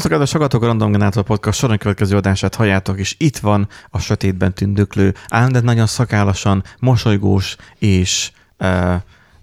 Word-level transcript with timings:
Szervusztok, 0.00 0.62
a 0.62 0.66
Random 0.66 0.92
Generator 0.92 1.22
Podcast 1.22 1.58
soron 1.58 1.78
következő 1.78 2.16
adását 2.16 2.54
halljátok, 2.54 2.98
és 2.98 3.14
itt 3.18 3.38
van 3.38 3.68
a 3.90 3.98
sötétben 3.98 4.54
tündöklő, 4.54 5.14
ám 5.28 5.52
de 5.52 5.60
nagyon 5.60 5.86
szakállasan, 5.86 6.62
mosolygós 6.78 7.56
és 7.78 8.30
uh, 8.58 8.94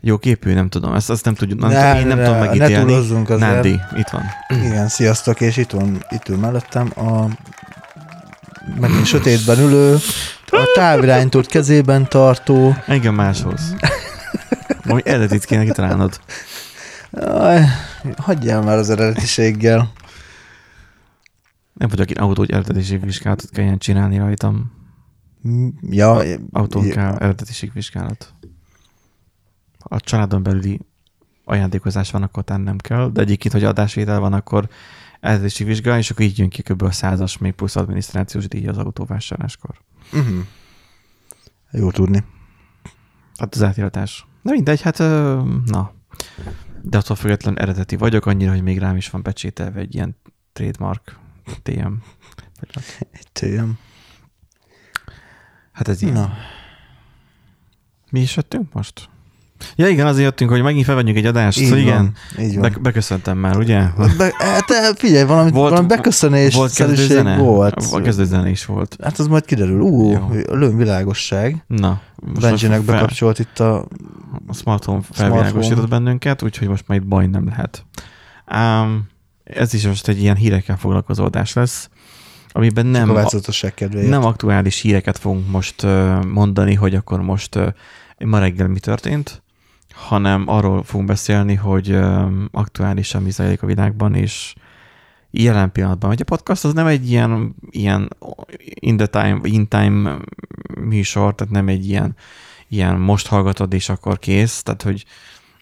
jó 0.01 0.17
képű, 0.17 0.53
nem 0.53 0.69
tudom, 0.69 0.93
ezt, 0.93 1.09
ezt 1.09 1.25
nem 1.25 1.33
tudjuk, 1.33 1.59
nem, 1.59 1.69
Ne, 1.69 1.99
én 1.99 2.07
nem 2.07 2.17
ne, 2.17 2.23
tudom 2.23 2.39
ne 2.39 2.45
megítélni. 2.45 2.93
azért. 2.93 3.39
Nádi, 3.39 3.79
itt 3.95 4.09
van. 4.11 4.23
Igen, 4.47 4.87
sziasztok, 4.87 5.41
és 5.41 5.57
itt 5.57 5.71
van, 5.71 6.05
itt 6.09 6.29
ül 6.29 6.37
mellettem 6.37 6.91
a 6.95 7.25
megint 8.79 9.05
sötétben 9.05 9.59
ülő, 9.59 9.97
a 10.51 10.71
távirányítót 10.75 11.45
kezében 11.45 12.09
tartó, 12.09 12.75
Engem 12.87 13.15
máshoz. 13.15 13.75
Majd 14.85 15.07
eredetit 15.07 15.45
kéne 15.45 15.63
kitalálnod. 15.63 16.19
Aj, 17.21 17.65
hagyjál 18.17 18.61
már 18.61 18.77
az 18.77 18.89
eredetiséggel. 18.89 19.91
Nem 21.73 21.89
vagyok 21.89 22.09
én 22.09 22.17
autó, 22.17 22.41
hogy 22.41 22.51
eredetiség 22.51 23.03
vizsgálatot 23.03 23.49
kelljen 23.49 23.77
csinálni 23.77 24.17
rajtam. 24.17 24.71
Ja, 25.81 26.21
Autón 26.51 26.85
ja, 26.85 26.93
kell 26.93 27.15
eredetiség 27.15 27.71
vizsgálat. 27.73 28.33
Ha 29.79 29.95
a 29.95 29.99
családon 29.99 30.43
belüli 30.43 30.79
ajándékozás 31.43 32.11
van, 32.11 32.23
akkor 32.23 32.43
tán 32.43 32.61
nem 32.61 32.77
kell, 32.77 33.09
de 33.09 33.21
egyébként, 33.21 33.53
hogy 33.53 33.63
adásvétel 33.63 34.19
van, 34.19 34.33
akkor 34.33 34.69
eredetiségi 35.19 35.69
vizsgálat, 35.69 35.99
és 35.99 36.11
akkor 36.11 36.25
így 36.25 36.37
jön 36.37 36.49
ki 36.49 36.61
kb. 36.61 36.81
a 36.81 36.91
százas 36.91 37.37
még 37.37 37.53
plusz 37.53 37.75
adminisztrációs 37.75 38.47
díj 38.47 38.67
az 38.67 38.77
autóvásárláskor. 38.77 39.81
Uh-huh. 40.13 40.45
Jó 41.71 41.91
tudni. 41.91 42.23
Hát 43.37 43.55
az 43.55 43.63
átiratás. 43.63 44.25
Na 44.41 44.51
mindegy, 44.51 44.81
hát 44.81 44.97
na. 45.65 45.93
De 46.81 46.97
attól 46.97 47.15
függetlenül 47.15 47.59
eredeti 47.59 47.95
vagyok, 47.95 48.25
annyira, 48.25 48.51
hogy 48.51 48.63
még 48.63 48.79
rám 48.79 48.95
is 48.95 49.09
van 49.09 49.21
becsételve 49.21 49.79
egy 49.79 49.95
ilyen 49.95 50.15
trademark 50.53 51.21
TM. 51.63 51.93
Egy 53.11 53.27
tőjem. 53.31 53.77
Hát 55.71 55.87
ez 55.87 56.01
ilyen. 56.01 56.13
Na, 56.13 56.33
Mi 58.09 58.19
is 58.19 58.35
jöttünk 58.35 58.73
most? 58.73 59.09
Ja 59.75 59.87
igen, 59.87 60.07
azért 60.07 60.23
jöttünk, 60.25 60.49
hogy 60.49 60.61
megint 60.61 60.85
felvegyünk 60.85 61.17
egy 61.17 61.25
adást. 61.25 61.59
így 61.59 61.67
szóval 61.67 61.83
van, 61.83 61.91
igen, 61.93 62.13
így 62.47 62.57
van. 62.57 62.71
be, 62.71 62.77
beköszöntem 62.79 63.37
már, 63.37 63.57
ugye? 63.57 63.87
Be, 64.17 64.33
hát 64.37 64.65
te 64.65 64.93
figyelj, 64.95 65.25
valami, 65.25 65.51
Volt- 65.51 65.69
valami 65.69 65.87
beköszönés 65.87 66.55
volt 66.55 66.73
kezdőzene? 66.73 67.37
volt. 67.37 67.75
A 67.91 68.01
kezdőzene 68.01 68.49
is 68.49 68.65
volt. 68.65 68.97
Hát 69.03 69.19
az 69.19 69.27
majd 69.27 69.45
kiderül. 69.45 69.81
Ú, 69.81 70.11
Jó. 70.11 70.29
lőn 70.55 70.77
világosság. 70.77 71.63
Na. 71.67 72.01
Benjinek 72.39 72.81
fel- 72.81 72.95
bekapcsolt 72.95 73.39
itt 73.39 73.59
a... 73.59 73.87
A 74.47 74.53
smart 74.53 74.83
home 74.83 75.01
felvilágosított 75.11 75.87
bennünket, 75.89 76.41
úgyhogy 76.43 76.67
most 76.67 76.87
már 76.87 76.97
itt 76.97 77.07
baj 77.07 77.27
nem 77.27 77.47
lehet. 77.47 77.85
Um, 78.55 79.07
ez 79.43 79.73
is 79.73 79.87
most 79.87 80.07
egy 80.07 80.21
ilyen 80.21 80.35
hírekkel 80.35 80.77
foglalkozó 80.77 81.23
adás 81.23 81.53
lesz, 81.53 81.89
amiben 82.49 82.85
Nem, 82.85 83.09
a 83.09 83.23
nem 83.91 84.23
aktuális 84.23 84.81
híreket 84.81 85.17
fogunk 85.17 85.49
most 85.49 85.85
mondani, 86.27 86.73
hogy 86.73 86.95
akkor 86.95 87.21
most 87.21 87.59
ma 88.17 88.39
reggel 88.39 88.67
mi 88.67 88.79
történt, 88.79 89.43
hanem 89.93 90.43
arról 90.47 90.83
fogunk 90.83 91.07
beszélni, 91.07 91.55
hogy 91.55 91.99
aktuálisan 92.51 93.23
mi 93.23 93.31
zajlik 93.31 93.63
a 93.63 93.67
világban, 93.67 94.15
és 94.15 94.53
jelen 95.31 95.71
pillanatban. 95.71 96.09
Hogy 96.09 96.21
a 96.21 96.25
podcast 96.25 96.65
az 96.65 96.73
nem 96.73 96.87
egy 96.87 97.09
ilyen, 97.09 97.55
ilyen 97.69 98.09
in 98.73 98.97
the 98.97 99.07
time, 99.07 99.39
in 99.43 99.67
time 99.67 100.17
műsor, 100.79 101.35
tehát 101.35 101.53
nem 101.53 101.67
egy 101.67 101.87
ilyen, 101.87 102.15
ilyen 102.67 102.95
most 102.95 103.27
hallgatod, 103.27 103.73
és 103.73 103.89
akkor 103.89 104.19
kész, 104.19 104.63
tehát 104.63 104.81
hogy 104.81 105.05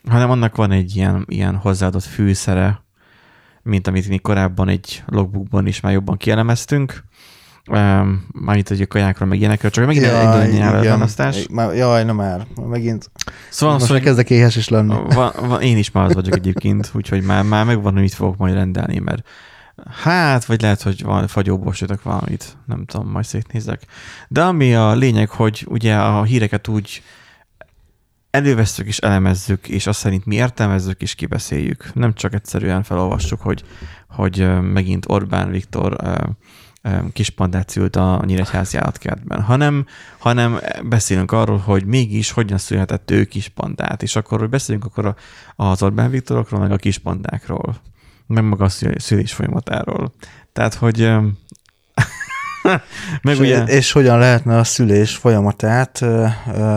hanem 0.10 0.30
annak 0.30 0.56
van 0.56 0.72
egy 0.72 0.96
ilyen, 0.96 1.26
ilyen 1.28 1.56
hozzáadott 1.56 2.04
fűszere, 2.04 2.82
mint 3.64 3.88
amit 3.88 4.08
mi 4.08 4.18
korábban 4.18 4.68
egy 4.70 5.04
logbookban 5.08 5.68
is 5.68 5.80
már 5.80 5.94
jobban 5.94 6.18
kielemeztünk. 6.18 7.04
Um, 7.72 8.26
Mármint, 8.32 8.68
hogy 8.68 8.82
a 8.82 8.88
kajákra 8.88 9.26
meg 9.26 9.40
ilyenekről, 9.40 9.72
csak 9.72 9.86
megint 9.86 10.06
egy 10.06 10.24
nagy 10.24 10.52
nyelvválasztás. 10.54 11.48
Már- 11.52 11.76
Jaj, 11.76 12.04
na 12.04 12.14
már, 12.14 12.48
megint. 12.70 13.12
Szóval, 13.50 13.76
Most 13.76 13.88
szóval 13.88 14.04
kezdek 14.04 14.30
éhes 14.30 14.56
is 14.56 14.68
lenni. 14.70 14.96
van, 15.14 15.32
van, 15.40 15.62
én 15.62 15.78
is 15.78 15.92
már 15.92 16.06
az 16.06 16.14
vagyok 16.14 16.36
egyébként, 16.36 16.92
úgyhogy 16.94 17.24
már, 17.24 17.44
már 17.44 17.66
megvan, 17.66 17.94
hogy 17.94 18.02
mit 18.02 18.14
fogok 18.14 18.38
majd 18.38 18.54
rendelni, 18.54 19.00
mert 19.00 19.28
hát, 20.04 20.46
vagy 20.46 20.62
lehet, 20.62 20.82
hogy 20.82 21.04
van 21.04 21.28
fagyóból 21.28 21.74
sütök 21.74 22.04
valamit, 22.04 22.58
nem 22.66 22.86
tudom, 22.86 23.10
majd 23.10 23.26
szétnézek. 23.26 23.82
De 24.28 24.42
ami 24.44 24.76
a 24.76 24.94
lényeg, 24.94 25.30
hogy 25.30 25.66
ugye 25.70 25.96
a 25.96 26.24
híreket 26.24 26.68
úgy 26.68 27.04
elővesszük 28.32 28.88
és 28.88 28.98
elemezzük, 28.98 29.68
és 29.68 29.88
azt 29.88 30.00
szerint 30.00 30.26
mi 30.26 30.36
értelmezzük 30.36 31.02
és 31.02 31.16
kibeszéljük. 31.16 31.94
Nem 31.94 32.14
csak 32.14 32.34
egyszerűen 32.34 32.84
felolvassuk, 32.84 33.42
hogy, 33.42 33.64
hogy 34.08 34.62
megint 34.62 35.06
Orbán 35.08 35.50
Viktor 35.50 35.96
kispandát 37.14 37.70
szült 37.70 37.96
a 37.96 38.22
Nyíregyházi 38.26 38.78
állatkertben, 38.78 39.42
hanem, 39.42 39.86
hanem 40.18 40.60
beszélünk 40.84 41.32
arról, 41.32 41.58
hogy 41.58 41.86
mégis 41.86 42.32
hogyan 42.32 42.58
született 42.58 43.12
ő 43.12 43.26
kispandát, 43.26 44.04
és 44.04 44.16
akkor 44.16 44.40
hogy 44.40 44.50
beszélünk 44.50 44.86
akkor 44.86 45.16
az 45.56 45.84
Orbán 45.84 46.10
Viktorokról, 46.10 46.60
meg 46.60 46.72
a 46.72 46.76
kispandákról, 46.76 47.76
meg 48.28 48.44
maga 48.44 48.64
a 48.64 48.70
szül- 48.70 49.00
szülés 49.00 49.34
folyamatáról. 49.34 50.14
Tehát, 50.54 50.74
hogy 50.74 51.12
meg 53.24 53.34
és, 53.34 53.40
ugye... 53.40 53.64
és 53.64 53.92
hogyan 53.92 54.20
lehetne 54.20 54.58
a 54.58 54.64
szülés 54.64 55.16
folyamatát 55.16 56.06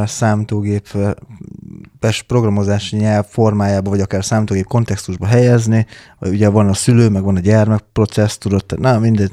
számítógépes 0.05 2.23
programozási 2.27 2.97
nyelv 2.97 3.25
formájába, 3.29 3.91
vagy 3.91 4.01
akár 4.01 4.25
számítógép 4.25 4.67
kontextusba 4.67 5.27
helyezni. 5.27 5.87
Ugye 6.21 6.49
van 6.49 6.69
a 6.69 6.75
szülő, 6.75 7.09
meg 7.09 7.23
van 7.23 7.37
a 7.37 7.41
gyermek 7.41 7.85
processz, 7.93 8.37
tudod, 8.37 8.65
na 8.77 8.99
mindegy. 8.99 9.31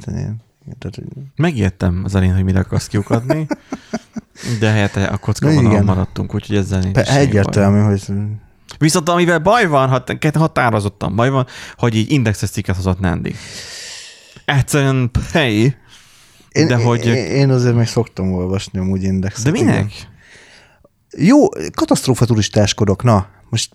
Tehát, 0.80 0.98
Megijedtem 1.36 2.02
az 2.04 2.16
elén, 2.16 2.34
hogy 2.34 2.44
mire 2.44 2.60
akarsz 2.60 2.88
kiukadni, 2.88 3.48
de 4.60 4.70
helyette 4.70 5.04
a 5.04 5.18
kocka 5.18 5.48
Na 5.48 5.54
vonalon 5.54 5.72
igen. 5.72 5.86
maradtunk, 5.86 6.36
úgyhogy 6.36 6.56
ezzel 6.56 6.80
nincs 6.80 6.94
pe- 6.94 7.06
semmi 7.06 7.18
baj. 7.18 7.28
egyértelmű, 7.28 7.80
hogy 7.80 8.02
Viszont 8.78 9.10
amivel 9.10 9.40
baj 9.40 9.68
van, 9.68 9.90
hat, 9.90 10.18
határozottan 10.34 11.16
baj 11.16 11.30
van, 11.30 11.46
hogy 11.76 11.96
így 11.96 12.12
indexes 12.12 12.50
cikket 12.50 12.76
hozott 12.76 13.00
Nandi. 13.00 13.36
Egyszerűen 14.46 15.12
pay, 15.32 15.76
én, 16.52 16.68
de 16.68 16.76
hogy... 16.76 17.06
én, 17.06 17.50
azért 17.50 17.76
még 17.76 17.88
szoktam 17.88 18.34
olvasni 18.34 18.80
amúgy 18.80 19.04
indexet. 19.04 19.44
de 19.44 19.52
minek? 19.52 19.76
igen. 19.76 20.10
Jó, 21.28 21.48
katasztrófa 21.76 22.26
turistáskodok, 22.26 23.04
na, 23.04 23.28
most 23.50 23.72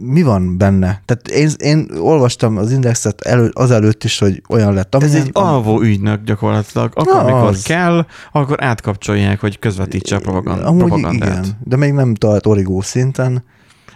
mi 0.00 0.22
van 0.22 0.58
benne? 0.58 1.02
Tehát 1.04 1.28
én, 1.28 1.50
én 1.58 1.90
olvastam 1.98 2.56
az 2.56 2.72
indexet 2.72 3.20
elő, 3.20 3.50
azelőtt 3.52 4.04
is, 4.04 4.18
hogy 4.18 4.42
olyan 4.48 4.74
lett. 4.74 4.94
Ez 4.94 5.02
amilyen- 5.02 5.22
egy 5.26 5.30
alvó 5.32 5.80
ügynök 5.80 6.24
gyakorlatilag. 6.24 6.92
Akkor, 6.94 7.12
Na, 7.14 7.20
amikor 7.20 7.48
az. 7.48 7.62
kell, 7.62 8.06
akkor 8.32 8.64
átkapcsolják, 8.64 9.40
hogy 9.40 9.58
közvetítse 9.58 10.16
a 10.16 10.18
propagand, 10.18 10.62
Amúgy 10.64 10.78
propagandát. 10.78 11.28
igen, 11.44 11.58
de 11.64 11.76
még 11.76 11.92
nem 11.92 12.14
tart 12.14 12.46
origó 12.46 12.80
szinten. 12.80 13.44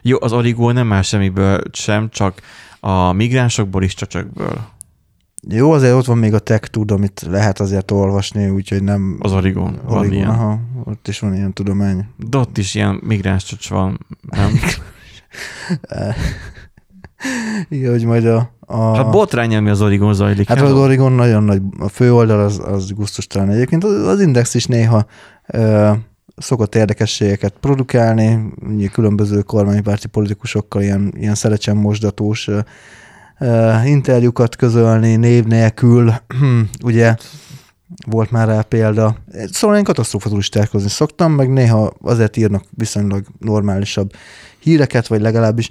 Jó, 0.02 0.16
az 0.20 0.32
origó 0.32 0.70
nem 0.70 0.86
más 0.86 1.08
semmiből 1.08 1.60
sem, 1.72 2.08
csak 2.10 2.40
a 2.80 3.12
migránsokból 3.12 3.82
is 3.82 3.94
csöcsökből. 3.94 4.68
Jó, 5.48 5.72
azért 5.72 5.94
ott 5.94 6.04
van 6.04 6.18
még 6.18 6.34
a 6.34 6.38
tech 6.38 6.68
tud, 6.68 6.90
amit 6.90 7.26
lehet 7.30 7.60
azért 7.60 7.90
olvasni, 7.90 8.48
úgyhogy 8.48 8.82
nem... 8.82 9.18
Az 9.20 9.32
origón 9.32 9.78
van 9.84 9.98
Origón, 9.98 10.16
ilyen. 10.16 10.28
aha, 10.28 10.60
ott 10.84 11.08
is 11.08 11.18
van 11.18 11.34
ilyen 11.34 11.52
tudomány. 11.52 12.06
De 12.16 12.38
ott 12.38 12.58
is 12.58 12.74
ilyen 12.74 13.00
migráns 13.04 13.44
csöcs 13.44 13.68
van, 13.68 14.06
nem? 14.30 14.50
Igen, 17.68 17.90
hogy 17.90 18.04
majd 18.04 18.26
a... 18.26 18.50
a 18.60 18.96
Hát 18.96 19.10
botrány, 19.10 19.56
ami 19.56 19.70
az 19.70 19.82
origón 19.82 20.14
zajlik. 20.14 20.48
Hát 20.48 20.60
az 20.60 20.72
Oregon 20.72 21.12
nagyon 21.12 21.42
nagy, 21.42 21.62
a 21.78 21.88
főoldal 21.88 22.40
az, 22.40 22.60
az 22.64 22.92
gusztustalan 22.92 23.50
egyébként. 23.50 23.84
Az, 23.84 24.20
Index 24.20 24.54
is 24.54 24.66
néha 24.66 25.06
ö, 25.46 25.90
szokott 26.36 26.74
érdekességeket 26.74 27.54
produkálni, 27.60 28.52
ugye 28.68 28.88
különböző 28.88 29.42
kormánypárti 29.42 30.08
politikusokkal 30.08 30.82
ilyen, 30.82 31.12
ilyen 31.16 31.34
szerecsen 31.34 31.76
mosdatós 31.76 32.48
interjúkat 33.84 34.56
közölni 34.56 35.16
név 35.16 35.44
nélkül, 35.44 36.14
ugye 36.84 37.14
volt 38.06 38.30
már 38.30 38.48
rá 38.48 38.60
példa. 38.62 39.16
Szóval 39.52 39.76
én 39.76 39.84
katasztrófa 39.84 40.28
turistákozni 40.28 40.88
szoktam, 40.88 41.32
meg 41.32 41.50
néha 41.52 41.92
azért 42.02 42.36
írnak 42.36 42.64
viszonylag 42.70 43.24
normálisabb 43.38 44.10
híreket, 44.58 45.06
vagy 45.06 45.20
legalábbis 45.20 45.68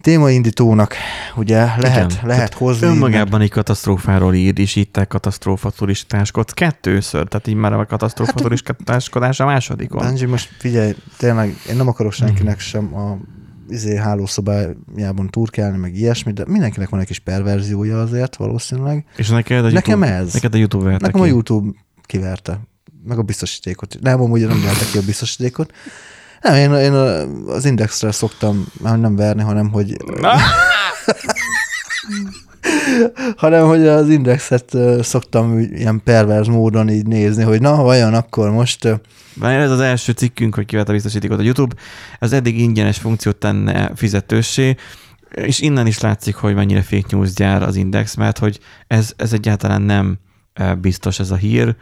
témaindítónak, 0.00 0.94
ugye 1.36 1.56
lehet, 1.56 2.12
Igen. 2.12 2.26
lehet 2.28 2.54
hozni. 2.54 2.86
Önmagában 2.86 3.40
egy 3.40 3.50
katasztrófáról 3.50 4.34
ír, 4.34 4.58
és 4.58 4.76
itt 4.76 4.92
te 4.92 5.04
katasztrófa 5.04 5.70
turistáskodsz 5.70 6.52
kettőször, 6.52 7.26
tehát 7.28 7.46
így 7.46 7.54
már 7.54 7.72
a 7.72 7.86
katasztrófa 7.86 8.32
Hát- 8.34 8.42
turistáskodás 8.42 9.40
a 9.40 9.44
másodikon. 9.44 10.02
Benji, 10.02 10.24
most 10.26 10.48
figyelj, 10.58 10.94
tényleg 11.18 11.56
én 11.68 11.76
nem 11.76 11.88
akarok 11.88 12.12
Mhm. 12.18 12.20
senkinek 12.24 12.58
sem 12.60 12.94
a 12.96 13.16
izé 13.70 13.96
hálószobájában 13.96 15.28
turkálni, 15.30 15.76
meg 15.78 15.94
ilyesmi, 15.94 16.32
de 16.32 16.44
mindenkinek 16.46 16.88
van 16.88 17.00
egy 17.00 17.06
kis 17.06 17.18
perverziója 17.18 18.00
azért 18.00 18.36
valószínűleg. 18.36 19.04
És 19.16 19.28
neked 19.28 19.64
a 19.64 19.70
Nekem 19.70 20.02
YouTube, 20.02 20.16
ez. 20.16 20.32
Neked 20.32 20.54
a 20.54 20.56
YouTube 20.56 20.84
verte 20.84 21.06
Nekem 21.06 21.20
a 21.20 21.24
ki. 21.24 21.30
YouTube 21.30 21.78
kiverte, 22.02 22.60
meg 23.04 23.18
a 23.18 23.22
biztosítékot. 23.22 23.96
Nem, 24.00 24.20
amúgy 24.20 24.46
nem 24.46 24.62
verte 24.62 24.84
ki 24.92 24.98
a 24.98 25.02
biztosítékot. 25.02 25.72
Nem, 26.40 26.54
én, 26.54 26.72
én 26.72 26.92
az 27.46 27.64
Indexre 27.64 28.12
szoktam 28.12 28.66
nem 28.82 29.16
verni, 29.16 29.42
hanem 29.42 29.70
hogy 29.70 29.96
hanem 33.36 33.66
hogy 33.66 33.86
az 33.86 34.08
indexet 34.08 34.76
szoktam 35.00 35.58
ilyen 35.58 36.00
perverz 36.04 36.46
módon 36.46 36.88
így 36.88 37.06
nézni, 37.06 37.42
hogy 37.42 37.60
na, 37.60 37.82
vajon 37.82 38.14
akkor 38.14 38.50
most... 38.50 39.00
Mert 39.34 39.62
ez 39.62 39.70
az 39.70 39.80
első 39.80 40.12
cikkünk, 40.12 40.54
hogy 40.54 40.66
kivet 40.66 40.88
a 40.88 40.92
biztosítékot 40.92 41.38
a 41.38 41.42
YouTube, 41.42 41.74
ez 42.18 42.32
eddig 42.32 42.58
ingyenes 42.58 42.98
funkciót 42.98 43.36
tenne 43.36 43.90
fizetőssé, 43.94 44.74
és 45.34 45.60
innen 45.60 45.86
is 45.86 46.00
látszik, 46.00 46.34
hogy 46.34 46.54
mennyire 46.54 46.82
fake 46.82 47.06
news 47.10 47.32
gyár 47.32 47.62
az 47.62 47.76
Index, 47.76 48.14
mert 48.14 48.38
hogy 48.38 48.58
ez, 48.86 49.12
ez 49.16 49.32
egyáltalán 49.32 49.82
nem 49.82 50.18
biztos 50.80 51.18
ez 51.18 51.30
a 51.30 51.36
hír. 51.36 51.76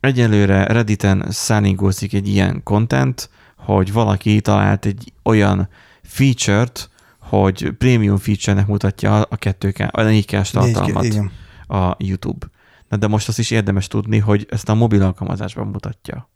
Egyelőre 0.00 0.64
Redditen 0.64 1.26
szállingózik 1.30 2.14
egy 2.14 2.28
ilyen 2.28 2.60
content, 2.62 3.30
hogy 3.56 3.92
valaki 3.92 4.40
talált 4.40 4.86
egy 4.86 5.12
olyan 5.22 5.68
feature-t, 6.02 6.90
hogy 7.28 7.70
premium 7.70 8.16
feature-nek 8.16 8.66
mutatja 8.66 9.22
a 9.22 9.36
2K, 9.36 9.90
a 9.90 10.00
4K-s 10.00 10.50
tartalmat 10.50 11.04
igen. 11.04 11.30
a 11.66 11.96
YouTube. 11.98 12.46
Na 12.88 12.96
de 12.96 13.06
most 13.06 13.28
azt 13.28 13.38
is 13.38 13.50
érdemes 13.50 13.86
tudni, 13.86 14.18
hogy 14.18 14.46
ezt 14.50 14.68
a 14.68 14.74
mobil 14.74 15.02
alkalmazásban 15.02 15.66
mutatja. 15.66 16.30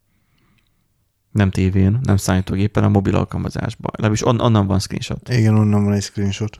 Nem 1.31 1.51
tévén, 1.51 1.99
nem 2.03 2.17
számítógépen, 2.17 2.85
a 2.85 2.89
mobil 2.89 3.17
alkalmazásban. 3.17 3.91
Legalábbis 3.93 4.27
on, 4.27 4.41
onnan 4.41 4.67
van 4.67 4.79
screenshot. 4.79 5.29
Igen, 5.29 5.55
onnan 5.55 5.85
van 5.85 5.93
egy 5.93 6.03
screenshot. 6.03 6.59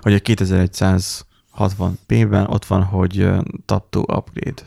Hogy 0.00 0.14
a 0.14 0.18
2160p-ben 0.18 2.46
ott 2.46 2.64
van, 2.64 2.82
hogy 2.82 3.28
tap 3.64 3.90
to 3.90 4.00
upgrade. 4.00 4.62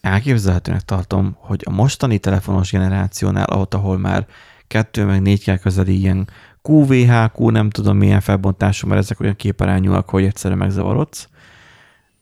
Elképzelhetőnek 0.00 0.80
tartom, 0.80 1.36
hogy 1.38 1.62
a 1.64 1.70
mostani 1.70 2.18
telefonos 2.18 2.70
generációnál, 2.70 3.46
ott, 3.46 3.74
ahol 3.74 3.98
már 3.98 4.26
2 4.66 5.04
meg 5.04 5.20
4K 5.24 5.58
közeli 5.62 5.98
ilyen 5.98 6.28
QVHQ, 6.68 7.50
nem 7.50 7.70
tudom 7.70 7.96
milyen 7.96 8.20
felbontású, 8.20 8.88
mert 8.88 9.00
ezek 9.00 9.20
olyan 9.20 9.36
képarányúak, 9.36 10.10
hogy 10.10 10.24
egyszerűen 10.24 10.58
megzavarodsz, 10.58 11.28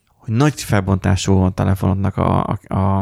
hogy 0.07 0.35
nagy 0.35 0.63
felbontású 0.63 1.51
telefonodnak 1.51 2.17
a, 2.17 2.45
a, 2.45 2.59
a, 2.75 3.01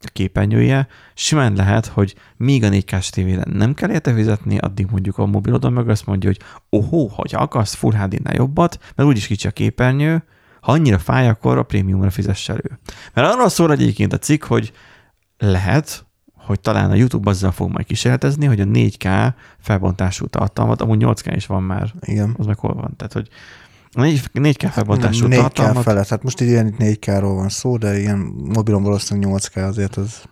a 0.00 0.08
képernyője, 0.12 0.88
simán 1.14 1.52
lehet, 1.52 1.86
hogy 1.86 2.14
míg 2.36 2.64
a 2.64 2.68
4K-s 2.68 3.10
tévére 3.10 3.42
nem 3.52 3.74
kell 3.74 3.90
érte 3.90 4.14
fizetni, 4.14 4.58
addig 4.58 4.86
mondjuk 4.90 5.18
a 5.18 5.26
mobilodon 5.26 5.72
meg 5.72 5.88
azt 5.88 6.06
mondja, 6.06 6.28
hogy 6.28 6.40
ohó, 6.70 7.10
hogy 7.14 7.34
akarsz 7.34 7.74
Full 7.74 7.92
HD-nál 7.92 8.34
jobbat, 8.34 8.78
mert 8.94 9.08
úgyis 9.08 9.26
kicsi 9.26 9.46
a 9.46 9.50
képernyő, 9.50 10.24
ha 10.60 10.72
annyira 10.72 10.98
fáj, 10.98 11.28
akkor 11.28 11.58
a 11.58 11.62
prémiumra 11.62 12.10
fizess 12.10 12.48
elő. 12.48 12.78
Mert 13.14 13.32
arról 13.32 13.48
szól 13.48 13.72
egyébként 13.72 14.12
a 14.12 14.18
cikk, 14.18 14.44
hogy 14.44 14.72
lehet, 15.38 16.06
hogy 16.48 16.60
talán 16.60 16.90
a 16.90 16.94
YouTube 16.94 17.30
azzal 17.30 17.52
fog 17.52 17.70
majd 17.70 17.86
kísérletezni, 17.86 18.46
hogy 18.46 18.60
a 18.60 18.64
4K 18.64 19.34
felbontású 19.58 20.26
tartalmat, 20.26 20.80
amúgy 20.80 21.02
8K 21.04 21.32
is 21.36 21.46
van 21.46 21.62
már, 21.62 21.92
Igen. 22.00 22.34
az 22.38 22.46
meg 22.46 22.58
hol 22.58 22.74
van. 22.74 22.96
Tehát, 22.96 23.12
hogy 23.12 23.28
a 23.92 24.00
4, 24.00 24.30
4K 24.34 24.68
felbontású 24.72 25.26
4K 25.26 25.36
tartalmat, 25.36 25.82
felett. 25.82 26.08
Hát 26.08 26.22
most 26.22 26.40
így 26.40 26.48
ilyen 26.48 26.66
itt 26.66 26.76
4K-ról 26.78 27.32
van 27.34 27.48
szó, 27.48 27.76
de 27.76 27.98
ilyen 27.98 28.18
mobilon 28.44 28.82
valószínűleg 28.82 29.32
8K 29.32 29.68
azért 29.68 29.96
az 29.96 30.22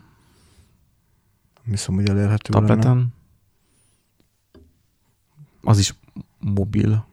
hiszem, 1.71 1.95
hogy 1.95 2.09
elérhető 2.09 2.53
lenne. 2.53 2.67
tableten, 2.67 3.15
az 5.63 5.79
is 5.79 5.95
mobil. 6.39 7.07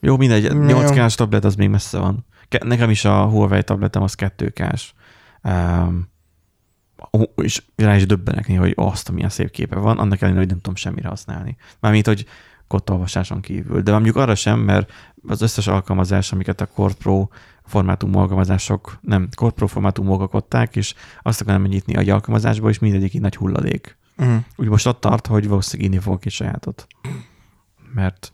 Jó, 0.00 0.16
mindegy, 0.16 0.44
Jó. 0.44 0.50
8K-s 0.52 1.14
tablet 1.14 1.44
az 1.44 1.54
még 1.54 1.68
messze 1.68 1.98
van. 1.98 2.24
Ke- 2.48 2.64
Nekem 2.64 2.90
is 2.90 3.04
a 3.04 3.24
Huawei 3.24 3.62
tabletem 3.62 4.02
az 4.02 4.14
2K-s. 4.18 4.92
Um, 5.42 6.12
és 7.36 7.62
rá 7.76 7.96
is 7.96 8.06
döbbenek 8.06 8.46
néha, 8.46 8.62
hogy 8.62 8.72
azt, 8.76 9.10
milyen 9.10 9.28
szép 9.28 9.50
képe 9.50 9.76
van, 9.76 9.98
annak 9.98 10.20
ellenére, 10.20 10.40
hogy 10.40 10.48
nem 10.48 10.60
tudom 10.60 10.74
semmire 10.74 11.08
használni. 11.08 11.56
Mármint, 11.80 12.06
hogy 12.06 12.26
kottolvasáson 12.66 13.40
kívül. 13.40 13.80
De 13.80 13.92
mondjuk 13.92 14.16
arra 14.16 14.34
sem, 14.34 14.58
mert 14.58 14.92
az 15.28 15.40
összes 15.42 15.66
alkalmazás, 15.66 16.32
amiket 16.32 16.60
a 16.60 16.66
Core 16.66 16.94
Pro 16.98 17.28
formátumú 17.64 18.18
alkalmazások, 18.18 18.98
nem, 19.00 19.28
Core 19.36 19.52
Pro 19.52 19.66
formátumú 19.66 20.12
alkották, 20.12 20.76
és 20.76 20.94
azt 21.22 21.40
akarom 21.40 21.62
nyitni 21.62 21.96
egy 21.96 22.08
alkalmazásba, 22.08 22.68
és 22.68 22.78
mindegyik 22.78 23.14
így 23.14 23.20
nagy 23.20 23.36
hulladék. 23.36 23.96
Uh-huh. 24.16 24.36
Úgy 24.56 24.68
most 24.68 24.86
ott 24.86 25.00
tart, 25.00 25.26
hogy 25.26 25.48
valószínűleg 25.48 25.92
írni 25.92 26.04
fogok 26.04 26.24
egy 26.24 26.32
sajátot. 26.32 26.86
Mert 27.94 28.32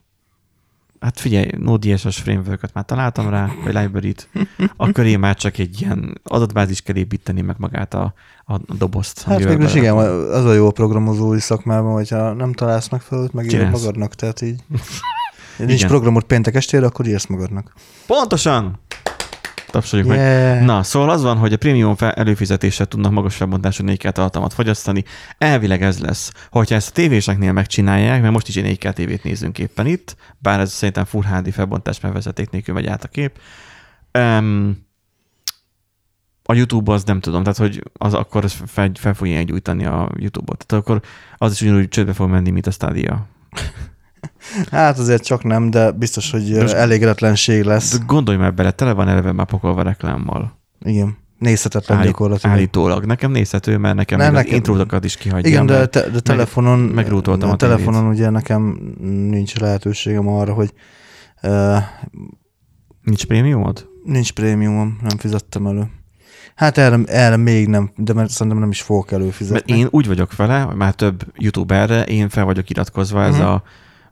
hát 1.01 1.21
figyelj, 1.21 1.51
Node.js-es 1.59 2.19
framework 2.19 2.73
már 2.73 2.85
találtam 2.85 3.29
rá, 3.29 3.51
vagy 3.65 3.75
library-t, 3.75 4.29
akkor 4.77 5.05
én 5.05 5.19
már 5.19 5.37
csak 5.37 5.59
egy 5.59 5.81
ilyen 5.81 6.21
adatbázis 6.25 6.81
kell 6.81 6.97
építeni, 6.97 7.41
meg 7.41 7.57
magát 7.59 7.95
a, 7.95 8.15
a 8.45 8.59
dobozt. 8.77 9.23
Hát 9.23 9.39
végül 9.39 9.65
is 9.65 9.75
igen, 9.75 9.97
az 9.97 10.45
a 10.45 10.53
jó 10.53 10.67
a 10.67 10.71
programozói 10.71 11.41
szakmában, 11.41 11.93
hogyha 11.93 12.33
nem 12.33 12.53
találsz 12.53 12.89
megfelelőt, 12.89 13.33
megírod 13.33 13.71
magadnak, 13.71 14.15
tehát 14.15 14.41
így. 14.41 14.61
Nincs 15.59 15.87
programot 15.87 16.25
péntek 16.25 16.55
estére, 16.55 16.87
akkor 16.87 17.07
írsz 17.07 17.27
magadnak. 17.27 17.73
Pontosan! 18.07 18.79
Tapsoljuk 19.71 20.09
meg. 20.09 20.19
Yeah. 20.19 20.65
Na, 20.65 20.83
szóval 20.83 21.11
az 21.11 21.23
van, 21.23 21.37
hogy 21.37 21.53
a 21.53 21.57
prémium 21.57 21.95
előfizetéssel 21.99 22.87
tudnak 22.87 23.13
magas 23.13 23.37
felbontású 23.37 23.85
4K 23.87 24.11
tartalmat 24.13 24.53
fogyasztani. 24.53 25.05
Elvileg 25.39 25.83
ez 25.83 25.99
lesz. 25.99 26.33
Hogyha 26.51 26.75
ezt 26.75 26.89
a 26.89 26.93
tévéseknél 26.93 27.53
megcsinálják, 27.53 28.21
mert 28.21 28.33
most 28.33 28.49
is 28.49 28.57
egy 28.57 28.79
4K 28.79 28.93
tévét 28.93 29.23
nézünk 29.23 29.59
éppen 29.59 29.87
itt, 29.87 30.17
bár 30.39 30.61
ez 30.61 30.73
szerintem 30.73 31.05
Full 31.05 31.23
HD 31.23 31.53
felbontás, 31.53 32.01
mert 32.01 32.15
vezeték 32.15 32.51
nélkül 32.51 32.75
megy 32.75 32.87
át 32.87 33.05
a 33.05 33.09
kép. 33.09 33.39
Um, 34.19 34.89
a 36.43 36.55
YouTube 36.55 36.93
az 36.93 37.05
nem 37.05 37.21
tudom, 37.21 37.43
tehát 37.43 37.59
hogy 37.59 37.83
az 37.93 38.15
akkor 38.15 38.45
fel, 38.49 38.91
fel 38.95 39.15
fogja 39.15 39.43
gyújtani 39.43 39.85
a 39.85 40.11
YouTube-ot. 40.17 40.67
Tehát 40.67 40.85
akkor 40.85 41.01
az 41.37 41.53
is 41.53 41.61
ugyanúgy 41.61 41.89
csődbe 41.89 42.13
fog 42.13 42.31
menni, 42.31 42.51
mint 42.51 42.67
a 42.67 42.71
Stadia. 42.71 43.27
Hát 44.71 44.99
azért 44.99 45.25
csak 45.25 45.45
nem, 45.45 45.71
de 45.71 45.91
biztos, 45.91 46.31
hogy 46.31 46.57
Most- 46.61 46.75
elégedetlenség 46.75 47.63
lesz. 47.63 47.99
De 47.99 48.05
gondolj 48.07 48.37
már 48.37 48.55
bele, 48.55 48.71
tele 48.71 48.93
van 48.93 49.09
eleve 49.09 49.33
már 49.33 49.47
pakolva 49.47 49.83
reklámmal. 49.83 50.59
Igen. 50.85 51.17
Nézhetetlen 51.39 51.99
Állít- 51.99 52.11
gyakorlatilag. 52.11 52.57
Állítólag. 52.57 53.05
Nekem 53.05 53.31
nézhető, 53.31 53.77
mert 53.79 53.95
nekem 53.95 54.19
Ne, 54.19 54.31
nekem- 54.31 54.55
intrótokat 54.55 55.05
is 55.05 55.17
kihagyja. 55.17 55.51
Igen, 55.51 55.67
de, 55.67 55.73
mert 55.77 55.91
te, 55.91 56.09
de 56.11 56.21
telefonon, 56.21 56.79
megrútoltam 56.79 57.49
a 57.49 57.53
a 57.53 57.57
telefonon 57.57 58.07
ugye 58.07 58.31
nekem 58.31 58.79
nincs 59.31 59.59
lehetőségem 59.59 60.29
arra, 60.29 60.53
hogy 60.53 60.73
uh, 61.43 61.77
Nincs 63.03 63.27
prémiumod? 63.27 63.89
nincs 64.05 64.33
prémiumom, 64.33 64.99
nem 65.01 65.19
fizettem 65.19 65.67
elő. 65.67 65.83
Hát 66.55 66.79
erre, 66.79 66.99
erre 67.07 67.37
még 67.37 67.69
nem, 67.69 67.91
de 67.97 68.13
mert 68.13 68.31
szerintem 68.31 68.61
nem 68.61 68.71
is 68.71 68.83
fogok 68.83 69.11
Mert 69.11 69.23
előfizetni. 69.23 69.79
én 69.79 69.87
úgy 69.91 70.07
vagyok 70.07 70.37
vele, 70.37 70.65
már 70.65 70.95
több 70.95 71.25
youtuberre, 71.37 72.03
én 72.03 72.29
fel 72.29 72.45
vagyok 72.45 72.71
iratkozva 72.71 73.23
ez 73.25 73.37
Mhm. 73.37 73.45
a, 73.47 73.63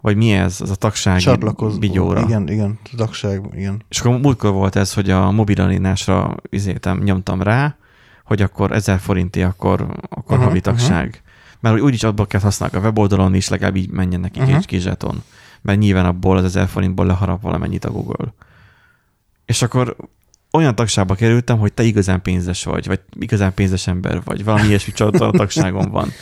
vagy 0.01 0.17
mi 0.17 0.33
ez, 0.33 0.61
az 0.61 0.71
a 0.71 0.75
tagsági 0.75 1.23
Csatlakozó. 1.23 1.79
bigyóra. 1.79 2.21
Igen, 2.21 2.49
igen, 2.49 2.79
tagság, 2.97 3.43
igen. 3.55 3.83
És 3.89 4.01
akkor 4.01 4.21
múltkor 4.21 4.53
volt 4.53 4.77
ez, 4.77 4.95
hogy 4.95 5.11
a 5.11 5.31
mobilarénásra 5.31 6.35
izéltem, 6.51 6.99
nyomtam 7.03 7.43
rá, 7.43 7.77
hogy 8.25 8.43
akkor 8.43 8.73
1000 8.73 8.99
forinti, 8.99 9.43
akkor, 9.43 9.87
akkor 10.09 10.37
Aha, 10.37 10.45
havi 10.45 10.61
tagság. 10.61 11.23
Mert 11.61 11.75
hogy 11.75 11.85
úgyis 11.85 12.03
abból 12.03 12.27
kell 12.27 12.41
használni 12.41 12.77
a 12.77 12.81
weboldalon 12.81 13.35
is, 13.35 13.49
legalább 13.49 13.77
így 13.77 13.91
menjen 13.91 14.21
nekik 14.21 14.43
Aha. 14.43 14.57
egy 14.57 14.67
kis 14.67 14.83
zseton. 14.83 15.23
Mert 15.63 15.79
nyilván 15.79 16.07
abból 16.07 16.37
az 16.37 16.45
1000 16.45 16.69
forintból 16.69 17.07
leharap 17.07 17.43
valamennyit 17.43 17.85
a 17.85 17.91
Google. 17.91 18.35
És 19.45 19.63
akkor 19.63 19.97
olyan 20.53 20.75
tagságba 20.75 21.15
kerültem, 21.15 21.59
hogy 21.59 21.73
te 21.73 21.83
igazán 21.83 22.23
pénzes 22.23 22.65
vagy, 22.65 22.87
vagy 22.87 23.01
igazán 23.19 23.55
pénzes 23.55 23.87
ember 23.87 24.21
vagy, 24.25 24.45
valami 24.45 24.67
ilyesmi 24.67 24.93
tagságom 24.93 25.91
van. 25.91 26.09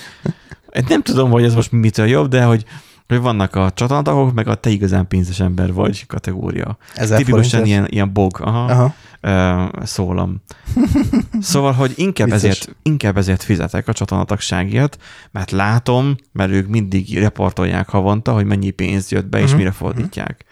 Hát 0.72 0.88
Nem 0.88 1.02
tudom, 1.02 1.30
hogy 1.30 1.44
ez 1.44 1.54
most 1.54 1.72
mitől 1.72 2.06
jobb, 2.06 2.28
de 2.28 2.44
hogy, 2.44 2.64
hogy 3.08 3.20
vannak 3.20 3.54
a 3.54 3.70
csatornatagok, 3.70 4.34
meg 4.34 4.48
a 4.48 4.54
te 4.54 4.70
igazán 4.70 5.08
pénzes 5.08 5.40
ember 5.40 5.72
vagy 5.72 6.06
kategória. 6.06 6.76
Ezer 6.94 7.18
Tipikusan 7.18 7.64
ilyen, 7.66 7.86
ilyen 7.88 8.12
bog, 8.12 8.40
aha, 8.40 8.64
Aha. 8.64 8.94
ö, 9.20 9.64
szólam. 9.84 10.42
Szóval, 11.40 11.72
hogy 11.72 11.92
inkább 11.96 12.26
Vicces. 12.30 12.42
ezért, 12.50 12.76
inkább 12.82 13.16
ezért 13.16 13.42
fizetek 13.42 13.88
a 13.88 13.92
csatornatagságért, 13.92 14.98
mert 15.30 15.50
látom, 15.50 16.16
mert 16.32 16.50
ők 16.50 16.68
mindig 16.68 17.18
reportolják 17.18 17.88
havonta, 17.88 18.32
hogy 18.32 18.44
mennyi 18.44 18.70
pénz 18.70 19.10
jött 19.10 19.26
be, 19.26 19.40
és 19.40 19.48
Mhm, 19.48 19.56
mire 19.56 19.70
fordítják. 19.70 20.44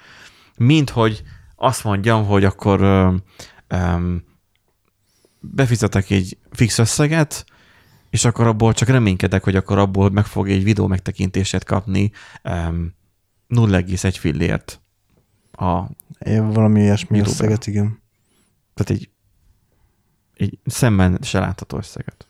Mint 0.56 0.90
hogy 0.90 1.22
azt 1.56 1.84
mondjam, 1.84 2.24
hogy 2.26 2.44
akkor 2.44 2.80
ö, 2.80 3.14
ö, 3.68 4.14
befizetek 5.40 6.10
egy 6.10 6.36
fix 6.52 6.78
összeget, 6.78 7.44
és 8.14 8.24
akkor 8.24 8.46
abból 8.46 8.72
csak 8.72 8.88
reménykedek, 8.88 9.44
hogy 9.44 9.56
akkor 9.56 9.78
abból 9.78 10.10
meg 10.10 10.24
fog 10.24 10.48
egy 10.50 10.64
videó 10.64 10.86
megtekintését 10.86 11.64
kapni 11.64 12.10
um, 12.44 12.94
0,1 13.48 14.14
fillért. 14.18 14.80
A, 15.52 15.82
Én 16.18 16.50
valami 16.52 16.80
ilyesmi 16.80 17.16
YouTube-ra. 17.16 17.44
összeget, 17.44 17.66
igen. 17.66 18.02
tehát 18.74 19.02
egy, 19.02 19.10
egy 20.34 20.58
szemben 20.64 21.18
se 21.22 21.38
látható 21.38 21.76
összeget. 21.76 22.26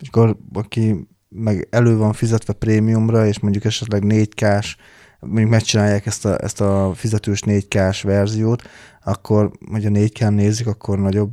És 0.00 0.08
akkor 0.08 0.36
aki 0.52 1.08
meg 1.28 1.68
elő 1.70 1.96
van 1.96 2.12
fizetve 2.12 2.52
prémiumra, 2.52 3.26
és 3.26 3.38
mondjuk 3.38 3.64
esetleg 3.64 4.02
4K-s, 4.06 4.76
mondjuk 5.20 5.50
megcsinálják 5.50 6.06
ezt 6.06 6.24
a, 6.24 6.42
ezt 6.42 6.60
a 6.60 6.92
fizetős 6.94 7.42
4K-s 7.46 8.02
verziót, 8.02 8.62
akkor, 9.04 9.50
hogy 9.70 9.86
a 9.86 9.90
4K 9.90 10.34
nézik, 10.34 10.66
akkor 10.66 10.98
nagyobb 10.98 11.30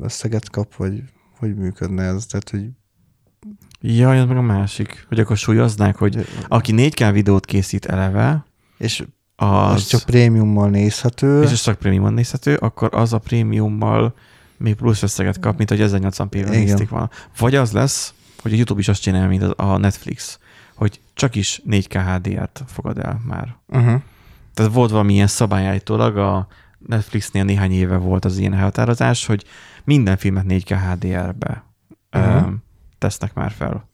összeget 0.00 0.50
kap, 0.50 0.74
vagy 0.74 1.02
hogy 1.38 1.54
működne 1.54 2.02
ez? 2.02 2.26
Tehát, 2.26 2.50
hogy 2.50 2.70
Jaj, 3.88 4.18
ez 4.18 4.24
meg 4.24 4.36
a 4.36 4.40
másik, 4.42 5.04
hogy 5.08 5.18
akkor 5.20 5.36
súlyoznák, 5.36 5.96
hogy 5.96 6.26
aki 6.48 6.72
4K 6.76 7.10
videót 7.12 7.44
készít 7.44 7.86
eleve, 7.86 8.44
és 8.78 9.04
az, 9.36 9.72
Az 9.72 9.86
csak 9.86 10.02
prémiummal 10.02 10.68
nézhető. 10.70 11.42
és 11.42 11.50
ez 11.50 11.60
csak 11.62 11.78
prémiumon 11.78 12.12
nézhető, 12.12 12.54
akkor 12.56 12.88
az 12.92 13.12
a 13.12 13.18
prémiummal 13.18 14.14
még 14.56 14.74
plusz 14.74 15.02
összeget 15.02 15.40
kap, 15.40 15.56
mint 15.56 15.68
hogy 15.68 15.80
1080p-vel 15.82 16.34
Igen. 16.34 16.50
nézték 16.50 16.88
volna. 16.88 17.10
Vagy 17.38 17.54
az 17.54 17.72
lesz, 17.72 18.14
hogy 18.42 18.52
a 18.52 18.54
YouTube 18.56 18.80
is 18.80 18.88
azt 18.88 19.02
csinálja, 19.02 19.28
mint 19.28 19.42
az- 19.42 19.52
a 19.56 19.76
Netflix, 19.76 20.38
hogy 20.74 21.00
csak 21.14 21.34
is 21.34 21.62
4K 21.64 21.92
HDR-t 21.94 22.64
fogad 22.66 22.98
el 22.98 23.20
már. 23.26 23.56
Uh-huh. 23.68 24.00
Tehát 24.54 24.72
volt 24.72 24.90
valamilyen 24.90 25.26
szabályállítólag, 25.26 26.16
a 26.16 26.46
Netflixnél 26.78 27.44
néhány 27.44 27.72
éve 27.72 27.96
volt 27.96 28.24
az 28.24 28.38
ilyen 28.38 28.54
elhatározás, 28.54 29.26
hogy 29.26 29.44
minden 29.84 30.16
filmet 30.16 30.44
4K 30.48 30.68
HDR-be 30.70 31.64
Mhm. 32.10 32.24
uh-huh. 32.36 32.52
Tesznek 32.98 33.34
már 33.34 33.50
fel. 33.50 33.88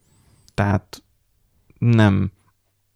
Tehát 0.55 1.03
nem 1.79 2.31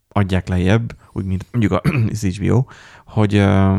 adják 0.08 0.48
lejjebb, 0.48 0.96
úgy, 1.12 1.24
mint 1.24 1.46
mondjuk 1.50 1.72
a- 1.72 1.82
az 2.12 2.22
HBO, 2.24 2.64
hogy 3.06 3.32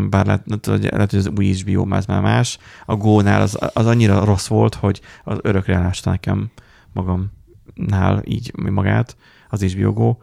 bár 0.10 0.26
lehet, 0.26 0.66
lehet, 0.66 1.10
hogy 1.12 1.20
az 1.20 1.32
új 1.38 1.54
HBO 1.54 1.86
már, 1.86 2.04
már 2.08 2.22
más, 2.22 2.58
a 2.86 2.96
Go-nál 2.96 3.42
az, 3.42 3.58
az 3.74 3.86
annyira 3.86 4.24
rossz 4.26 4.48
volt, 4.48 4.76
hogy 4.76 5.02
az 5.24 5.38
örökre 5.42 5.76
elásta 5.76 6.10
nekem 6.10 6.50
magamnál 6.94 8.22
így 8.26 8.52
magát, 8.58 9.18
az 9.50 9.64
HBO 9.64 9.94
Go, 9.94 10.18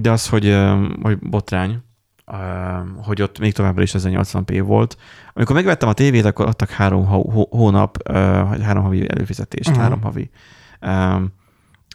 de 0.00 0.10
az, 0.10 0.28
hogy, 0.28 0.56
hogy 1.02 1.18
botrány, 1.18 1.82
hogy 3.02 3.22
ott 3.22 3.38
még 3.38 3.52
továbbra 3.52 3.82
is 3.82 3.92
1080p 3.98 4.62
volt. 4.66 4.96
Amikor 5.32 5.54
megvettem 5.54 5.88
a 5.88 5.92
tévét, 5.92 6.24
akkor 6.24 6.46
adtak 6.46 6.70
három 6.70 7.06
hó- 7.06 7.30
hó- 7.30 7.48
hónap, 7.50 8.08
három 8.62 8.82
havi 8.82 9.10
előfizetést, 9.10 9.70
Mhm. 9.70 9.78
három 9.78 10.00
havi 10.02 10.30
ö, 10.80 11.16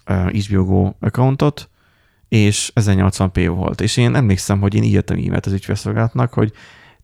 ö, 0.05 0.13
HBO 0.13 0.63
Go 0.63 0.93
accountot, 0.99 1.69
és 2.33 2.71
1080p 2.75 3.51
volt. 3.55 3.81
És 3.81 3.97
én 3.97 4.15
emlékszem, 4.15 4.59
hogy 4.59 4.75
én 4.75 4.83
írtam 4.83 5.17
e-mailt 5.17 5.45
az 5.45 5.51
ügyfélszolgálatnak, 5.51 6.33
hogy 6.33 6.51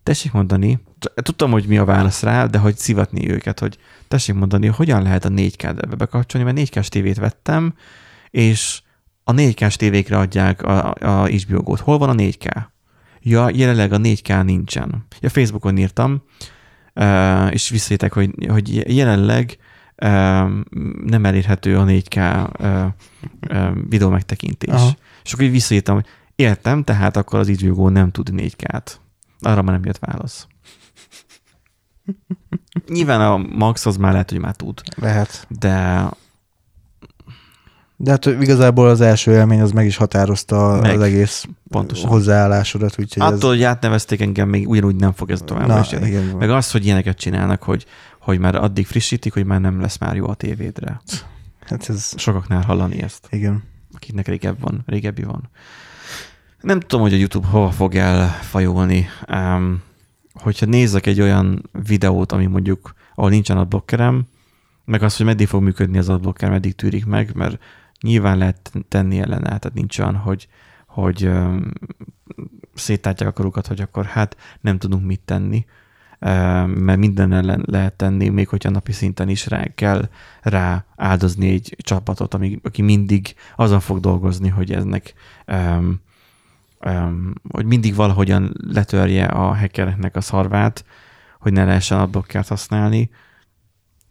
tessék 0.03 0.31
mondani, 0.31 0.79
tudtam, 1.15 1.51
hogy 1.51 1.65
mi 1.67 1.77
a 1.77 1.85
válasz 1.85 2.23
rá, 2.23 2.45
de 2.45 2.57
hogy 2.57 2.77
szivatni 2.77 3.31
őket, 3.31 3.59
hogy 3.59 3.77
tessék 4.07 4.35
mondani, 4.35 4.67
hogyan 4.67 5.01
lehet 5.01 5.25
a 5.25 5.29
4K-t 5.29 5.63
ebbe 5.63 5.95
bekapcsolni, 5.95 6.51
mert 6.51 6.69
4K-s 6.69 6.89
tévét 6.89 7.17
vettem, 7.17 7.73
és 8.29 8.81
a 9.23 9.31
4K-s 9.31 9.75
tévékre 9.75 10.17
adják 10.17 10.61
a, 10.61 10.93
a 10.93 11.27
HBO. 11.27 11.75
Hol 11.75 11.97
van 11.97 12.09
a 12.09 12.13
4K? 12.13 12.65
Ja, 13.21 13.49
jelenleg 13.53 13.91
a 13.91 13.97
4K 13.97 14.43
nincsen. 14.43 15.05
Ja, 15.19 15.29
Facebookon 15.29 15.77
írtam, 15.77 16.23
uh, 16.95 17.53
és 17.53 17.69
visszajöttek, 17.69 18.13
hogy, 18.13 18.31
hogy 18.47 18.95
jelenleg 18.95 19.57
uh, 19.57 19.68
nem 19.99 21.25
elérhető 21.25 21.77
a 21.77 21.83
4K 21.85 22.47
uh, 22.59 22.85
uh, 23.49 23.77
videó 23.89 24.09
megtekintés. 24.09 24.73
Aha. 24.73 24.95
És 25.23 25.33
akkor 25.33 25.45
így 25.45 25.51
visszaírtam, 25.51 25.95
hogy 25.95 26.05
értem, 26.35 26.83
tehát 26.83 27.17
akkor 27.17 27.39
az 27.39 27.61
Go 27.61 27.89
nem 27.89 28.11
tud 28.11 28.29
4K-t. 28.33 28.91
Arra 29.39 29.61
már 29.61 29.73
nem 29.73 29.85
jött 29.85 29.99
válasz. 29.99 30.47
Nyilván 32.87 33.21
a 33.21 33.37
Max 33.37 33.85
az 33.85 33.97
már 33.97 34.11
lehet, 34.11 34.29
hogy 34.29 34.39
már 34.39 34.55
tud, 34.55 34.81
Lehet. 34.95 35.45
de 35.49 36.05
De 38.01 38.11
hát 38.11 38.25
igazából 38.25 38.89
az 38.89 39.01
első 39.01 39.31
élmény 39.31 39.61
az 39.61 39.71
meg 39.71 39.85
is 39.85 39.95
határozta 39.95 40.79
Meg. 40.81 40.95
az 40.95 41.01
egész 41.01 41.45
pontosan. 41.69 42.09
hozzáállásodat, 42.09 42.95
úgyhogy 42.99 43.23
ez... 43.23 43.31
Attól, 43.33 43.49
hogy 43.49 43.63
átnevezték 43.63 44.21
engem, 44.21 44.49
még 44.49 44.67
ugyanúgy 44.69 44.95
nem 44.95 45.13
fog 45.13 45.31
ez 45.31 45.41
tovább 45.45 45.67
Na, 45.67 45.85
jönni. 45.91 46.07
igen. 46.07 46.23
Meg 46.23 46.49
az, 46.49 46.71
hogy 46.71 46.85
ilyeneket 46.85 47.17
csinálnak, 47.17 47.63
hogy, 47.63 47.85
hogy 48.19 48.39
már 48.39 48.55
addig 48.55 48.87
frissítik, 48.87 49.33
hogy 49.33 49.45
már 49.45 49.61
nem 49.61 49.81
lesz 49.81 49.97
már 49.97 50.15
jó 50.15 50.27
a 50.27 50.33
tévédre. 50.33 51.01
Hát 51.65 51.89
ez, 51.89 52.13
Sokaknál 52.15 52.61
hallani 52.61 53.01
ezt, 53.01 53.27
igen. 53.29 53.63
akiknek 53.93 54.27
régebb 54.27 54.59
van, 54.59 54.83
régebbi 54.85 55.23
van. 55.23 55.49
Nem 56.61 56.79
tudom, 56.79 57.01
hogy 57.01 57.13
a 57.13 57.17
YouTube 57.17 57.47
hova 57.47 57.71
fog 57.71 57.95
elfajulni. 57.95 59.07
Um, 59.31 59.81
hogyha 60.33 60.65
nézek 60.65 61.05
egy 61.05 61.21
olyan 61.21 61.69
videót, 61.87 62.31
ami 62.31 62.45
mondjuk, 62.45 62.93
ahol 63.15 63.29
nincsen 63.29 63.57
adblockerem, 63.57 64.27
meg 64.85 65.03
az, 65.03 65.17
hogy 65.17 65.25
meddig 65.25 65.47
fog 65.47 65.63
működni 65.63 65.97
az 65.97 66.09
adblocker, 66.09 66.49
meddig 66.49 66.75
tűrik 66.75 67.05
meg, 67.05 67.31
mert 67.35 67.59
nyilván 68.01 68.37
lehet 68.37 68.71
tenni 68.87 69.19
ellene, 69.19 69.43
tehát 69.43 69.73
nincs 69.73 69.99
olyan, 69.99 70.15
hogy, 70.15 70.47
hogy 70.87 71.25
um, 71.25 71.71
a 73.01 73.33
karukat, 73.33 73.67
hogy 73.67 73.81
akkor 73.81 74.05
hát 74.05 74.37
nem 74.61 74.77
tudunk 74.77 75.05
mit 75.05 75.21
tenni, 75.25 75.65
mert 76.19 76.97
minden 76.97 77.33
ellen 77.33 77.63
lehet 77.65 77.93
tenni, 77.93 78.29
még 78.29 78.47
hogyha 78.47 78.69
napi 78.69 78.91
szinten 78.91 79.29
is 79.29 79.47
rá 79.47 79.63
kell 79.75 80.09
rá 80.41 80.85
áldozni 80.95 81.49
egy 81.49 81.75
csapatot, 81.77 82.33
ami, 82.33 82.59
aki 82.63 82.81
mindig 82.81 83.35
azon 83.55 83.79
fog 83.79 83.99
dolgozni, 83.99 84.49
hogy 84.49 84.71
eznek 84.71 85.13
um, 85.47 86.01
hogy 87.49 87.65
mindig 87.65 87.95
valahogyan 87.95 88.53
letörje 88.67 89.25
a 89.25 89.53
hackereknek 89.53 90.15
a 90.15 90.21
szarvát, 90.21 90.85
hogy 91.39 91.53
ne 91.53 91.65
lehessen 91.65 91.99
adblockert 91.99 92.47
használni. 92.47 93.09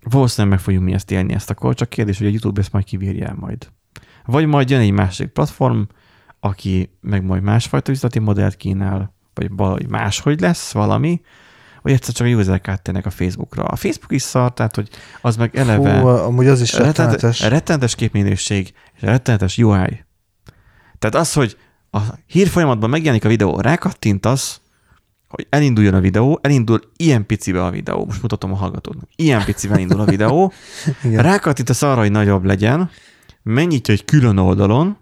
Valószínűleg 0.00 0.56
meg 0.56 0.64
fogjuk 0.64 0.82
mi 0.82 0.92
ezt 0.92 1.10
élni 1.10 1.32
ezt 1.32 1.50
akkor, 1.50 1.74
csak 1.74 1.88
kérdés, 1.88 2.18
hogy 2.18 2.26
a 2.26 2.30
YouTube 2.30 2.60
ezt 2.60 2.72
majd 2.72 2.84
kibírja 2.84 3.26
el 3.26 3.34
majd. 3.34 3.68
Vagy 4.30 4.46
majd 4.46 4.70
jön 4.70 4.80
egy 4.80 4.90
másik 4.90 5.28
platform, 5.28 5.82
aki 6.40 6.90
meg 7.00 7.24
majd 7.24 7.42
másfajta 7.42 7.92
üzleti 7.92 8.18
modellt 8.18 8.56
kínál, 8.56 9.14
vagy 9.34 9.50
valahogy 9.50 9.88
máshogy 9.88 10.40
lesz 10.40 10.72
valami, 10.72 11.20
vagy 11.82 11.92
egyszer 11.92 12.14
csak 12.14 12.26
a 12.26 12.30
userek 12.30 12.68
áttérnek 12.68 13.06
a 13.06 13.10
Facebookra. 13.10 13.62
A 13.64 13.76
Facebook 13.76 14.12
is 14.12 14.22
szar, 14.22 14.52
tehát 14.52 14.74
hogy 14.74 14.88
az 15.20 15.36
meg 15.36 15.56
eleve... 15.56 16.00
Fú, 16.00 16.06
amúgy 16.06 16.46
az 16.46 16.60
is 16.60 16.72
rettenetes. 16.72 17.40
rettenetes, 17.40 17.94
képminőség 17.94 18.72
és 18.94 19.02
rettenetes 19.02 19.58
UI. 19.58 20.04
Tehát 20.98 21.14
az, 21.14 21.32
hogy 21.32 21.56
a 21.90 21.98
hír 22.26 22.48
folyamatban 22.48 22.90
megjelenik 22.90 23.24
a 23.24 23.28
videó, 23.28 23.60
rákattintasz, 23.60 24.60
hogy 25.28 25.46
elinduljon 25.50 25.94
a 25.94 26.00
videó, 26.00 26.38
elindul 26.42 26.80
ilyen 26.96 27.26
picibe 27.26 27.64
a 27.64 27.70
videó, 27.70 28.04
most 28.04 28.22
mutatom 28.22 28.52
a 28.52 28.56
hallgatóknak, 28.56 29.08
ilyen 29.16 29.44
picivel 29.44 29.78
indul 29.78 30.00
a 30.00 30.04
videó, 30.04 30.52
rákattintasz 31.28 31.82
arra, 31.82 32.00
hogy 32.00 32.10
nagyobb 32.10 32.44
legyen, 32.44 32.90
megnyitja 33.48 33.94
egy 33.94 34.04
külön 34.04 34.36
oldalon, 34.38 34.96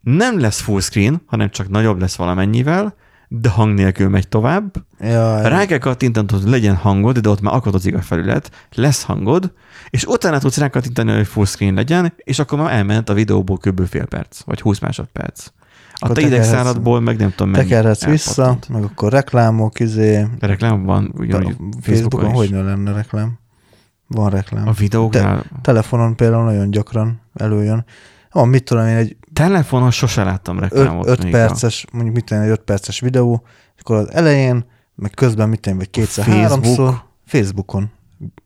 nem 0.00 0.40
lesz 0.40 0.60
full 0.60 0.80
screen, 0.80 1.22
hanem 1.26 1.50
csak 1.50 1.68
nagyobb 1.68 2.00
lesz 2.00 2.16
valamennyivel, 2.16 2.94
de 3.28 3.48
hang 3.48 3.74
nélkül 3.74 4.08
megy 4.08 4.28
tovább, 4.28 4.74
Ja, 5.00 5.48
rá 5.48 5.66
kell 5.66 5.78
kattintanod, 5.78 6.30
hogy 6.30 6.42
legyen 6.50 6.74
hangod, 6.76 7.18
de 7.18 7.28
ott 7.28 7.40
már 7.40 7.54
akadozik 7.54 7.94
a 7.94 8.00
felület, 8.00 8.50
lesz 8.74 9.02
hangod, 9.02 9.52
és 9.90 10.04
utána 10.04 10.38
tudsz 10.38 10.58
rákattintani, 10.58 11.12
hogy 11.16 11.26
full 11.26 11.44
screen 11.44 11.74
legyen, 11.74 12.12
és 12.16 12.38
akkor 12.38 12.58
már 12.58 12.72
elment 12.72 13.08
a 13.08 13.14
videóból 13.14 13.56
kb. 13.58 13.86
fél 13.86 14.04
perc, 14.06 14.40
vagy 14.40 14.60
20 14.60 14.78
másodperc. 14.78 15.46
A 15.46 16.04
Akkor 16.04 16.16
te 16.16 16.22
idegszáradból 16.22 17.00
meg 17.00 17.18
nem 17.18 17.30
tudom 17.30 17.48
mennyi. 17.52 17.68
tekerhetsz 17.68 18.04
vissza, 18.04 18.58
meg 18.68 18.82
akkor 18.82 19.12
reklámok, 19.12 19.80
izé, 19.80 20.26
De 20.38 20.46
reklám 20.46 20.84
van, 20.84 21.12
ugyanúgy 21.16 21.56
Facebookon, 21.58 21.82
Facebookon 21.82 22.30
is. 22.30 22.36
hogy 22.36 22.50
ne 22.50 22.62
lenne 22.62 22.92
reklám? 22.92 23.38
Van 24.14 24.30
reklám. 24.30 24.68
A 24.68 24.72
videóknál, 24.72 25.44
Telefonon 25.62 26.16
például 26.16 26.44
nagyon 26.44 26.70
gyakran 26.70 27.20
előjön. 27.34 27.84
Van, 28.30 28.48
mit 28.48 28.64
tudom 28.64 28.86
én, 28.86 28.96
egy 28.96 29.16
telefonon 29.32 29.90
sose 29.90 30.24
láttam 30.24 30.58
reklámot. 30.58 31.08
5 31.08 31.22
még 31.22 31.32
perces, 31.32 31.86
mondjuk 31.92 32.14
mit 32.14 32.24
tudom 32.24 32.42
én, 32.42 32.48
egy 32.48 32.54
5 32.54 32.64
perces 32.64 33.00
videó, 33.00 33.42
és 33.76 33.80
akkor 33.80 33.96
az 33.96 34.12
elején, 34.12 34.64
meg 34.94 35.10
közben 35.10 35.48
mit 35.48 35.60
tudom 35.60 35.78
én, 35.78 35.84
vagy 35.84 35.90
kétszer, 35.90 36.24
Facebook. 36.24 36.48
háromszor, 36.48 37.02
Facebookon, 37.26 37.90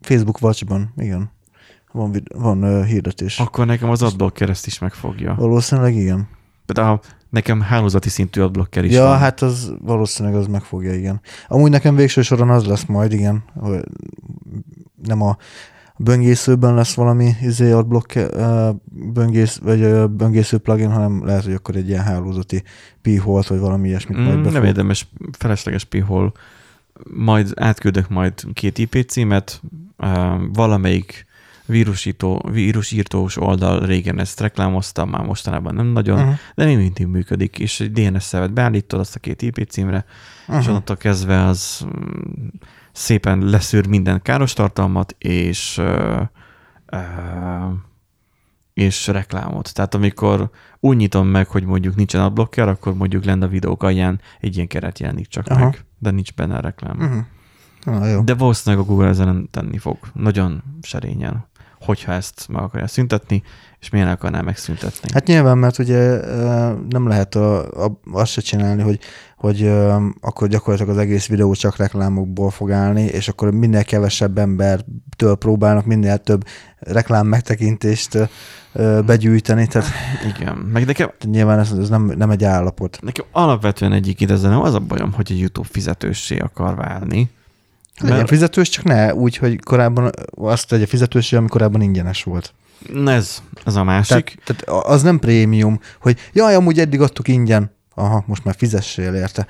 Facebook 0.01 0.43
Watchban, 0.43 0.93
igen. 0.97 1.31
Van, 1.93 2.11
vid- 2.13 2.35
van 2.37 2.65
uh, 2.65 2.85
hirdetés. 2.85 3.39
A... 3.39 3.43
Akkor 3.43 3.67
nekem 3.67 3.91
az 3.91 4.03
adblocker 4.03 4.51
ezt 4.51 4.67
is 4.67 4.79
megfogja. 4.79 5.35
Valószínűleg 5.35 5.95
igen. 5.95 6.29
De 6.67 6.81
a, 6.81 7.01
nekem 7.31 7.61
hálózati 7.61 8.09
szintű 8.09 8.41
adblocker 8.41 8.85
is 8.85 8.93
ja, 8.93 9.03
van. 9.03 9.19
hát 9.19 9.43
az 9.43 9.73
valószínűleg 9.81 10.39
az 10.39 10.47
megfogja, 10.47 10.95
igen. 10.95 11.21
Amúgy 11.49 11.71
nekem 11.71 11.95
végső 11.95 12.23
soron 12.23 12.51
az 12.51 12.65
lesz 12.65 12.85
majd, 12.85 13.13
igen, 13.13 13.45
hogy 13.55 13.85
nem 15.07 15.23
a 15.23 15.37
böngészőben 15.97 16.75
lesz 16.75 16.95
valami 16.95 17.31
izé 17.43 17.71
adblock, 17.71 18.19
böngész, 19.13 19.57
vagy 19.57 20.09
böngésző 20.11 20.59
plugin, 20.59 20.91
hanem 20.91 21.25
lehet, 21.27 21.45
hogy 21.45 21.55
akkor 21.55 21.77
egy 21.77 21.89
ilyen 21.89 22.03
hálózati 22.03 22.63
p-holt, 23.03 23.47
vagy 23.47 23.59
valami 23.59 23.89
ilyesmit 23.89 24.19
majd 24.19 24.31
Mm, 24.37 24.37
befog. 24.39 24.53
nem 24.53 24.65
érdemes, 24.65 25.09
felesleges 25.39 25.85
pihol. 25.85 26.33
Majd 27.15 27.53
átküldök 27.57 28.09
majd 28.09 28.33
két 28.53 28.79
IP 28.79 29.05
címet, 29.09 29.63
valamelyik 30.53 31.27
vírusító, 31.67 32.49
vírusírtós 32.53 33.37
oldal 33.37 33.81
régen 33.87 34.21
ezt 34.21 34.41
reklámozta, 34.41 35.05
már 35.05 35.25
mostanában 35.25 35.75
nem 35.75 35.87
nagyon, 35.87 36.19
uh-huh. 36.19 36.35
De 36.55 36.65
még 36.65 36.77
mindig 36.77 37.07
működik, 37.07 37.59
és 37.59 37.81
egy 37.81 37.93
DNS 37.93 38.23
szervet 38.23 38.53
beállítod 38.53 39.01
azt 39.01 39.17
a 39.17 39.19
két 39.19 39.43
IP 39.43 39.69
címre, 39.69 39.97
uh-huh. 39.97 40.47
és 40.47 40.53
Uh-huh. 40.55 40.69
onnantól 40.69 40.97
kezdve 40.97 41.45
az 41.45 41.87
mm, 41.87 42.47
szépen 42.95 43.39
leszűr 43.39 43.87
minden 43.87 44.23
káros 44.23 44.53
tartalmat, 44.53 45.15
és 45.19 45.79
uh, 45.79 46.21
uh, 46.93 47.73
és 48.75 49.07
reklámot. 49.07 49.75
Tehát 49.75 49.95
amikor 49.95 50.51
úgy 50.81 50.97
nyitom 50.97 51.27
meg, 51.27 51.49
hogy 51.49 51.65
mondjuk 51.65 51.97
nincsen 51.97 52.21
adblocker, 52.21 52.69
akkor 52.69 52.95
mondjuk 52.95 53.25
lenne 53.25 53.45
a 53.45 53.49
videók 53.49 53.83
alján 53.83 54.21
egy 54.41 54.55
ilyen 54.55 54.69
keret 54.69 54.99
jelenik 54.99 55.27
csak 55.27 55.47
Aha. 55.47 55.65
meg, 55.65 55.85
de 55.99 56.11
nincs 56.11 56.35
benne 56.35 56.57
a 56.57 56.61
reklám. 56.61 56.97
Uh-huh. 57.01 57.25
Na, 57.85 58.07
jó. 58.07 58.21
De 58.21 58.35
valószínűleg 58.35 58.85
a 58.85 58.89
Google 58.89 59.09
ezen 59.09 59.49
tenni 59.51 59.79
fog. 59.79 59.99
Nagyon 60.13 60.63
serényen. 60.83 61.47
Hogyha 61.85 62.13
ezt 62.13 62.47
meg 62.49 62.63
akarja 62.63 62.87
szüntetni, 62.87 63.43
és 63.81 63.91
miért 63.91 64.09
akarná 64.09 64.41
megszüntetni. 64.41 65.09
Hát 65.13 65.27
nyilván, 65.27 65.59
mert 65.59 65.79
ugye 65.79 66.17
nem 66.89 67.09
lehet 67.09 67.35
a, 67.35 67.85
a, 67.85 68.01
azt 68.13 68.31
se 68.31 68.41
csinálni, 68.41 68.83
hogy, 68.83 68.99
hogy 69.37 69.69
akkor 70.21 70.49
gyakorlatilag 70.49 70.97
az 70.97 71.03
egész 71.03 71.27
videó 71.27 71.55
csak 71.55 71.77
reklámokból 71.77 72.51
fog 72.51 72.71
állni, 72.71 73.03
és 73.03 73.29
akkor 73.29 73.51
minél 73.51 73.85
kevesebb 73.85 74.39
embertől 74.39 75.37
próbálnak 75.37 75.85
minél 75.85 76.19
több 76.19 76.45
reklám 76.79 77.27
megtekintést 77.27 78.19
ö, 78.73 79.01
begyűjteni, 79.07 79.67
tehát 79.67 79.89
Igen. 80.37 80.57
Meg 80.57 80.87
nekem, 80.87 81.11
nyilván 81.25 81.59
ez, 81.59 81.73
ez 81.73 81.89
nem, 81.89 82.13
nem 82.17 82.31
egy 82.31 82.45
állapot. 82.45 82.99
nekem 83.03 83.25
alapvetően 83.33 83.93
egyik 83.93 84.21
idezzel 84.21 84.51
nem 84.51 84.61
az 84.61 84.75
a 84.75 84.81
bajom, 84.81 85.13
hogy 85.13 85.33
a 85.33 85.37
YouTube 85.37 85.69
fizetőssé 85.71 86.39
akar 86.39 86.75
válni. 86.75 87.31
Legyen 88.01 88.17
Mert- 88.17 88.29
fizetős, 88.29 88.69
csak 88.69 88.85
ne 88.85 89.15
úgy, 89.15 89.37
hogy 89.37 89.61
korábban 89.61 90.11
azt 90.37 90.69
tegye 90.69 90.87
fizetős, 90.87 91.33
ami 91.33 91.49
korábban 91.49 91.81
ingyenes 91.83 92.23
volt. 92.23 92.55
Ez, 93.07 93.43
ez 93.65 93.75
a 93.75 93.85
másik. 93.85 94.39
Tehát, 94.45 94.65
tehát 94.67 94.85
az 94.87 95.03
nem 95.03 95.19
prémium, 95.19 95.81
hogy 96.01 96.19
jaj, 96.33 96.55
amúgy 96.55 96.79
eddig 96.79 97.01
adtuk 97.01 97.29
ingyen, 97.29 97.71
aha, 97.95 98.25
most 98.27 98.45
már 98.45 98.55
fizessél 98.59 99.15
érte. 99.15 99.47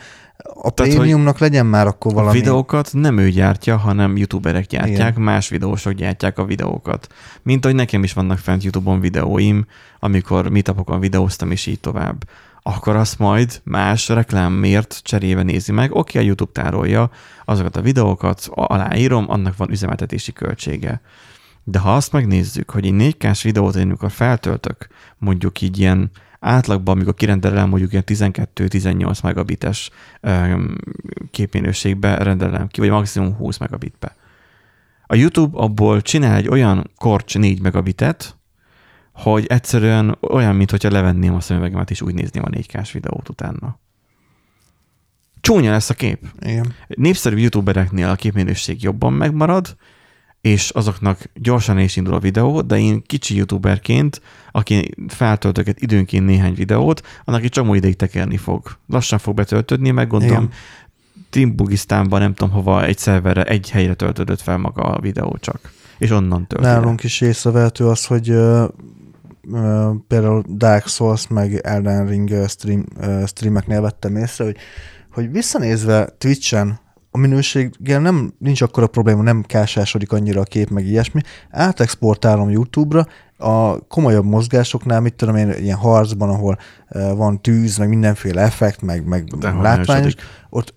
A 0.54 0.70
Tehát, 0.70 0.94
prémiumnak 0.94 1.38
legyen 1.38 1.66
már 1.66 1.86
akkor 1.86 2.12
A 2.12 2.14
valami. 2.14 2.38
videókat 2.38 2.90
nem 2.92 3.18
ő 3.18 3.30
gyártja, 3.30 3.76
hanem 3.76 4.16
youtuberek 4.16 4.66
gyártják, 4.66 5.10
Igen. 5.12 5.22
Más 5.22 5.48
videósok 5.48 5.92
gyártják 5.92 6.38
a 6.38 6.44
videókat. 6.44 7.06
Mint 7.42 7.64
ahogy 7.64 7.76
nekem 7.76 8.02
is 8.02 8.12
vannak 8.12 8.38
fent 8.38 8.62
YouTube-on 8.62 9.00
videóim, 9.00 9.66
amikor 10.00 10.48
meetupokon 10.48 11.00
videóztam, 11.00 11.50
és 11.50 11.66
így 11.66 11.80
tovább. 11.80 12.24
Akkor 12.66 12.96
azt 12.96 13.18
majd 13.18 13.60
más 13.64 14.08
reklámért 14.08 15.00
cserébe 15.02 15.42
nézi 15.42 15.72
meg. 15.72 15.94
Oké, 15.94 16.18
a 16.18 16.22
YouTube 16.22 16.52
tárolja 16.52 17.10
azokat 17.44 17.76
a 17.76 17.80
videókat, 17.80 18.48
aláírom, 18.50 19.30
annak 19.30 19.56
van 19.56 19.70
üzemeltetési 19.70 20.32
költsége. 20.32 21.00
De 21.64 21.78
ha 21.78 21.94
azt 21.94 22.12
megnézzük, 22.12 22.70
hogy 22.70 22.86
egy 22.86 23.16
4K-s 23.18 23.42
videót, 23.42 23.76
én 23.76 23.82
amikor 23.82 24.10
feltöltök, 24.10 24.88
mondjuk 25.18 25.60
így 25.60 25.78
ilyen 25.78 26.10
átlagban, 26.40 26.94
amikor 26.94 27.14
kirendelem 27.14 27.68
mondjuk 27.68 27.92
ilyen 27.92 28.04
12-18 28.06 29.22
megabites 29.22 29.90
képminőségbe 31.30 32.16
rendelem 32.16 32.68
ki, 32.68 32.80
vagy 32.80 32.90
maximum 32.90 33.34
20 33.34 33.58
megabitbe. 33.58 34.16
A 35.06 35.14
YouTube 35.14 35.58
abból 35.58 36.02
csinál 36.02 36.36
egy 36.36 36.48
olyan 36.48 36.90
korcs 36.96 37.38
4 37.38 37.60
megabitet, 37.60 38.36
hogy 39.14 39.46
egyszerűen 39.46 40.16
olyan, 40.20 40.56
mintha 40.56 40.90
levenném 40.90 41.34
a 41.34 41.40
szemüvegemet, 41.40 41.90
és 41.90 42.02
úgy 42.02 42.14
nézném 42.14 42.42
a 42.44 42.48
4K-s 42.48 42.92
videót 42.92 43.28
utána. 43.28 43.78
Csúnya 45.40 45.70
lesz 45.70 45.90
a 45.90 45.94
kép. 45.94 46.26
Igen. 46.40 46.74
Népszerű 46.86 47.36
youtubereknél 47.36 48.08
a 48.08 48.14
képminőség 48.14 48.82
jobban 48.82 49.12
megmarad, 49.12 49.76
és 50.40 50.70
azoknak 50.70 51.30
gyorsan 51.34 51.78
is 51.78 51.96
indul 51.96 52.14
a 52.14 52.18
videó, 52.18 52.60
de 52.60 52.78
én 52.78 53.02
kicsi 53.02 53.34
youtuberként, 53.34 54.20
aki 54.52 54.90
feltöltök 55.08 55.68
egy 55.68 55.82
időnként 55.82 56.26
néhány 56.26 56.54
videót, 56.54 57.06
annak 57.24 57.42
egy 57.42 57.50
csomó 57.50 57.74
ideig 57.74 57.96
tekerni 57.96 58.36
fog. 58.36 58.76
Lassan 58.86 59.18
fog 59.18 59.34
betöltődni, 59.34 59.90
meg 59.90 60.08
gondolom. 60.08 60.48
Timbugisztánban 61.30 62.20
nem 62.20 62.34
tudom 62.34 62.54
hova, 62.54 62.84
egy 62.84 62.98
szerverre, 62.98 63.44
egy 63.44 63.70
helyre 63.70 63.94
töltődött 63.94 64.40
fel 64.40 64.58
maga 64.58 64.82
a 64.82 65.00
videó 65.00 65.36
csak. 65.40 65.72
És 65.98 66.10
onnan 66.10 66.46
le. 66.48 66.60
Nálunk 66.60 67.02
is 67.02 67.20
észrevehető 67.20 67.86
az, 67.86 68.06
hogy 68.06 68.34
például 70.08 70.44
Dark 70.48 70.86
Souls 70.86 71.28
meg 71.28 71.54
Elden 71.54 72.06
Ring 72.06 72.48
stream, 72.48 72.84
streameknél 73.26 73.80
vettem 73.80 74.16
észre, 74.16 74.44
hogy, 74.44 74.56
hogy 75.12 75.30
visszanézve 75.30 76.08
Twitch-en 76.18 76.82
a 77.10 77.18
minőséggel 77.18 78.00
nem, 78.00 78.34
nincs 78.38 78.62
akkora 78.62 78.86
probléma, 78.86 79.22
nem 79.22 79.42
kásásodik 79.42 80.12
annyira 80.12 80.40
a 80.40 80.44
kép, 80.44 80.70
meg 80.70 80.86
ilyesmi. 80.86 81.20
Átexportálom 81.50 82.50
YouTube-ra, 82.50 83.06
a 83.36 83.86
komolyabb 83.86 84.24
mozgásoknál, 84.24 85.00
mit 85.00 85.14
tudom 85.14 85.36
én, 85.36 85.50
ilyen 85.50 85.76
harcban, 85.76 86.28
ahol 86.28 86.58
van 87.14 87.42
tűz, 87.42 87.76
meg 87.76 87.88
mindenféle 87.88 88.42
effekt, 88.42 88.82
meg, 88.82 89.06
meg 89.06 89.24
De 89.24 89.52
látványos, 89.52 90.14
ott 90.50 90.74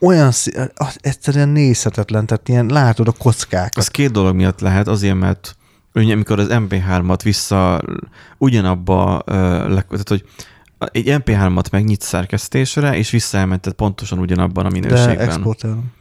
olyan, 0.00 0.30
szí- 0.30 0.72
egyszerűen 0.96 1.48
nézhetetlen, 1.48 2.26
tehát 2.26 2.48
ilyen 2.48 2.66
látod 2.66 3.08
a 3.08 3.12
kockákat. 3.12 3.76
Az 3.76 3.88
két 3.88 4.10
dolog 4.10 4.34
miatt 4.34 4.60
lehet, 4.60 4.88
azért, 4.88 5.18
mert 5.18 5.56
ugye, 6.00 6.12
amikor 6.12 6.38
az 6.38 6.46
MP3-at 6.50 7.20
vissza 7.22 7.80
ugyanabba, 8.38 9.22
tehát, 9.26 10.08
hogy 10.08 10.24
egy 10.92 11.04
MP3-at 11.08 11.70
megnyit 11.70 12.00
szerkesztésre, 12.00 12.96
és 12.96 13.10
visszaelmented 13.10 13.72
pontosan 13.72 14.18
ugyanabban 14.18 14.66
a 14.66 14.70
De 14.70 14.78
minőségben. 14.80 15.18
exportálom. 15.28 15.92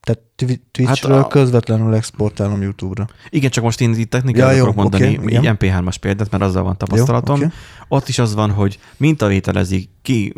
Tehát 0.00 0.20
Twi- 0.36 0.62
Twitchről 0.70 1.12
Hát 1.12 1.22
hát 1.22 1.24
a- 1.24 1.38
közvetlenül 1.38 1.94
exportálom 1.94 2.62
YouTube-ra. 2.62 3.06
Igen, 3.30 3.50
csak 3.50 3.64
most 3.64 3.80
én 3.80 3.94
itt 3.94 4.10
technikát 4.10 4.40
Ja, 4.50 4.50
jó, 4.56 4.56
akarok 4.58 4.74
mondani, 4.74 5.04
oké, 5.18 5.34
egy 5.36 5.42
igen. 5.42 5.56
MP3-as 5.60 5.94
példát, 6.00 6.30
mert 6.30 6.42
azzal 6.42 6.62
van 6.62 6.76
tapasztalatom. 6.76 7.40
Jó, 7.40 7.46
oké. 7.46 7.54
Ott 7.88 8.08
is 8.08 8.18
az 8.18 8.34
van, 8.34 8.50
hogy 8.50 8.78
mintavételezik 8.96 9.90
ki, 10.02 10.32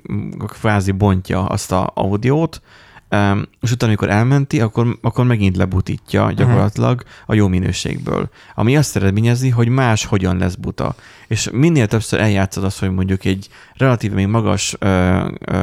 kvázi 0.47 0.90
bontja 0.90 1.45
azt 1.47 1.73
a 1.73 1.90
audiót, 1.95 2.62
és 3.61 3.70
utána, 3.70 3.87
amikor 3.92 4.11
elmenti, 4.11 4.61
akkor, 4.61 4.99
akkor 5.03 5.25
megint 5.25 5.57
lebutítja 5.57 6.33
gyakorlatilag 6.33 7.03
a 7.27 7.35
jó 7.35 7.49
minőségből. 7.49 8.31
Ami 8.55 8.77
azt 8.77 8.96
eredményezi, 8.96 9.49
hogy 9.49 9.68
más 9.68 10.05
hogyan 10.05 10.37
lesz 10.37 10.55
buta. 10.55 10.94
És 11.29 11.49
minél 11.53 11.87
többször 11.87 12.20
eljátszod 12.20 12.64
azt, 12.64 12.79
hogy 12.79 12.90
mondjuk 12.90 13.25
egy 13.25 13.49
relatíve 13.75 14.14
még 14.14 14.27
magas 14.27 14.77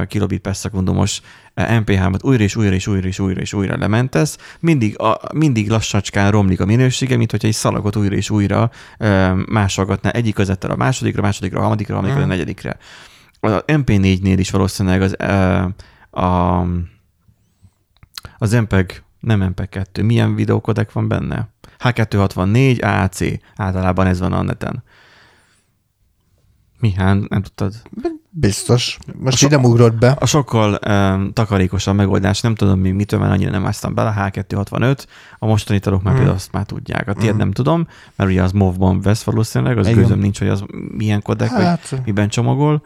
kilobit 0.07 0.41
per 0.41 0.55
szekundumos 0.55 1.21
ö, 1.53 1.63
MP3-at 1.67 2.25
újra 2.25 2.43
és 2.43 2.55
újra 2.55 2.73
és 2.73 2.87
újra 2.87 3.07
és 3.07 3.19
újra 3.19 3.41
és 3.41 3.53
újra 3.53 3.77
lementesz, 3.77 4.37
mindig, 4.59 4.99
a, 4.99 5.19
mindig 5.33 5.69
lassacskán 5.69 6.31
romlik 6.31 6.59
a 6.61 6.65
minősége, 6.65 7.17
mint 7.17 7.31
hogyha 7.31 7.47
egy 7.47 7.53
szalagot 7.53 7.95
újra 7.95 8.15
és 8.15 8.29
újra 8.29 8.71
ö, 8.97 9.33
másolgatná 9.33 10.09
egyik 10.09 10.33
közettel 10.33 10.71
a 10.71 10.75
másodikra, 10.75 11.21
másodikra, 11.21 11.57
a 11.57 11.61
harmadikra, 11.61 11.93
harmadikra, 11.93 12.23
a 12.23 12.27
negyedikre. 12.27 12.77
A 13.39 13.65
MP4-nél 13.65 14.35
is 14.37 14.51
valószínűleg 14.51 15.01
az, 15.01 15.15
ö, 15.19 15.65
a, 16.21 16.65
az 18.37 18.51
MPEG, 18.51 19.03
nem 19.19 19.41
MPEG 19.41 19.69
2, 19.69 20.03
milyen 20.03 20.35
videókodek 20.35 20.91
van 20.91 21.07
benne? 21.07 21.49
H264, 21.83 22.83
AAC, 22.83 23.19
általában 23.55 24.07
ez 24.07 24.19
van 24.19 24.33
a 24.33 24.41
neten. 24.41 24.83
Mi, 26.79 26.91
hát 26.91 27.29
nem 27.29 27.41
tudtad? 27.41 27.73
Biztos. 28.29 28.97
Most 29.19 29.37
So- 29.37 29.51
ide 29.51 29.57
ugrott 29.67 29.95
be. 29.95 30.09
A 30.19 30.25
sokkal 30.25 30.79
um, 30.87 31.33
takarékosabb 31.33 31.95
megoldás, 31.95 32.41
nem 32.41 32.55
tudom 32.55 32.79
még 32.79 32.93
mitől, 32.93 33.19
mert 33.19 33.31
annyira 33.31 33.51
nem 33.51 33.65
áztam 33.65 33.93
bele, 33.93 34.13
H265, 34.17 35.03
a 35.39 35.45
mostani 35.45 35.79
tanúk 35.79 36.03
már 36.03 36.13
Mm. 36.13 36.15
például 36.17 36.37
azt 36.37 36.51
már 36.51 36.65
tudják. 36.65 37.07
A 37.07 37.13
tiéd 37.13 37.33
Mm. 37.33 37.37
nem 37.37 37.51
tudom, 37.51 37.87
mert 38.15 38.29
ugye 38.29 38.43
az 38.43 38.51
MOV-ban 38.51 39.01
vesz 39.01 39.23
valószínűleg, 39.23 39.77
az 39.77 39.87
Igen. 39.87 39.99
gőzöm 40.01 40.19
nincs, 40.19 40.39
hogy 40.39 40.47
az 40.47 40.63
milyen 40.97 41.21
kodek, 41.21 41.49
hát. 41.49 41.89
vagy 41.89 42.01
miben 42.05 42.29
csomagol, 42.29 42.81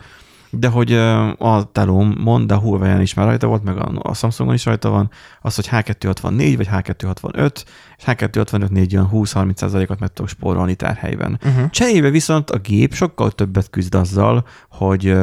de 0.52 0.68
hogy 0.68 0.94
a 1.38 1.70
telóm 1.72 2.16
mond, 2.20 2.48
de 2.48 2.54
a 2.54 2.58
Huawei-en 2.58 3.02
is 3.02 3.14
már 3.14 3.26
rajta 3.26 3.48
volt, 3.48 3.64
meg 3.64 3.78
a, 3.78 4.14
Samsungon 4.14 4.54
is 4.54 4.66
rajta 4.66 4.90
van, 4.90 5.10
az, 5.42 5.56
hogy 5.56 5.68
H264 5.72 6.54
vagy 6.58 6.70
H265, 6.72 7.64
és 7.98 8.04
H265-nél 8.06 8.94
olyan 8.94 9.10
20-30%-ot 9.14 10.00
meg 10.00 10.14
tudok 10.14 10.30
spórolni 10.30 10.76
tárhelyben. 10.76 11.40
uh-huh. 11.44 11.70
Cserébe 11.70 12.10
viszont 12.10 12.50
a 12.50 12.58
gép 12.58 12.94
sokkal 12.94 13.32
többet 13.32 13.70
küzd 13.70 13.96
azzal, 13.96 14.46
hogy, 14.70 15.16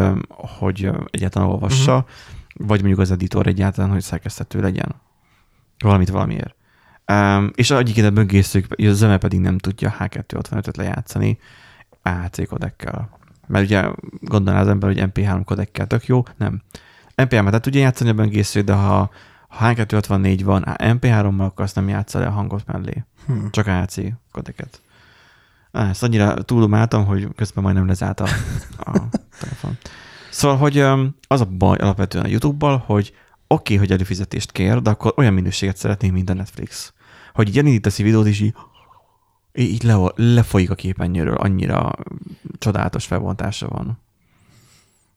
hogy 0.59 0.91
egyáltalán 1.11 1.49
olvassa, 1.49 1.95
uh-huh. 1.95 2.67
vagy 2.67 2.79
mondjuk 2.79 2.99
az 3.01 3.11
editor 3.11 3.47
egyáltalán, 3.47 3.91
hogy 3.91 4.03
szerkeszthető 4.03 4.61
legyen. 4.61 4.95
Valamit 5.79 6.09
valamiért. 6.09 6.55
Um, 7.13 7.51
és 7.55 7.71
egyébként 7.71 8.07
a 8.07 8.11
böngészők, 8.11 8.67
a 8.69 8.93
zöme 8.93 9.19
pedig 9.19 9.41
nem 9.41 9.59
tudja 9.59 9.95
H265-öt 9.99 10.77
lejátszani 10.77 11.39
AAC 12.03 12.49
kodekkel. 12.49 13.18
Mert 13.49 13.65
ugye 13.65 13.91
gondolná 14.21 14.61
az 14.61 14.69
ember, 14.69 14.89
hogy 14.89 15.11
MP3 15.15 15.43
kodekkel 15.45 15.87
tök 15.87 16.07
jó, 16.07 16.23
nem. 16.37 16.63
MP3-et 17.17 17.51
le 17.51 17.61
tudja 17.61 17.81
játszani 17.81 18.11
a 18.11 18.13
böngésző, 18.13 18.61
de 18.61 18.73
ha, 18.73 19.11
ha 19.49 19.73
H264 19.73 20.41
van 20.45 20.65
MP3-mal, 20.67 21.45
akkor 21.45 21.65
azt 21.65 21.75
nem 21.75 21.89
játsza 21.89 22.19
le 22.19 22.27
a 22.27 22.31
hangot 22.31 22.67
mellé. 22.67 23.05
Hm. 23.27 23.33
Csak 23.51 23.67
AC 23.67 23.95
kodeket. 24.33 24.81
Á, 25.73 25.89
Ezt 25.89 26.03
annyira 26.03 26.35
túlomáltam, 26.35 27.05
hogy 27.05 27.29
közben 27.37 27.63
majdnem 27.65 27.87
lezárt 27.87 28.21
a, 28.21 28.29
a 28.79 28.93
telefon. 29.41 29.79
Szóval, 30.31 30.57
hogy 30.57 30.79
az 31.29 31.41
a 31.41 31.45
baj 31.45 31.77
alapvetően 31.79 32.25
a 32.25 32.29
YouTube-bal, 32.29 32.83
hogy 32.87 33.13
oké, 33.47 33.75
okay, 33.75 33.77
hogy 33.77 33.93
előfizetést 33.93 34.53
kér, 34.53 34.83
de 34.83 34.91
akkor 34.91 35.13
olyan 35.17 35.33
minőséget 35.33 35.77
szeretnénk, 35.77 36.15
mint 36.15 36.31
a 36.31 36.35
Netflix. 36.35 36.93
Hogy 37.33 37.49
így 37.49 37.59
elindítasz 37.59 37.99
egy 37.99 38.05
videót, 38.05 38.27
és 38.27 38.41
így, 38.41 38.55
így 39.55 39.83
le, 39.83 40.13
lefolyik 40.15 40.71
a 40.71 40.75
képernyőről, 40.75 41.35
annyira 41.37 41.93
csodálatos 42.59 43.05
felbontása 43.07 43.69
van. 43.69 43.99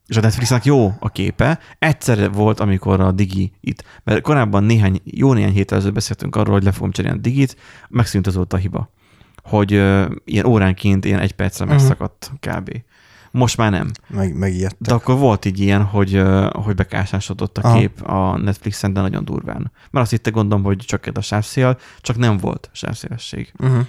És 0.06 0.16
a 0.16 0.20
Netflixnek 0.20 0.64
jó 0.64 0.92
a 1.00 1.08
képe. 1.08 1.58
Egyszer 1.78 2.32
volt, 2.32 2.60
amikor 2.60 3.00
a 3.00 3.12
Digi 3.12 3.52
itt, 3.60 3.84
mert 4.04 4.20
korábban 4.20 4.64
néhány, 4.64 5.00
jó 5.04 5.32
néhány 5.32 5.52
héttel 5.52 5.76
ezelőtt 5.76 5.94
beszéltünk 5.94 6.36
arról, 6.36 6.54
hogy 6.54 6.62
le 6.64 6.72
fogom 6.72 6.90
cserélni 6.90 7.18
a 7.18 7.20
Digit, 7.20 7.56
megszűnt 7.88 8.26
azóta 8.26 8.56
a 8.56 8.60
hiba. 8.60 8.90
Hogy 9.42 9.74
uh, 9.74 10.10
ilyen 10.24 10.46
óránként 10.46 11.04
ilyen 11.04 11.18
egy 11.18 11.32
percre 11.32 11.64
Mhm. 11.64 11.74
megszakadt 11.74 12.30
kb. 12.40 12.82
Most 13.30 13.56
már 13.56 13.70
nem. 13.70 13.90
Meg, 14.08 14.36
megijedtek. 14.36 14.80
De 14.80 14.94
akkor 14.94 15.18
volt 15.18 15.44
így 15.44 15.60
ilyen, 15.60 15.82
hogy, 15.84 16.16
uh, 16.16 16.50
hogy 16.52 16.74
bekásásodott 16.74 17.58
a 17.58 17.68
Aha. 17.68 17.78
kép 17.78 18.00
a 18.02 18.36
Netflixen, 18.36 18.92
de 18.92 19.00
nagyon 19.00 19.24
durván. 19.24 19.72
Mert 19.90 20.04
azt 20.04 20.10
hitte 20.10 20.30
gondolom, 20.30 20.64
hogy 20.64 20.76
csak 20.76 21.08
a 21.14 21.20
sávszél, 21.20 21.78
csak 22.00 22.16
nem 22.16 22.36
volt 22.36 22.70
sávszélesség. 22.72 23.52
Uh-huh. 23.58 23.86